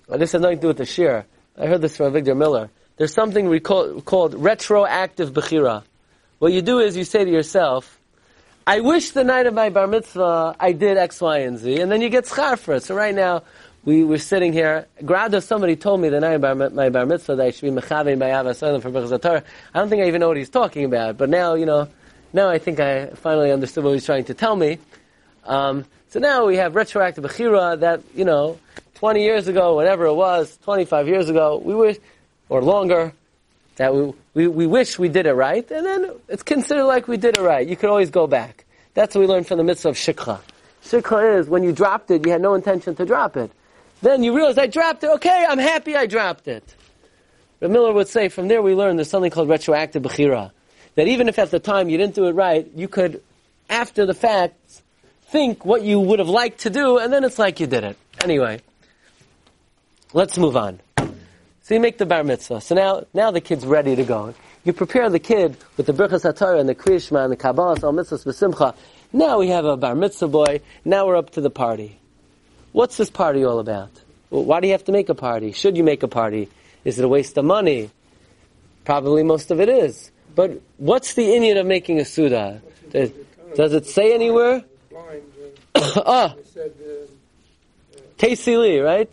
Well, 0.06 0.20
this 0.20 0.30
has 0.30 0.40
nothing 0.40 0.58
to 0.58 0.60
do 0.60 0.68
with 0.68 0.76
the 0.76 0.86
shir. 0.86 1.24
I 1.58 1.66
heard 1.66 1.80
this 1.80 1.96
from 1.96 2.12
Victor 2.12 2.36
Miller. 2.36 2.70
There's 2.96 3.12
something 3.12 3.48
we 3.48 3.58
call, 3.58 4.00
called 4.02 4.34
retroactive 4.34 5.32
bechira. 5.32 5.82
What 6.38 6.52
you 6.52 6.62
do 6.62 6.78
is 6.78 6.96
you 6.96 7.02
say 7.02 7.24
to 7.24 7.28
yourself, 7.28 7.98
I 8.68 8.82
wish 8.82 9.10
the 9.10 9.24
night 9.24 9.48
of 9.48 9.54
my 9.54 9.68
bar 9.68 9.88
mitzvah 9.88 10.54
I 10.60 10.70
did 10.70 10.96
X, 10.96 11.20
Y, 11.20 11.38
and 11.38 11.58
Z, 11.58 11.80
and 11.80 11.90
then 11.90 12.00
you 12.00 12.08
get 12.08 12.26
schar 12.26 12.56
for 12.56 12.74
it. 12.74 12.84
So 12.84 12.94
right 12.94 13.16
now, 13.16 13.42
we 13.84 14.04
were 14.04 14.18
sitting 14.18 14.52
here. 14.52 14.86
Grada, 15.04 15.40
somebody 15.40 15.74
told 15.74 16.02
me 16.02 16.08
the 16.08 16.20
night 16.20 16.40
of 16.40 16.72
my 16.72 16.88
bar 16.90 17.04
mitzvah 17.04 17.34
that 17.34 17.46
I 17.46 17.50
should 17.50 17.74
be 17.74 17.80
mechavein 17.80 18.20
by 18.20 18.30
Olam 18.30 18.80
for 18.80 19.42
I 19.74 19.78
don't 19.80 19.88
think 19.88 20.04
I 20.04 20.06
even 20.06 20.20
know 20.20 20.28
what 20.28 20.36
he's 20.36 20.50
talking 20.50 20.84
about, 20.84 21.16
but 21.16 21.30
now, 21.30 21.54
you 21.54 21.66
know, 21.66 21.88
now 22.34 22.50
I 22.50 22.58
think 22.58 22.80
I 22.80 23.06
finally 23.06 23.52
understood 23.52 23.84
what 23.84 23.90
he 23.90 23.94
was 23.94 24.04
trying 24.04 24.24
to 24.24 24.34
tell 24.34 24.56
me. 24.56 24.78
Um, 25.44 25.84
so 26.08 26.20
now 26.20 26.46
we 26.46 26.56
have 26.56 26.74
retroactive 26.74 27.24
bechira 27.24 27.80
that, 27.80 28.02
you 28.14 28.24
know, 28.24 28.58
20 28.96 29.22
years 29.22 29.48
ago, 29.48 29.74
whatever 29.74 30.06
it 30.06 30.14
was, 30.14 30.56
25 30.64 31.08
years 31.08 31.30
ago, 31.30 31.62
we 31.64 31.74
wish, 31.74 31.96
or 32.48 32.60
longer, 32.60 33.12
that 33.76 33.94
we, 33.94 34.12
we, 34.34 34.48
we 34.48 34.66
wish 34.66 34.98
we 34.98 35.08
did 35.08 35.26
it 35.26 35.34
right, 35.34 35.68
and 35.70 35.86
then 35.86 36.10
it's 36.28 36.42
considered 36.42 36.84
like 36.84 37.08
we 37.08 37.16
did 37.16 37.38
it 37.38 37.40
right. 37.40 37.66
You 37.66 37.76
could 37.76 37.90
always 37.90 38.10
go 38.10 38.26
back. 38.26 38.64
That's 38.94 39.14
what 39.14 39.22
we 39.22 39.26
learned 39.26 39.46
from 39.46 39.58
the 39.58 39.64
mitzvah 39.64 39.90
of 39.90 39.96
shikha. 39.96 40.40
Shikha 40.84 41.38
is 41.38 41.48
when 41.48 41.62
you 41.62 41.72
dropped 41.72 42.10
it, 42.10 42.26
you 42.26 42.32
had 42.32 42.42
no 42.42 42.54
intention 42.54 42.94
to 42.96 43.04
drop 43.04 43.36
it. 43.36 43.50
Then 44.02 44.22
you 44.22 44.34
realize 44.34 44.58
I 44.58 44.66
dropped 44.66 45.02
it. 45.04 45.10
Okay, 45.10 45.46
I'm 45.48 45.58
happy 45.58 45.96
I 45.96 46.06
dropped 46.06 46.46
it. 46.46 46.74
But 47.60 47.70
Miller 47.70 47.92
would 47.92 48.08
say 48.08 48.28
from 48.28 48.48
there 48.48 48.60
we 48.60 48.74
learn 48.74 48.96
there's 48.96 49.08
something 49.08 49.30
called 49.30 49.48
retroactive 49.48 50.02
bechira. 50.02 50.50
That 50.94 51.08
even 51.08 51.28
if 51.28 51.38
at 51.38 51.50
the 51.50 51.60
time 51.60 51.88
you 51.88 51.98
didn't 51.98 52.14
do 52.14 52.26
it 52.26 52.32
right, 52.32 52.70
you 52.74 52.88
could, 52.88 53.22
after 53.68 54.06
the 54.06 54.14
fact, 54.14 54.82
think 55.26 55.64
what 55.64 55.82
you 55.82 55.98
would 55.98 56.18
have 56.18 56.28
liked 56.28 56.60
to 56.60 56.70
do, 56.70 56.98
and 56.98 57.12
then 57.12 57.24
it's 57.24 57.38
like 57.38 57.60
you 57.60 57.66
did 57.66 57.84
it. 57.84 57.96
Anyway, 58.22 58.60
Let's 60.14 60.38
move 60.38 60.56
on. 60.56 60.78
So 60.96 61.74
you 61.74 61.80
make 61.80 61.98
the 61.98 62.06
bar 62.06 62.22
mitzvah. 62.22 62.60
So 62.60 62.76
now, 62.76 63.04
now 63.12 63.32
the 63.32 63.40
kid's 63.40 63.66
ready 63.66 63.96
to 63.96 64.04
go. 64.04 64.32
You 64.62 64.72
prepare 64.72 65.10
the 65.10 65.18
kid 65.18 65.56
with 65.76 65.86
the 65.86 65.92
Birchas 65.92 66.22
HaTorah 66.22 66.60
and 66.60 66.68
the 66.68 66.74
Kriyishma 66.76 67.24
and 67.24 67.32
the 67.32 67.36
Kabbalah, 67.36 67.80
Al 67.82 67.92
Mitzvahs 67.92 68.24
B'Simcha. 68.24 68.76
Now 69.12 69.40
we 69.40 69.48
have 69.48 69.64
a 69.64 69.76
bar 69.76 69.96
mitzvah 69.96 70.28
boy. 70.28 70.60
Now 70.84 71.08
we're 71.08 71.16
up 71.16 71.30
to 71.30 71.40
the 71.40 71.50
party. 71.50 71.98
What's 72.70 72.96
this 72.96 73.10
party 73.10 73.44
all 73.44 73.58
about? 73.58 73.90
Why 74.30 74.60
do 74.60 74.68
you 74.68 74.72
have 74.72 74.84
to 74.84 74.92
make 74.92 75.08
a 75.08 75.16
party? 75.16 75.50
Should 75.50 75.76
you 75.76 75.82
make 75.82 76.04
a 76.04 76.08
party? 76.08 76.48
Is 76.84 77.00
it 77.00 77.04
a 77.04 77.08
waste 77.08 77.36
of 77.36 77.44
money? 77.44 77.90
Probably 78.84 79.24
most 79.24 79.50
of 79.50 79.60
it 79.60 79.68
is. 79.68 80.12
But 80.34 80.60
what's 80.78 81.14
the 81.14 81.34
Indian 81.34 81.58
of 81.58 81.66
making 81.66 82.00
a 82.00 82.04
Suda? 82.04 82.60
Does 82.90 83.72
it 83.72 83.86
say 83.86 84.14
anywhere? 84.14 84.64
ah, 85.74 86.34
Lee, 88.22 88.80
right? 88.80 89.12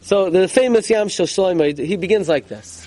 So 0.00 0.30
the 0.30 0.48
famous 0.48 0.88
Yam 0.90 1.08
Shel 1.08 1.26
he 1.26 1.96
begins 1.96 2.28
like 2.28 2.48
this. 2.48 2.86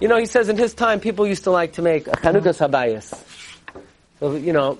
You 0.00 0.08
know, 0.08 0.18
he 0.18 0.26
says 0.26 0.48
in 0.48 0.56
his 0.56 0.74
time, 0.74 1.00
people 1.00 1.26
used 1.26 1.44
to 1.44 1.50
like 1.50 1.74
to 1.74 1.82
make 1.82 2.06
a 2.06 2.12
Chanukas 2.12 2.58
Habayis. 2.58 3.14
So, 4.20 4.36
you 4.36 4.52
know, 4.52 4.78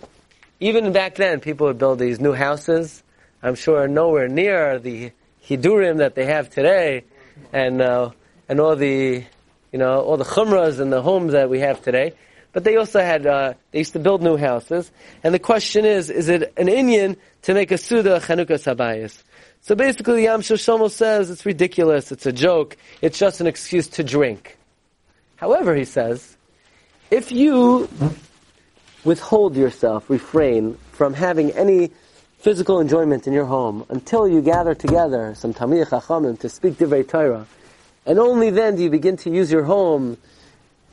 even 0.60 0.92
back 0.92 1.16
then, 1.16 1.40
people 1.40 1.66
would 1.66 1.78
build 1.78 1.98
these 1.98 2.20
new 2.20 2.32
houses. 2.32 3.02
I'm 3.42 3.54
sure 3.54 3.88
nowhere 3.88 4.28
near 4.28 4.78
the 4.78 5.12
Hidurim 5.46 5.98
that 5.98 6.14
they 6.14 6.26
have 6.26 6.50
today, 6.50 7.04
and 7.52 7.80
uh, 7.80 8.10
and 8.48 8.60
all 8.60 8.76
the, 8.76 9.24
you 9.72 9.78
know, 9.78 10.00
all 10.00 10.16
the 10.16 10.24
chumras 10.24 10.80
and 10.80 10.92
the 10.92 11.02
homes 11.02 11.32
that 11.32 11.50
we 11.50 11.60
have 11.60 11.82
today. 11.82 12.14
But 12.52 12.64
they 12.64 12.76
also 12.76 13.00
had, 13.00 13.26
uh, 13.26 13.54
they 13.70 13.80
used 13.80 13.92
to 13.92 13.98
build 13.98 14.22
new 14.22 14.36
houses. 14.36 14.90
And 15.22 15.34
the 15.34 15.38
question 15.38 15.84
is, 15.84 16.08
is 16.08 16.28
it 16.28 16.54
an 16.56 16.68
Indian 16.68 17.16
to 17.42 17.52
make 17.52 17.70
a 17.70 17.76
Suda 17.76 18.18
Chanukah 18.20 18.58
Sabayis? 18.58 19.22
So 19.60 19.74
basically, 19.74 20.24
Yam 20.24 20.40
Shoshomo 20.40 20.90
says 20.90 21.28
it's 21.30 21.44
ridiculous, 21.44 22.12
it's 22.12 22.24
a 22.24 22.32
joke, 22.32 22.76
it's 23.02 23.18
just 23.18 23.40
an 23.40 23.46
excuse 23.46 23.88
to 23.88 24.04
drink. 24.04 24.56
However, 25.36 25.74
he 25.74 25.84
says, 25.84 26.36
if 27.10 27.30
you 27.30 27.88
withhold 29.04 29.56
yourself, 29.56 30.08
refrain 30.08 30.78
from 30.92 31.14
having 31.14 31.50
any 31.52 31.90
physical 32.38 32.80
enjoyment 32.80 33.26
in 33.26 33.32
your 33.32 33.44
home 33.44 33.84
until 33.88 34.28
you 34.28 34.40
gather 34.40 34.74
together 34.74 35.34
some 35.34 35.52
Tamir 35.52 35.86
Chachamim 35.86 36.38
to 36.40 36.48
speak 36.48 36.74
Divrei 36.74 37.06
Torah, 37.06 37.46
and 38.06 38.18
only 38.18 38.50
then 38.50 38.76
do 38.76 38.82
you 38.82 38.90
begin 38.90 39.16
to 39.18 39.30
use 39.30 39.50
your 39.50 39.64
home 39.64 40.16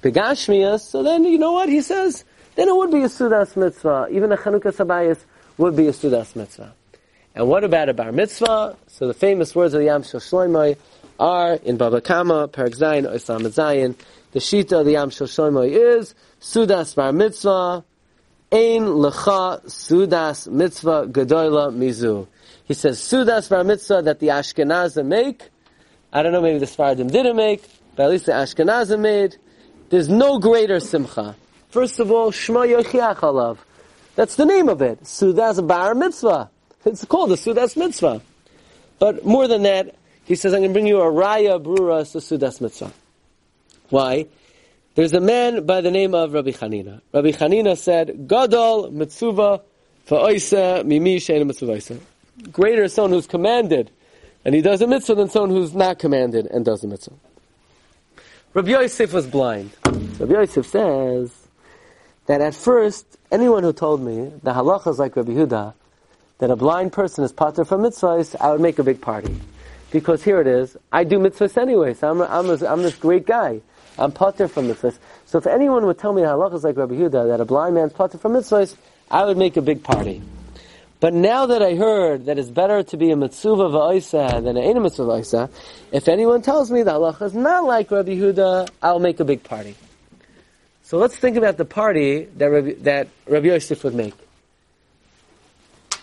begashmias, 0.01 0.82
so 0.82 1.03
then 1.03 1.24
you 1.24 1.38
know 1.38 1.53
what 1.53 1.70
he 1.70 1.82
says? 1.82 2.26
Then 2.55 2.68
it 2.68 2.76
would 2.76 2.91
be 2.91 2.99
a 2.99 3.07
Sudas 3.07 3.55
mitzvah. 3.55 4.07
Even 4.11 4.32
a 4.32 4.38
Chanukah 4.38 4.74
Sabayis 4.74 5.20
would 5.57 5.76
be 5.76 5.88
a 5.88 5.91
Sudas 5.91 6.36
mitzvah. 6.36 6.74
And 7.36 7.47
what 7.47 7.64
about 7.64 7.89
a 7.89 7.93
bar 7.93 8.11
mitzvah? 8.11 8.78
So 8.88 9.07
the 9.07 9.14
famous 9.14 9.55
words 9.55 9.74
of 9.74 9.80
the 9.80 9.86
Yam 9.86 10.03
Shel 10.03 10.20
Shloimeh 10.20 10.78
are 11.20 11.53
in 11.53 11.78
Baba 11.78 12.01
Kama, 12.01 12.47
Perek 12.47 12.78
Zayin, 12.78 13.11
Oisam 13.11 13.41
Zayin. 13.47 13.95
The 14.34 14.39
Shita 14.39 14.82
of 14.82 14.86
the 14.86 14.93
Yam 14.93 15.09
Shel 15.09 15.28
Shloimeh 15.28 15.70
is 15.99 16.14
Sudas 16.41 16.95
bar 16.95 17.11
mitzvah, 17.11 17.84
Ein 18.51 18.86
lecha 18.86 19.66
Sudas 19.66 20.47
mitzvah 20.47 21.07
gedoyla 21.07 21.74
mizu. 21.74 22.28
He 22.66 22.76
says 22.76 22.99
Sudas 22.99 23.49
bar 23.49 23.64
mitzvah 23.64 24.03
that 24.03 24.20
the 24.20 24.28
Ashkenazim 24.28 25.07
make. 25.07 25.49
I 26.14 26.22
don't 26.22 26.32
know, 26.32 26.41
maybe 26.41 26.59
the 26.59 26.68
Sfaradim 26.68 27.11
didn't 27.11 27.36
make, 27.36 27.68
but 27.95 28.03
at 28.03 28.11
least 28.11 28.28
the 28.28 28.34
Ashkenazim 28.34 28.99
made. 28.99 29.36
There's 29.89 30.07
no 30.07 30.39
greater 30.39 30.80
simcha. 30.80 31.36
First 31.72 31.99
of 31.99 32.11
all, 32.11 32.32
Shema 32.32 32.61
Yochiach 32.61 33.18
Alav. 33.18 33.57
That's 34.16 34.36
the 34.36 34.45
name 34.45 34.70
of 34.70 34.82
it. 34.82 35.03
Sudas 35.03 35.66
bar 35.68 35.95
mitzvah. 35.95 36.51
It's 36.86 37.03
called 37.05 37.32
a 37.32 37.36
Sudas 37.36 37.76
Mitzvah. 37.76 38.22
But 38.99 39.26
more 39.26 39.47
than 39.47 39.64
that, 39.64 39.95
he 40.26 40.36
says, 40.36 40.53
I'm 40.53 40.59
going 40.59 40.70
to 40.70 40.74
bring 40.74 40.88
you 40.88 41.01
a 41.01 41.11
Raya 41.11 41.61
Brura 41.61 42.09
to 42.11 42.20
Sudas 42.20 42.61
Mitzvah. 42.61 42.91
Why? 43.89 44.28
There's 44.95 45.14
a 45.14 45.20
man 45.20 45.66
by 45.66 45.82
the 45.82 45.91
name 45.91 46.14
of 46.14 46.34
Rabbi 46.34 46.51
Chanina. 46.51 47.01
Rabbi 47.11 47.32
Chanina 47.32 47.78
said, 47.78 48.28
Gadol 48.28 48.91
Mitzvah 48.91 49.61
Fa'oisa 50.05 50.86
Mimi 50.86 51.18
Sheina 51.18 51.45
Mitzvah 51.45 51.99
Greater 52.51 52.84
is 52.84 52.93
someone 52.93 53.11
who's 53.11 53.28
commanded, 53.28 53.89
and 54.46 54.54
he 54.54 54.62
does 54.62 54.82
a 54.82 54.88
mitzvah 54.88 55.16
than 55.16 55.30
someone 55.30 55.52
who's 55.52 55.74
not 55.74 56.00
commanded 56.00 56.48
and 56.48 56.66
does 56.66 56.84
a 56.84 56.88
mitzvah. 56.88 57.16
Rabbi 58.54 58.70
Yosef 58.70 59.14
was 59.14 59.26
blind. 59.26 59.72
Rabbi 59.86 60.34
Yosef 60.34 60.68
says 60.68 61.32
that 62.28 62.41
at 62.41 62.54
first, 62.54 63.06
anyone 63.32 63.64
who 63.64 63.74
told 63.74 64.02
me 64.02 64.32
the 64.44 64.54
halacha 64.54 64.91
is 64.91 65.00
like 65.00 65.16
Rabbi 65.16 65.32
Huda, 65.32 65.74
that 66.39 66.52
a 66.52 66.56
blind 66.56 66.91
person 66.91 67.24
is 67.24 67.32
pater 67.32 67.66
from 67.66 67.82
mitzvahs, 67.82 68.36
I 68.39 68.52
would 68.52 68.62
make 68.62 68.80
a 68.80 68.84
big 68.84 69.02
party. 69.02 69.36
Because 69.91 70.24
here 70.24 70.41
it 70.41 70.48
is, 70.48 70.76
I 70.91 71.04
do 71.04 71.20
mitzvahs 71.20 71.58
anyway, 71.58 71.94
so 71.94 72.10
I'm, 72.10 72.22
I'm, 72.22 72.50
a, 72.50 72.66
I'm 72.68 72.82
this 72.82 72.96
great 72.96 73.26
guy. 73.26 73.62
I'm 73.98 74.12
pater 74.12 74.48
from 74.48 74.68
mitzvahs. 74.68 74.98
So 75.26 75.38
if 75.38 75.48
anyone 75.48 75.86
would 75.86 76.00
tell 76.00 76.14
me 76.14 76.22
the 76.22 76.28
halachas 76.28 76.64
like 76.64 76.78
Rabbi 76.78 76.96
Yehuda, 76.96 77.28
that 77.28 77.39
a 77.39 77.46
blind 77.46 77.76
man's 77.76 77.94
pater 77.94 78.18
from 78.18 78.34
mitzvahs, 78.34 78.76
I 79.10 79.26
would 79.26 79.38
make 79.38 79.58
a 79.58 79.62
big 79.62 79.84
party. 79.84 80.22
But 81.04 81.14
now 81.14 81.47
that 81.47 81.62
I 81.62 81.76
heard 81.76 82.28
that 82.28 82.39
it's 82.39 82.49
better 82.49 82.82
to 82.82 82.95
be 82.95 83.12
a 83.12 83.18
mitzvah 83.18 83.49
va'isa 83.49 84.41
than 84.41 84.56
a 84.56 84.80
mitzvah 84.80 85.04
va'isa, 85.04 85.49
if 85.91 86.08
anyone 86.08 86.41
tells 86.41 86.72
me 86.72 86.82
the 86.82 86.91
halacha 86.91 87.24
is 87.24 87.34
not 87.34 87.66
like 87.66 87.91
Rabbi 87.91 88.12
Yehuda, 88.12 88.70
I'll 88.82 88.99
make 88.99 89.20
a 89.20 89.26
big 89.26 89.43
party. 89.43 89.76
So 90.84 90.97
let's 90.97 91.18
think 91.18 91.36
about 91.36 91.58
the 91.58 91.66
party 91.66 92.24
that 92.38 92.45
Rabbi, 92.45 92.76
that 92.84 93.10
Rabbi 93.28 93.47
Yosef 93.47 93.84
would 93.84 93.95
make. 93.95 94.14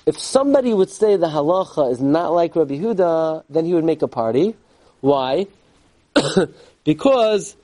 If 0.05 0.18
somebody 0.18 0.74
would 0.74 0.90
say 0.90 1.16
the 1.16 1.28
halacha 1.28 1.92
is 1.92 2.03
not 2.03 2.34
like 2.34 2.55
Rabbi 2.55 2.74
Huda, 2.74 3.44
then 3.48 3.64
he 3.64 3.72
would 3.72 3.84
make 3.84 4.03
a 4.03 4.09
party. 4.09 4.55
Why? 5.01 5.46
because 6.84 7.57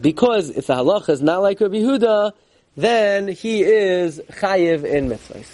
because 0.00 0.50
if 0.50 0.66
the 0.66 0.74
halacha 0.74 1.10
is 1.10 1.22
not 1.22 1.40
like 1.40 1.60
Rabbi 1.60 1.76
Huda, 1.76 2.32
then 2.76 3.28
he 3.28 3.62
is 3.62 4.20
chayiv 4.30 4.84
in 4.84 5.08
mitzvahs. 5.08 5.48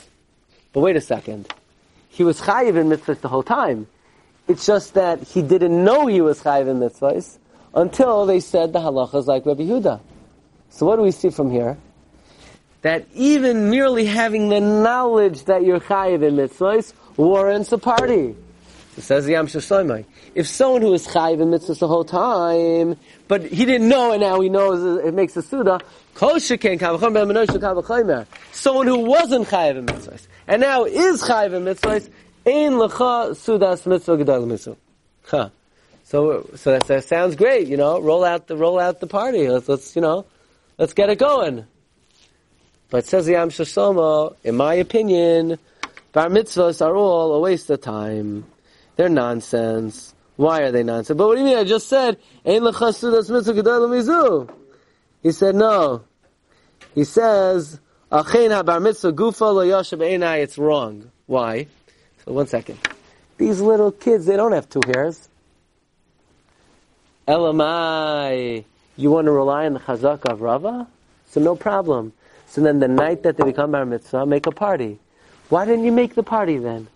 But 0.72 0.80
wait 0.80 0.96
a 0.96 1.00
second. 1.00 1.52
He 2.08 2.24
was 2.24 2.40
chayiv 2.40 2.76
in 2.76 2.88
mitzvahs 2.88 3.20
the 3.20 3.28
whole 3.28 3.42
time. 3.42 3.86
It's 4.48 4.64
just 4.66 4.94
that 4.94 5.22
he 5.22 5.42
didn't 5.42 5.84
know 5.84 6.06
he 6.06 6.20
was 6.20 6.42
chayiv 6.42 6.68
in 6.68 6.78
mitzvahs 6.78 7.38
until 7.74 8.26
they 8.26 8.40
said 8.40 8.72
the 8.72 8.80
halacha 8.80 9.16
is 9.16 9.26
like 9.26 9.44
Rabbi 9.46 9.64
Huda. 9.64 10.00
So 10.70 10.86
what 10.86 10.96
do 10.96 11.02
we 11.02 11.10
see 11.10 11.30
from 11.30 11.50
here? 11.50 11.78
that 12.86 13.04
even 13.14 13.68
merely 13.68 14.04
having 14.04 14.48
the 14.48 14.60
knowledge 14.60 15.44
that 15.46 15.64
you're 15.64 15.80
chayiv 15.80 16.22
in 16.22 16.36
mitzvahs 16.36 16.92
warrants 17.16 17.72
a 17.72 17.78
party. 17.78 18.36
It 18.96 19.02
says 19.02 19.26
the 19.26 19.32
Yam 19.32 19.48
Shoshoimai. 19.48 20.04
If 20.36 20.46
someone 20.46 20.82
who 20.82 20.94
is 20.94 21.04
chayiv 21.04 21.40
in 21.40 21.48
mitzvahs 21.48 21.80
the 21.80 21.88
whole 21.88 22.04
time, 22.04 22.96
but 23.26 23.44
he 23.44 23.64
didn't 23.64 23.88
know 23.88 24.12
and 24.12 24.20
now 24.20 24.40
he 24.40 24.48
knows 24.48 25.04
it 25.04 25.14
makes 25.14 25.36
a 25.36 25.42
suda, 25.42 25.80
someone 28.52 28.86
who 28.86 28.98
wasn't 29.00 29.46
chayiv 29.48 29.76
in 29.76 29.86
mitzvahs 29.86 30.26
and 30.48 30.62
now 30.62 30.84
is 30.84 31.22
chayiv 31.22 31.52
in 31.52 31.64
mitzvahs, 31.64 32.08
ein 32.46 32.72
lecha 32.72 33.30
sudas 33.32 33.86
mitzvah 33.86 34.16
gedal 34.16 34.46
mitzvah. 34.46 34.76
Huh. 35.26 35.50
So, 36.04 36.48
so 36.54 36.72
that, 36.72 36.86
that 36.86 37.04
sounds 37.04 37.36
great, 37.36 37.66
you 37.66 37.76
know. 37.76 38.00
Roll 38.00 38.24
out 38.24 38.46
the 38.46 38.56
roll 38.56 38.78
out 38.78 39.00
the 39.00 39.06
party. 39.06 39.48
Let's, 39.48 39.68
let's 39.68 39.96
you 39.96 40.02
know, 40.02 40.24
let's 40.78 40.94
get 40.94 41.10
it 41.10 41.18
going. 41.18 41.66
But 42.88 43.04
says 43.04 43.26
the 43.26 43.32
Yam 43.32 43.50
Shlomo, 43.50 44.36
in 44.44 44.56
my 44.56 44.74
opinion, 44.74 45.58
bar 46.12 46.28
mitzvahs 46.28 46.84
are 46.84 46.94
all 46.94 47.34
a 47.34 47.40
waste 47.40 47.68
of 47.70 47.80
time. 47.80 48.44
They're 48.94 49.08
nonsense. 49.08 50.14
Why 50.36 50.60
are 50.60 50.70
they 50.70 50.84
nonsense? 50.84 51.18
But 51.18 51.26
what 51.26 51.34
do 51.34 51.40
you 51.40 51.46
mean? 51.46 51.58
I 51.58 51.64
just 51.64 51.88
said, 51.88 52.16
Ein 52.44 52.64
l'chasudas 52.64 53.28
mitzvah 53.28 53.52
gedol 53.52 53.88
mizu. 53.90 54.48
He 55.22 55.32
said, 55.32 55.54
no. 55.54 56.04
He 56.94 57.04
says, 57.04 57.80
Achein 58.10 58.54
ha-bar 58.54 58.80
mitzvah 58.80 59.12
gufa 59.12 59.52
lo 59.52 59.64
einai. 59.64 60.38
It's 60.42 60.58
wrong. 60.58 61.10
Why? 61.26 61.66
So 62.24 62.32
one 62.32 62.46
second. 62.46 62.78
These 63.36 63.60
little 63.60 63.92
kids, 63.92 64.26
they 64.26 64.36
don't 64.36 64.52
have 64.52 64.68
two 64.68 64.80
hairs. 64.86 65.28
Elamai. 67.26 68.64
You 68.96 69.10
want 69.10 69.26
to 69.26 69.32
rely 69.32 69.66
on 69.66 69.74
the 69.74 69.80
chazak 69.80 70.24
of 70.24 70.40
Rava? 70.40 70.86
So 71.28 71.40
no 71.40 71.56
problem. 71.56 72.12
So 72.46 72.60
then 72.60 72.78
the 72.78 72.88
night 72.88 73.24
that 73.24 73.36
they 73.36 73.44
become 73.44 73.72
bar 73.72 73.84
mitzvah, 73.84 74.24
make 74.24 74.46
a 74.46 74.52
party. 74.52 74.98
Why 75.48 75.64
didn't 75.64 75.84
you 75.84 75.92
make 75.92 76.14
the 76.14 76.22
party 76.22 76.58
then? 76.58 76.88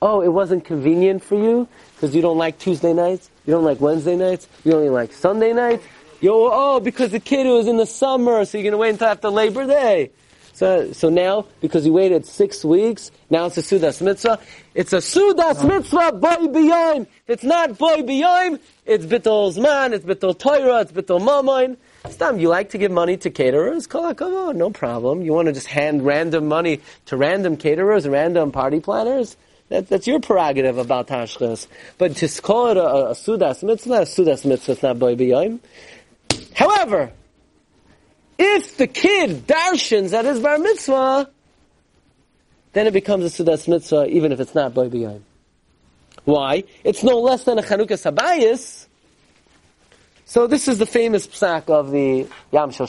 Oh, 0.00 0.20
it 0.20 0.28
wasn't 0.28 0.64
convenient 0.64 1.24
for 1.24 1.36
you 1.36 1.68
because 1.94 2.14
you 2.14 2.22
don't 2.22 2.38
like 2.38 2.58
Tuesday 2.58 2.92
nights, 2.92 3.30
you 3.46 3.52
don't 3.52 3.64
like 3.64 3.80
Wednesday 3.80 4.16
nights, 4.16 4.48
you 4.64 4.72
only 4.74 4.88
like 4.88 5.12
Sunday 5.12 5.52
nights. 5.52 5.84
Yo, 6.22 6.48
oh, 6.52 6.78
because 6.78 7.10
the 7.10 7.18
kid 7.18 7.48
was 7.48 7.66
in 7.66 7.78
the 7.78 7.84
summer, 7.84 8.44
so 8.44 8.56
you're 8.56 8.70
gonna 8.70 8.76
wait 8.76 8.90
until 8.90 9.08
after 9.08 9.28
Labor 9.28 9.66
Day. 9.66 10.12
So, 10.52 10.92
so 10.92 11.08
now, 11.08 11.46
because 11.60 11.84
you 11.84 11.92
waited 11.92 12.26
six 12.26 12.64
weeks, 12.64 13.10
now 13.28 13.46
it's 13.46 13.58
a 13.58 13.60
Sudas 13.60 14.00
Mitzvah. 14.00 14.38
It's 14.72 14.92
a 14.92 14.98
Sudas 14.98 15.66
Mitzvah, 15.66 16.12
boy 16.12 16.46
b'yoim. 16.46 17.08
It's 17.26 17.42
not 17.42 17.76
boy 17.76 18.02
b'yoim, 18.02 18.60
it's 18.86 19.04
Bittul 19.04 19.52
Zman, 19.52 19.94
it's 19.94 20.04
Bittul 20.04 20.38
Torah, 20.38 20.82
it's 20.82 20.92
Bittul 20.92 21.20
Mamoin. 21.20 21.76
Stam, 22.08 22.38
you 22.38 22.48
like 22.48 22.70
to 22.70 22.78
give 22.78 22.92
money 22.92 23.16
to 23.16 23.28
caterers? 23.28 23.88
Come 23.88 24.04
on, 24.04 24.56
no 24.56 24.70
problem. 24.70 25.22
You 25.22 25.32
want 25.32 25.46
to 25.46 25.52
just 25.52 25.66
hand 25.66 26.06
random 26.06 26.46
money 26.46 26.82
to 27.06 27.16
random 27.16 27.56
caterers, 27.56 28.06
random 28.06 28.52
party 28.52 28.78
planners? 28.78 29.36
That, 29.70 29.88
that's 29.88 30.06
your 30.06 30.20
prerogative 30.20 30.78
about 30.78 31.08
Tashchis. 31.08 31.66
But 31.98 32.14
to 32.16 32.42
call 32.42 32.68
it 32.68 32.76
a, 32.76 32.84
a, 32.84 33.10
a 33.10 33.14
Sudas 33.14 33.64
mitzvah, 33.64 33.94
a 33.94 34.00
Sudas 34.02 34.44
mitzvah, 34.44 34.72
it's 34.72 34.82
not 34.84 35.00
Boy 35.00 35.16
B'Yom. 35.16 35.58
However, 36.54 37.12
if 38.38 38.76
the 38.76 38.86
kid 38.86 39.46
darshans 39.46 40.12
at 40.12 40.24
his 40.24 40.40
bar 40.40 40.58
mitzvah, 40.58 41.30
then 42.72 42.86
it 42.86 42.92
becomes 42.92 43.24
a 43.24 43.44
Sudas 43.44 43.68
mitzvah, 43.68 44.06
even 44.06 44.32
if 44.32 44.40
it's 44.40 44.54
not 44.54 44.74
Boy 44.74 44.88
B'Yom. 44.88 45.20
Why? 46.24 46.64
It's 46.84 47.02
no 47.02 47.20
less 47.20 47.44
than 47.44 47.58
a 47.58 47.62
Chanukah 47.62 48.12
Sabayis. 48.12 48.86
So 50.24 50.46
this 50.46 50.68
is 50.68 50.78
the 50.78 50.86
famous 50.86 51.26
psak 51.26 51.68
of 51.68 51.90
the 51.90 52.26
Yam 52.52 52.70
Shel 52.70 52.86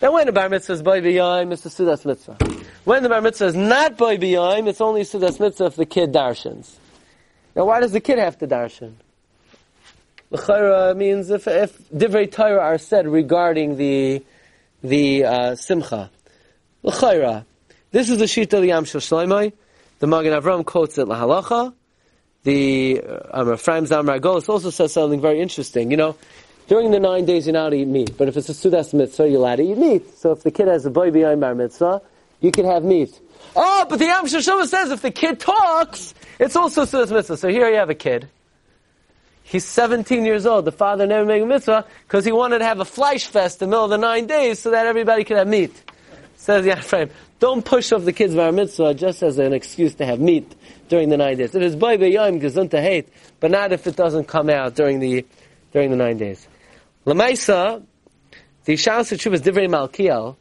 Then 0.00 0.12
when 0.12 0.26
the 0.26 0.32
bar 0.32 0.48
mitzvah 0.48 0.72
is 0.72 0.82
Boy 0.82 1.00
B'Yom, 1.00 1.52
it's 1.52 1.66
a 1.66 1.68
Sudas 1.68 2.04
mitzvah. 2.06 2.38
When 2.84 3.02
the 3.02 3.08
bar 3.08 3.20
mitzvah 3.20 3.46
is 3.46 3.54
not 3.54 3.96
Boy 3.96 4.16
B'Yom, 4.16 4.68
it's 4.68 4.80
only 4.80 5.02
Sudas 5.02 5.38
mitzvah 5.38 5.66
if 5.66 5.76
the 5.76 5.86
kid 5.86 6.12
darshans. 6.12 6.74
Now 7.54 7.66
why 7.66 7.80
does 7.80 7.92
the 7.92 8.00
kid 8.00 8.18
have 8.18 8.38
to 8.38 8.46
darshan? 8.46 8.94
L'chayra 10.30 10.94
means 10.96 11.30
if, 11.30 11.46
if 11.46 11.78
divrei 11.90 12.30
Torah 12.30 12.60
are 12.60 12.78
said 12.78 13.08
regarding 13.08 13.76
the 13.76 14.22
the 14.82 15.24
uh, 15.24 15.54
simcha. 15.54 16.10
L'chayra. 16.82 17.44
This 17.90 18.10
is 18.10 18.18
the 18.18 18.26
shita 18.26 18.54
of 18.54 18.60
the 18.60 18.68
Yam 18.68 18.84
Shel 18.84 19.00
Shloimei. 19.00 19.52
The 19.98 20.06
Magen 20.06 20.32
Avram 20.32 20.64
quotes 20.64 20.98
it 20.98 21.08
lahalacha. 21.08 21.74
The 22.44 23.00
uh, 23.00 23.40
um, 23.40 23.54
Ephraim 23.54 23.86
Zamar 23.86 24.24
also 24.48 24.70
says 24.70 24.92
something 24.92 25.20
very 25.20 25.40
interesting. 25.40 25.90
You 25.90 25.96
know, 25.96 26.16
during 26.68 26.90
the 26.90 27.00
nine 27.00 27.24
days 27.24 27.46
you're 27.46 27.54
not 27.54 27.70
to 27.70 27.76
eat 27.76 27.88
meat, 27.88 28.16
but 28.16 28.28
if 28.28 28.36
it's 28.36 28.50
a 28.50 28.52
Sudas 28.52 28.92
mitzvah, 28.92 29.28
you're 29.28 29.38
allowed 29.38 29.56
to 29.56 29.62
eat 29.62 29.78
meat. 29.78 30.18
So 30.18 30.32
if 30.32 30.42
the 30.42 30.50
kid 30.50 30.68
has 30.68 30.84
a 30.84 30.90
boy 30.90 31.10
behind 31.10 31.40
bar 31.40 31.54
mitzvah, 31.54 32.02
you 32.40 32.52
can 32.52 32.66
have 32.66 32.84
meat. 32.84 33.18
Oh, 33.56 33.86
but 33.88 33.98
the 33.98 34.04
Yam 34.04 34.26
Shel 34.26 34.66
says 34.66 34.90
if 34.90 35.00
the 35.00 35.10
kid 35.10 35.40
talks, 35.40 36.14
it's 36.38 36.54
also 36.54 36.84
Sudas 36.84 37.10
mitzvah. 37.10 37.38
So 37.38 37.48
here 37.48 37.68
you 37.70 37.76
have 37.76 37.90
a 37.90 37.94
kid. 37.94 38.28
He's 39.48 39.64
17 39.64 40.26
years 40.26 40.44
old. 40.44 40.66
The 40.66 40.72
father 40.72 41.06
never 41.06 41.24
made 41.24 41.40
a 41.40 41.46
mitzvah 41.46 41.86
because 42.06 42.26
he 42.26 42.32
wanted 42.32 42.58
to 42.58 42.66
have 42.66 42.80
a 42.80 42.84
fleish 42.84 43.26
fest 43.28 43.62
in 43.62 43.70
the 43.70 43.70
middle 43.70 43.84
of 43.84 43.90
the 43.90 43.96
nine 43.96 44.26
days 44.26 44.58
so 44.58 44.72
that 44.72 44.84
everybody 44.84 45.24
could 45.24 45.38
have 45.38 45.48
meat. 45.48 45.72
Says 46.36 46.66
the 46.66 46.72
Ephraim, 46.78 47.08
don't 47.40 47.64
push 47.64 47.90
off 47.92 48.04
the 48.04 48.12
kids' 48.12 48.34
bar 48.34 48.52
mitzvah 48.52 48.92
just 48.92 49.22
as 49.22 49.38
an 49.38 49.54
excuse 49.54 49.94
to 49.94 50.04
have 50.04 50.20
meat 50.20 50.54
during 50.90 51.08
the 51.08 51.16
nine 51.16 51.38
days. 51.38 51.54
If 51.54 51.62
it's 51.62 51.76
boy 51.76 51.96
b'yom 51.96 52.42
gesund 52.42 52.72
to 52.72 52.82
hate, 52.82 53.08
but 53.40 53.50
not 53.50 53.72
if 53.72 53.86
it 53.86 53.96
doesn't 53.96 54.26
come 54.28 54.50
out 54.50 54.74
during 54.74 55.00
the 55.00 55.24
during 55.72 55.90
the 55.90 55.96
nine 55.96 56.18
days. 56.18 56.46
Lamaisa, 57.06 57.82
the 58.66 58.74
Shalos 58.74 59.16
Teshuvas 59.16 59.40
Divrei 59.40 59.66
Malkiel 59.66 60.36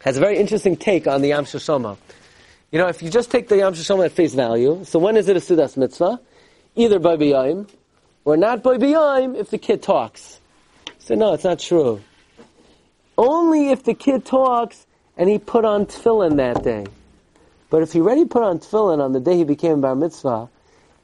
has 0.00 0.16
a 0.16 0.20
very 0.20 0.38
interesting 0.38 0.74
take 0.74 1.06
on 1.06 1.20
the 1.20 1.28
Yam 1.28 1.44
Shoshoma. 1.44 1.98
You 2.72 2.78
know, 2.78 2.88
if 2.88 3.02
you 3.02 3.10
just 3.10 3.30
take 3.30 3.48
the 3.48 3.58
Yam 3.58 3.74
Shoshoma 3.74 4.06
at 4.06 4.12
face 4.12 4.32
value, 4.32 4.84
so 4.84 4.98
when 4.98 5.18
is 5.18 5.28
it 5.28 5.36
a 5.36 5.40
Sudas 5.40 5.76
mitzvah? 5.76 6.18
Either 6.76 6.98
by 6.98 7.16
b'yom 7.16 7.68
or 8.24 8.36
not 8.36 8.62
by 8.62 8.76
b'yom 8.76 9.36
if 9.36 9.50
the 9.50 9.58
kid 9.58 9.82
talks. 9.82 10.40
So 10.98 11.14
no, 11.14 11.34
it's 11.34 11.44
not 11.44 11.58
true. 11.58 12.00
Only 13.16 13.70
if 13.70 13.84
the 13.84 13.94
kid 13.94 14.24
talks 14.24 14.86
and 15.16 15.28
he 15.28 15.38
put 15.38 15.64
on 15.64 15.86
tefillin 15.86 16.36
that 16.36 16.62
day. 16.62 16.86
But 17.68 17.82
if 17.82 17.92
he 17.92 18.00
already 18.00 18.24
put 18.24 18.42
on 18.42 18.58
tefillin 18.58 19.00
on 19.00 19.12
the 19.12 19.20
day 19.20 19.36
he 19.36 19.44
became 19.44 19.80
bar 19.80 19.94
mitzvah, 19.94 20.48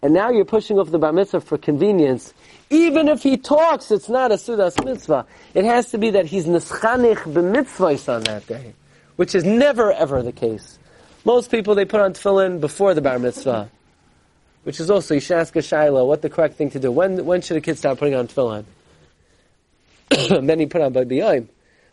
and 0.02 0.12
now 0.12 0.30
you're 0.30 0.44
pushing 0.44 0.78
off 0.78 0.90
the 0.90 0.98
bar 0.98 1.12
mitzvah 1.12 1.40
for 1.40 1.58
convenience, 1.58 2.32
even 2.70 3.08
if 3.08 3.22
he 3.22 3.36
talks, 3.36 3.90
it's 3.90 4.08
not 4.08 4.32
a 4.32 4.34
sudas 4.34 4.82
mitzvah. 4.84 5.26
It 5.54 5.64
has 5.64 5.90
to 5.90 5.98
be 5.98 6.10
that 6.10 6.26
he's 6.26 6.46
neschanich 6.46 7.18
b'mitzvahs 7.18 8.12
on 8.12 8.22
that 8.24 8.46
day, 8.46 8.74
which 9.16 9.34
is 9.34 9.44
never 9.44 9.92
ever 9.92 10.22
the 10.22 10.32
case. 10.32 10.78
Most 11.24 11.50
people, 11.50 11.74
they 11.74 11.84
put 11.84 12.00
on 12.00 12.12
tefillin 12.12 12.60
before 12.60 12.94
the 12.94 13.00
bar 13.00 13.18
mitzvah 13.18 13.70
which 14.66 14.80
is 14.80 14.90
also 14.90 15.14
Yishaska 15.14 15.62
Shaila, 15.62 16.04
what 16.04 16.22
the 16.22 16.28
correct 16.28 16.56
thing 16.56 16.70
to 16.70 16.80
do. 16.80 16.90
When 16.90 17.24
when 17.24 17.40
should 17.40 17.56
a 17.56 17.60
kid 17.60 17.78
start 17.78 18.00
putting 18.00 18.16
on 18.16 18.26
tefillin? 18.26 18.64
then 20.44 20.58
he 20.58 20.66
put 20.66 20.80
on 20.80 20.92
by 20.92 21.04
b'yayim. 21.04 21.46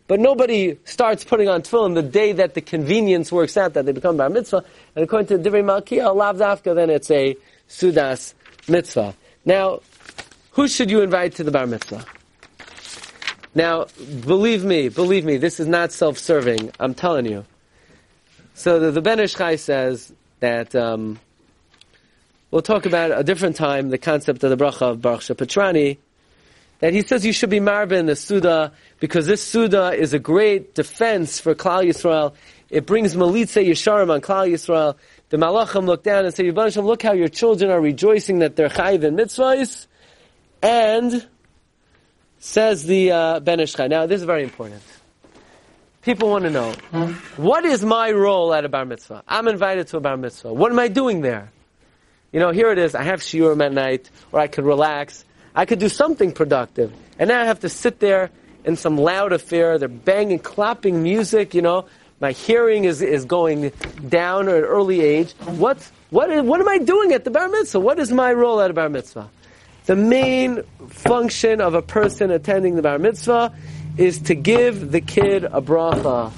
But 0.07 0.19
nobody 0.19 0.79
starts 0.83 1.23
putting 1.23 1.47
on 1.47 1.61
tefillin 1.61 1.93
the 1.93 2.01
day 2.01 2.31
that 2.31 2.55
the 2.55 2.61
convenience 2.61 3.31
works 3.31 3.57
out 3.57 3.75
that 3.75 3.85
they 3.85 3.91
become 3.91 4.17
bar 4.17 4.27
mitzvah. 4.27 4.65
And 4.95 5.03
according 5.03 5.27
to 5.27 5.37
Divrei 5.37 5.63
Malkiah, 5.63 6.15
lav 6.15 6.37
dafka, 6.37 6.73
then 6.73 6.89
it's 6.89 7.11
a 7.11 7.37
sudas 7.69 8.33
mitzvah. 8.67 9.13
Now, 9.45 9.81
who 10.53 10.67
should 10.67 10.89
you 10.89 11.01
invite 11.01 11.35
to 11.35 11.43
the 11.43 11.51
bar 11.51 11.67
mitzvah? 11.67 12.03
Now, 13.53 13.85
believe 14.25 14.65
me, 14.65 14.89
believe 14.89 15.25
me, 15.25 15.37
this 15.37 15.59
is 15.59 15.67
not 15.67 15.91
self-serving. 15.91 16.71
I'm 16.79 16.95
telling 16.95 17.27
you. 17.27 17.45
So 18.55 18.79
the, 18.79 18.89
the 18.89 19.01
Ben 19.01 19.19
Ish 19.19 19.35
Chai 19.35 19.57
says 19.57 20.11
that 20.39 20.73
um, 20.73 21.19
We'll 22.53 22.61
talk 22.61 22.85
about 22.85 23.09
a 23.09 23.23
different 23.23 23.55
time 23.55 23.89
the 23.89 23.97
concept 23.97 24.43
of 24.43 24.51
the 24.51 24.63
bracha 24.63 24.83
of 24.83 25.01
Baruch 25.01 25.21
Shepetrani. 25.21 25.97
That 26.81 26.93
he 26.93 27.01
says 27.01 27.25
you 27.25 27.33
should 27.33 27.49
be 27.49 27.59
marba 27.59 27.93
in 27.93 28.05
the 28.05 28.15
Suda 28.15 28.73
because 28.99 29.25
this 29.25 29.41
Suda 29.41 29.93
is 29.93 30.13
a 30.13 30.19
great 30.19 30.75
defense 30.75 31.39
for 31.39 31.55
Klal 31.55 31.83
Yisrael. 31.83 32.35
It 32.69 32.85
brings 32.85 33.15
Malitze 33.15 33.67
Yesharim 33.67 34.11
on 34.11 34.21
Klal 34.21 34.47
Yisrael. 34.47 34.97
The 35.29 35.37
Malachim 35.37 35.87
look 35.87 36.03
down 36.03 36.25
and 36.25 36.33
say, 36.35 36.43
Yibbanashim, 36.43 36.83
look 36.83 37.01
how 37.01 37.13
your 37.13 37.27
children 37.27 37.71
are 37.71 37.81
rejoicing 37.81 38.37
that 38.39 38.55
they're 38.55 38.69
chayiv 38.69 39.03
in 39.03 39.15
mitzvahs. 39.15 39.87
And 40.61 41.27
says 42.37 42.85
the 42.85 43.13
uh, 43.13 43.39
Ben 43.39 43.61
Ish 43.61 43.73
Chai. 43.73 43.87
Now, 43.87 44.05
this 44.05 44.21
is 44.21 44.27
very 44.27 44.43
important. 44.43 44.83
People 46.03 46.29
want 46.29 46.43
to 46.43 46.51
know, 46.51 46.71
what 47.35 47.65
is 47.65 47.83
my 47.83 48.11
role 48.11 48.53
at 48.53 48.63
a 48.63 48.69
bar 48.69 48.85
mitzvah? 48.85 49.23
I'm 49.27 49.47
invited 49.47 49.87
to 49.87 49.97
a 49.97 50.01
bar 50.01 50.17
mitzvah. 50.17 50.53
What 50.53 50.71
am 50.71 50.77
I 50.77 50.87
doing 50.87 51.21
there? 51.21 51.52
You 52.33 52.39
know, 52.39 52.51
here 52.51 52.71
it 52.71 52.79
is, 52.79 52.95
I 52.95 53.03
have 53.03 53.21
shiurim 53.21 53.63
at 53.63 53.71
night, 53.71 54.09
or 54.31 54.39
I 54.39 54.47
could 54.47 54.65
relax. 54.65 55.23
I 55.55 55.65
could 55.65 55.79
do 55.79 55.87
something 55.87 56.31
productive. 56.31 56.91
And 57.19 57.29
now 57.29 57.39
I 57.39 57.45
have 57.45 57.59
to 57.59 57.69
sit 57.69 57.99
there 57.99 58.31
in 58.65 58.75
some 58.75 58.97
loud 58.97 59.31
affair. 59.33 59.77
They're 59.77 59.87
banging, 59.87 60.39
clapping 60.39 61.03
music, 61.03 61.53
you 61.53 61.61
know. 61.61 61.85
My 62.19 62.31
hearing 62.31 62.85
is, 62.85 63.01
is 63.01 63.25
going 63.25 63.71
down 64.07 64.49
at 64.49 64.55
an 64.55 64.63
early 64.63 65.01
age. 65.01 65.33
What's, 65.45 65.91
what, 66.09 66.29
what 66.43 66.59
am 66.59 66.67
I 66.67 66.79
doing 66.79 67.11
at 67.11 67.23
the 67.23 67.29
bar 67.29 67.47
mitzvah? 67.49 67.79
What 67.79 67.99
is 67.99 68.11
my 68.11 68.33
role 68.33 68.61
at 68.61 68.71
a 68.71 68.73
bar 68.73 68.89
mitzvah? 68.89 69.29
The 69.85 69.95
main 69.95 70.63
function 70.89 71.61
of 71.61 71.75
a 71.75 71.81
person 71.81 72.31
attending 72.31 72.75
the 72.75 72.81
bar 72.81 72.97
mitzvah 72.97 73.53
is 73.97 74.19
to 74.19 74.35
give 74.35 74.91
the 74.91 75.01
kid 75.01 75.43
a 75.43 75.61
bracha 75.61 76.31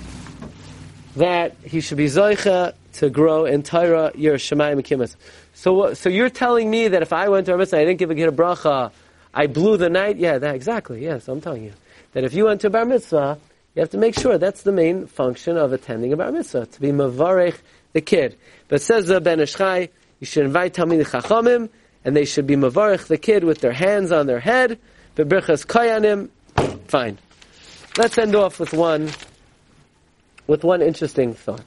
that 1.15 1.55
he 1.63 1.79
should 1.79 1.97
be 1.97 2.07
zoicha 2.07 2.73
to 2.93 3.09
grow 3.09 3.45
in 3.45 3.63
Torah, 3.63 4.11
Yerushalayim, 4.15 4.73
and 4.73 5.15
so, 5.55 5.93
so 5.93 6.09
you're 6.09 6.29
telling 6.29 6.69
me 6.69 6.89
that 6.89 7.01
if 7.01 7.13
I 7.13 7.29
went 7.29 7.45
to 7.45 7.53
a 7.53 7.57
mitzvah, 7.57 7.77
I 7.77 7.85
didn't 7.85 7.97
give 7.97 8.11
a 8.11 8.15
kid 8.15 8.27
a 8.27 8.31
bracha, 8.31 8.91
I 9.33 9.47
blew 9.47 9.77
the 9.77 9.89
night? 9.89 10.17
Yeah, 10.17 10.37
that, 10.37 10.53
exactly. 10.53 11.01
Yes, 11.01 11.29
I'm 11.29 11.39
telling 11.39 11.63
you. 11.63 11.71
That 12.11 12.25
if 12.25 12.33
you 12.33 12.45
went 12.45 12.61
to 12.61 12.67
a 12.67 12.69
bar 12.69 12.85
mitzvah, 12.85 13.39
you 13.73 13.79
have 13.79 13.89
to 13.91 13.97
make 13.97 14.19
sure 14.19 14.37
that's 14.37 14.63
the 14.63 14.73
main 14.73 15.07
function 15.07 15.57
of 15.57 15.71
attending 15.71 16.11
a 16.11 16.17
bar 16.17 16.31
mitzvah, 16.31 16.65
to 16.65 16.81
be 16.81 16.89
mavarech 16.89 17.55
the 17.93 18.01
kid. 18.01 18.37
But 18.67 18.81
says 18.81 19.07
the 19.07 19.21
Ben 19.21 19.39
Ish 19.39 19.55
Chai, 19.55 19.89
you 20.19 20.27
should 20.27 20.43
invite 20.43 20.73
Talmid 20.73 21.01
Chachamim, 21.05 21.69
and 22.03 22.15
they 22.15 22.25
should 22.25 22.47
be 22.47 22.57
mavarech 22.57 23.07
the 23.07 23.17
kid 23.17 23.45
with 23.45 23.61
their 23.61 23.73
hands 23.73 24.11
on 24.11 24.27
their 24.27 24.41
head, 24.41 24.77
bebrichas 25.15 25.65
kayanim, 25.65 26.29
fine. 26.89 27.17
Let's 27.97 28.17
end 28.17 28.35
off 28.35 28.59
with 28.59 28.73
one, 28.73 29.09
with 30.47 30.65
one 30.65 30.81
interesting 30.81 31.33
thought 31.33 31.65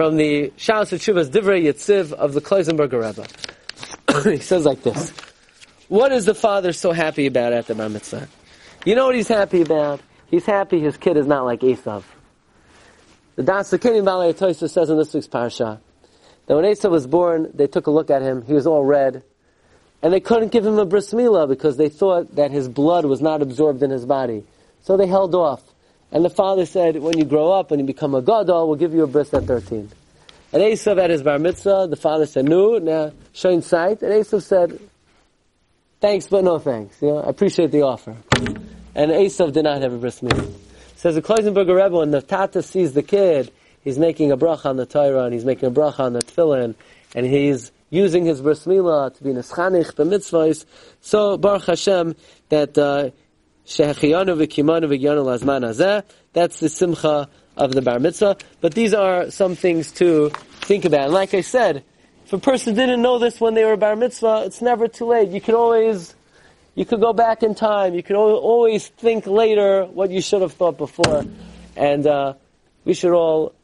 from 0.00 0.16
the 0.16 0.50
Shalos 0.56 0.96
Teshuvas 0.96 1.28
Divrei 1.28 1.62
Yitziv 1.62 2.12
of 2.12 2.32
the 2.32 2.40
Kloisenberger 2.40 3.04
Rebbe. 3.04 4.30
he 4.30 4.38
says 4.38 4.64
like 4.64 4.82
this: 4.82 5.10
What 5.88 6.10
is 6.10 6.24
the 6.24 6.34
father 6.34 6.72
so 6.72 6.92
happy 6.92 7.26
about 7.26 7.52
at 7.52 7.66
the 7.66 7.74
Bar 7.74 7.90
Mitzvah? 7.90 8.26
You 8.86 8.94
know 8.94 9.04
what 9.04 9.14
he's 9.14 9.28
happy 9.28 9.60
about? 9.60 10.00
He's 10.30 10.46
happy 10.46 10.80
his 10.80 10.96
kid 10.96 11.18
is 11.18 11.26
not 11.26 11.44
like 11.44 11.60
Esav. 11.60 12.04
The 13.36 13.42
Das 13.42 13.70
Kenim 13.72 14.04
Balei 14.06 14.32
Toisa 14.32 14.70
says 14.70 14.88
in 14.88 14.96
this 14.96 15.12
week's 15.12 15.28
parsha 15.28 15.80
that 16.46 16.56
when 16.56 16.64
Esav 16.64 16.90
was 16.90 17.06
born, 17.06 17.50
they 17.52 17.66
took 17.66 17.86
a 17.86 17.90
look 17.90 18.08
at 18.08 18.22
him. 18.22 18.40
He 18.46 18.54
was 18.54 18.66
all 18.66 18.82
red, 18.82 19.22
and 20.00 20.14
they 20.14 20.20
couldn't 20.20 20.50
give 20.50 20.64
him 20.64 20.78
a 20.78 20.86
bris 20.86 21.12
milah 21.12 21.46
because 21.46 21.76
they 21.76 21.90
thought 21.90 22.36
that 22.36 22.52
his 22.52 22.70
blood 22.70 23.04
was 23.04 23.20
not 23.20 23.42
absorbed 23.42 23.82
in 23.82 23.90
his 23.90 24.06
body. 24.06 24.46
So 24.80 24.96
they 24.96 25.06
held 25.06 25.34
off. 25.34 25.62
And 26.12 26.24
the 26.24 26.30
father 26.30 26.66
said, 26.66 26.96
when 26.96 27.18
you 27.18 27.24
grow 27.24 27.52
up, 27.52 27.70
when 27.70 27.80
you 27.80 27.86
become 27.86 28.14
a 28.14 28.22
gadol, 28.22 28.68
we'll 28.68 28.76
give 28.76 28.94
you 28.94 29.04
a 29.04 29.06
bris 29.06 29.32
at 29.32 29.44
13. 29.44 29.90
And 30.52 30.62
Esav 30.62 30.98
at 30.98 31.10
his 31.10 31.22
bar 31.22 31.38
mitzvah, 31.38 31.86
the 31.88 31.96
father 31.96 32.26
said, 32.26 32.46
no, 32.46 32.78
now, 32.78 33.12
showing 33.32 33.62
sight. 33.62 34.02
And 34.02 34.12
Esav 34.12 34.42
said, 34.42 34.80
thanks, 36.00 36.26
but 36.26 36.42
no 36.42 36.58
thanks. 36.58 37.00
You 37.00 37.08
know, 37.08 37.18
I 37.18 37.28
appreciate 37.28 37.70
the 37.70 37.82
offer. 37.82 38.16
And 38.94 39.12
Esav 39.12 39.52
did 39.52 39.62
not 39.64 39.80
have 39.82 39.92
a 39.92 39.98
bris 39.98 40.22
mitzvah. 40.22 40.52
Says 40.96 41.14
the 41.14 41.22
Kloisenberger 41.22 41.82
Rebbe, 41.82 41.96
when 41.96 42.10
the 42.10 42.20
tata 42.20 42.62
sees 42.62 42.92
the 42.92 43.02
kid, 43.02 43.50
he's 43.82 43.98
making 43.98 44.32
a 44.32 44.36
bracha 44.36 44.66
on 44.66 44.76
the 44.76 44.86
Torah, 44.86 45.24
and 45.24 45.32
he's 45.32 45.44
making 45.44 45.68
a 45.68 45.72
bracha 45.72 46.00
on 46.00 46.12
the 46.12 46.20
tefillin, 46.20 46.74
and 47.14 47.26
he's 47.26 47.72
using 47.88 48.24
his 48.24 48.40
bris 48.40 48.66
milah 48.66 49.14
to 49.16 49.24
be 49.24 49.30
neschanich 49.30 49.92
b'mitzvahs. 49.94 50.64
So 51.00 51.38
Baruch 51.38 51.64
Hashem 51.66 52.16
that 52.48 52.76
uh, 52.76 53.10
that's 56.32 56.60
the 56.60 56.68
simcha 56.68 57.28
of 57.56 57.72
the 57.74 57.82
bar 57.82 57.98
mitzvah. 57.98 58.36
But 58.60 58.74
these 58.74 58.94
are 58.94 59.30
some 59.30 59.54
things 59.54 59.92
to 59.92 60.30
think 60.62 60.84
about. 60.84 61.04
And 61.04 61.12
like 61.12 61.34
I 61.34 61.42
said, 61.42 61.84
if 62.24 62.32
a 62.32 62.38
person 62.38 62.74
didn't 62.74 63.02
know 63.02 63.18
this 63.18 63.40
when 63.40 63.54
they 63.54 63.64
were 63.64 63.76
bar 63.76 63.96
mitzvah, 63.96 64.44
it's 64.46 64.62
never 64.62 64.88
too 64.88 65.06
late. 65.06 65.30
You 65.30 65.40
can 65.40 65.54
always, 65.54 66.14
you 66.74 66.84
could 66.84 67.00
go 67.00 67.12
back 67.12 67.42
in 67.42 67.54
time. 67.54 67.94
You 67.94 68.02
can 68.02 68.16
always 68.16 68.86
think 68.88 69.26
later 69.26 69.84
what 69.84 70.10
you 70.10 70.20
should 70.20 70.42
have 70.42 70.52
thought 70.52 70.78
before. 70.78 71.24
And 71.76 72.06
uh, 72.06 72.34
we 72.84 72.94
should 72.94 73.12
all 73.12 73.54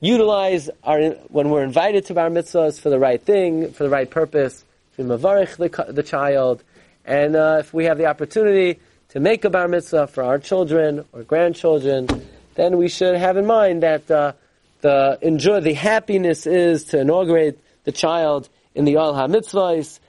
utilize 0.00 0.68
our, 0.82 1.10
when 1.28 1.50
we're 1.50 1.64
invited 1.64 2.06
to 2.06 2.14
bar 2.14 2.28
mitzvahs 2.30 2.80
for 2.80 2.90
the 2.90 2.98
right 2.98 3.22
thing, 3.22 3.72
for 3.72 3.84
the 3.84 3.90
right 3.90 4.10
purpose, 4.10 4.64
mavarich 4.98 5.56
the, 5.56 5.92
the 5.92 6.02
child. 6.02 6.62
And 7.04 7.36
uh, 7.36 7.56
if 7.60 7.74
we 7.74 7.84
have 7.84 7.98
the 7.98 8.06
opportunity 8.06 8.80
to 9.14 9.20
make 9.20 9.44
a 9.44 9.50
bar 9.50 9.68
mitzvah 9.68 10.08
for 10.08 10.24
our 10.24 10.40
children 10.40 11.04
or 11.12 11.22
grandchildren, 11.22 12.08
then 12.56 12.76
we 12.76 12.88
should 12.88 13.14
have 13.14 13.36
in 13.36 13.46
mind 13.46 13.84
that 13.84 14.10
uh, 14.10 14.32
the 14.80 15.16
enjoy 15.22 15.60
the 15.60 15.72
happiness 15.72 16.46
is 16.48 16.84
to 16.84 17.00
inaugurate 17.00 17.58
the 17.84 17.92
child 17.92 18.48
in 18.74 18.84
the 18.84 18.96
Al 18.96 19.14
HaMitzvahs, 19.14 20.00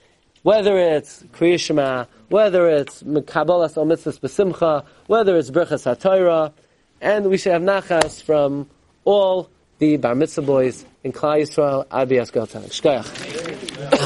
whether 0.42 0.78
it's 0.78 1.22
Kriya 1.34 1.60
Shema, 1.60 2.06
whether 2.30 2.68
it's 2.68 3.04
Kabbalas 3.04 3.78
Al 3.78 3.86
Mitzvahs 3.86 4.20
Besimcha, 4.20 4.84
whether 5.06 5.38
it's 5.38 5.52
Berchas 5.52 5.86
HaTorah, 5.86 6.52
and 7.00 7.30
we 7.30 7.38
should 7.38 7.52
have 7.52 7.62
nachas 7.62 8.24
from 8.24 8.68
all 9.04 9.52
the 9.78 9.98
Bar 9.98 10.16
Mitzvah 10.16 10.42
boys 10.42 10.84
in 11.04 11.12
Klal 11.12 11.44
Yisrael, 11.44 11.86
Abi 11.92 12.16
Shkoyach. 12.16 13.55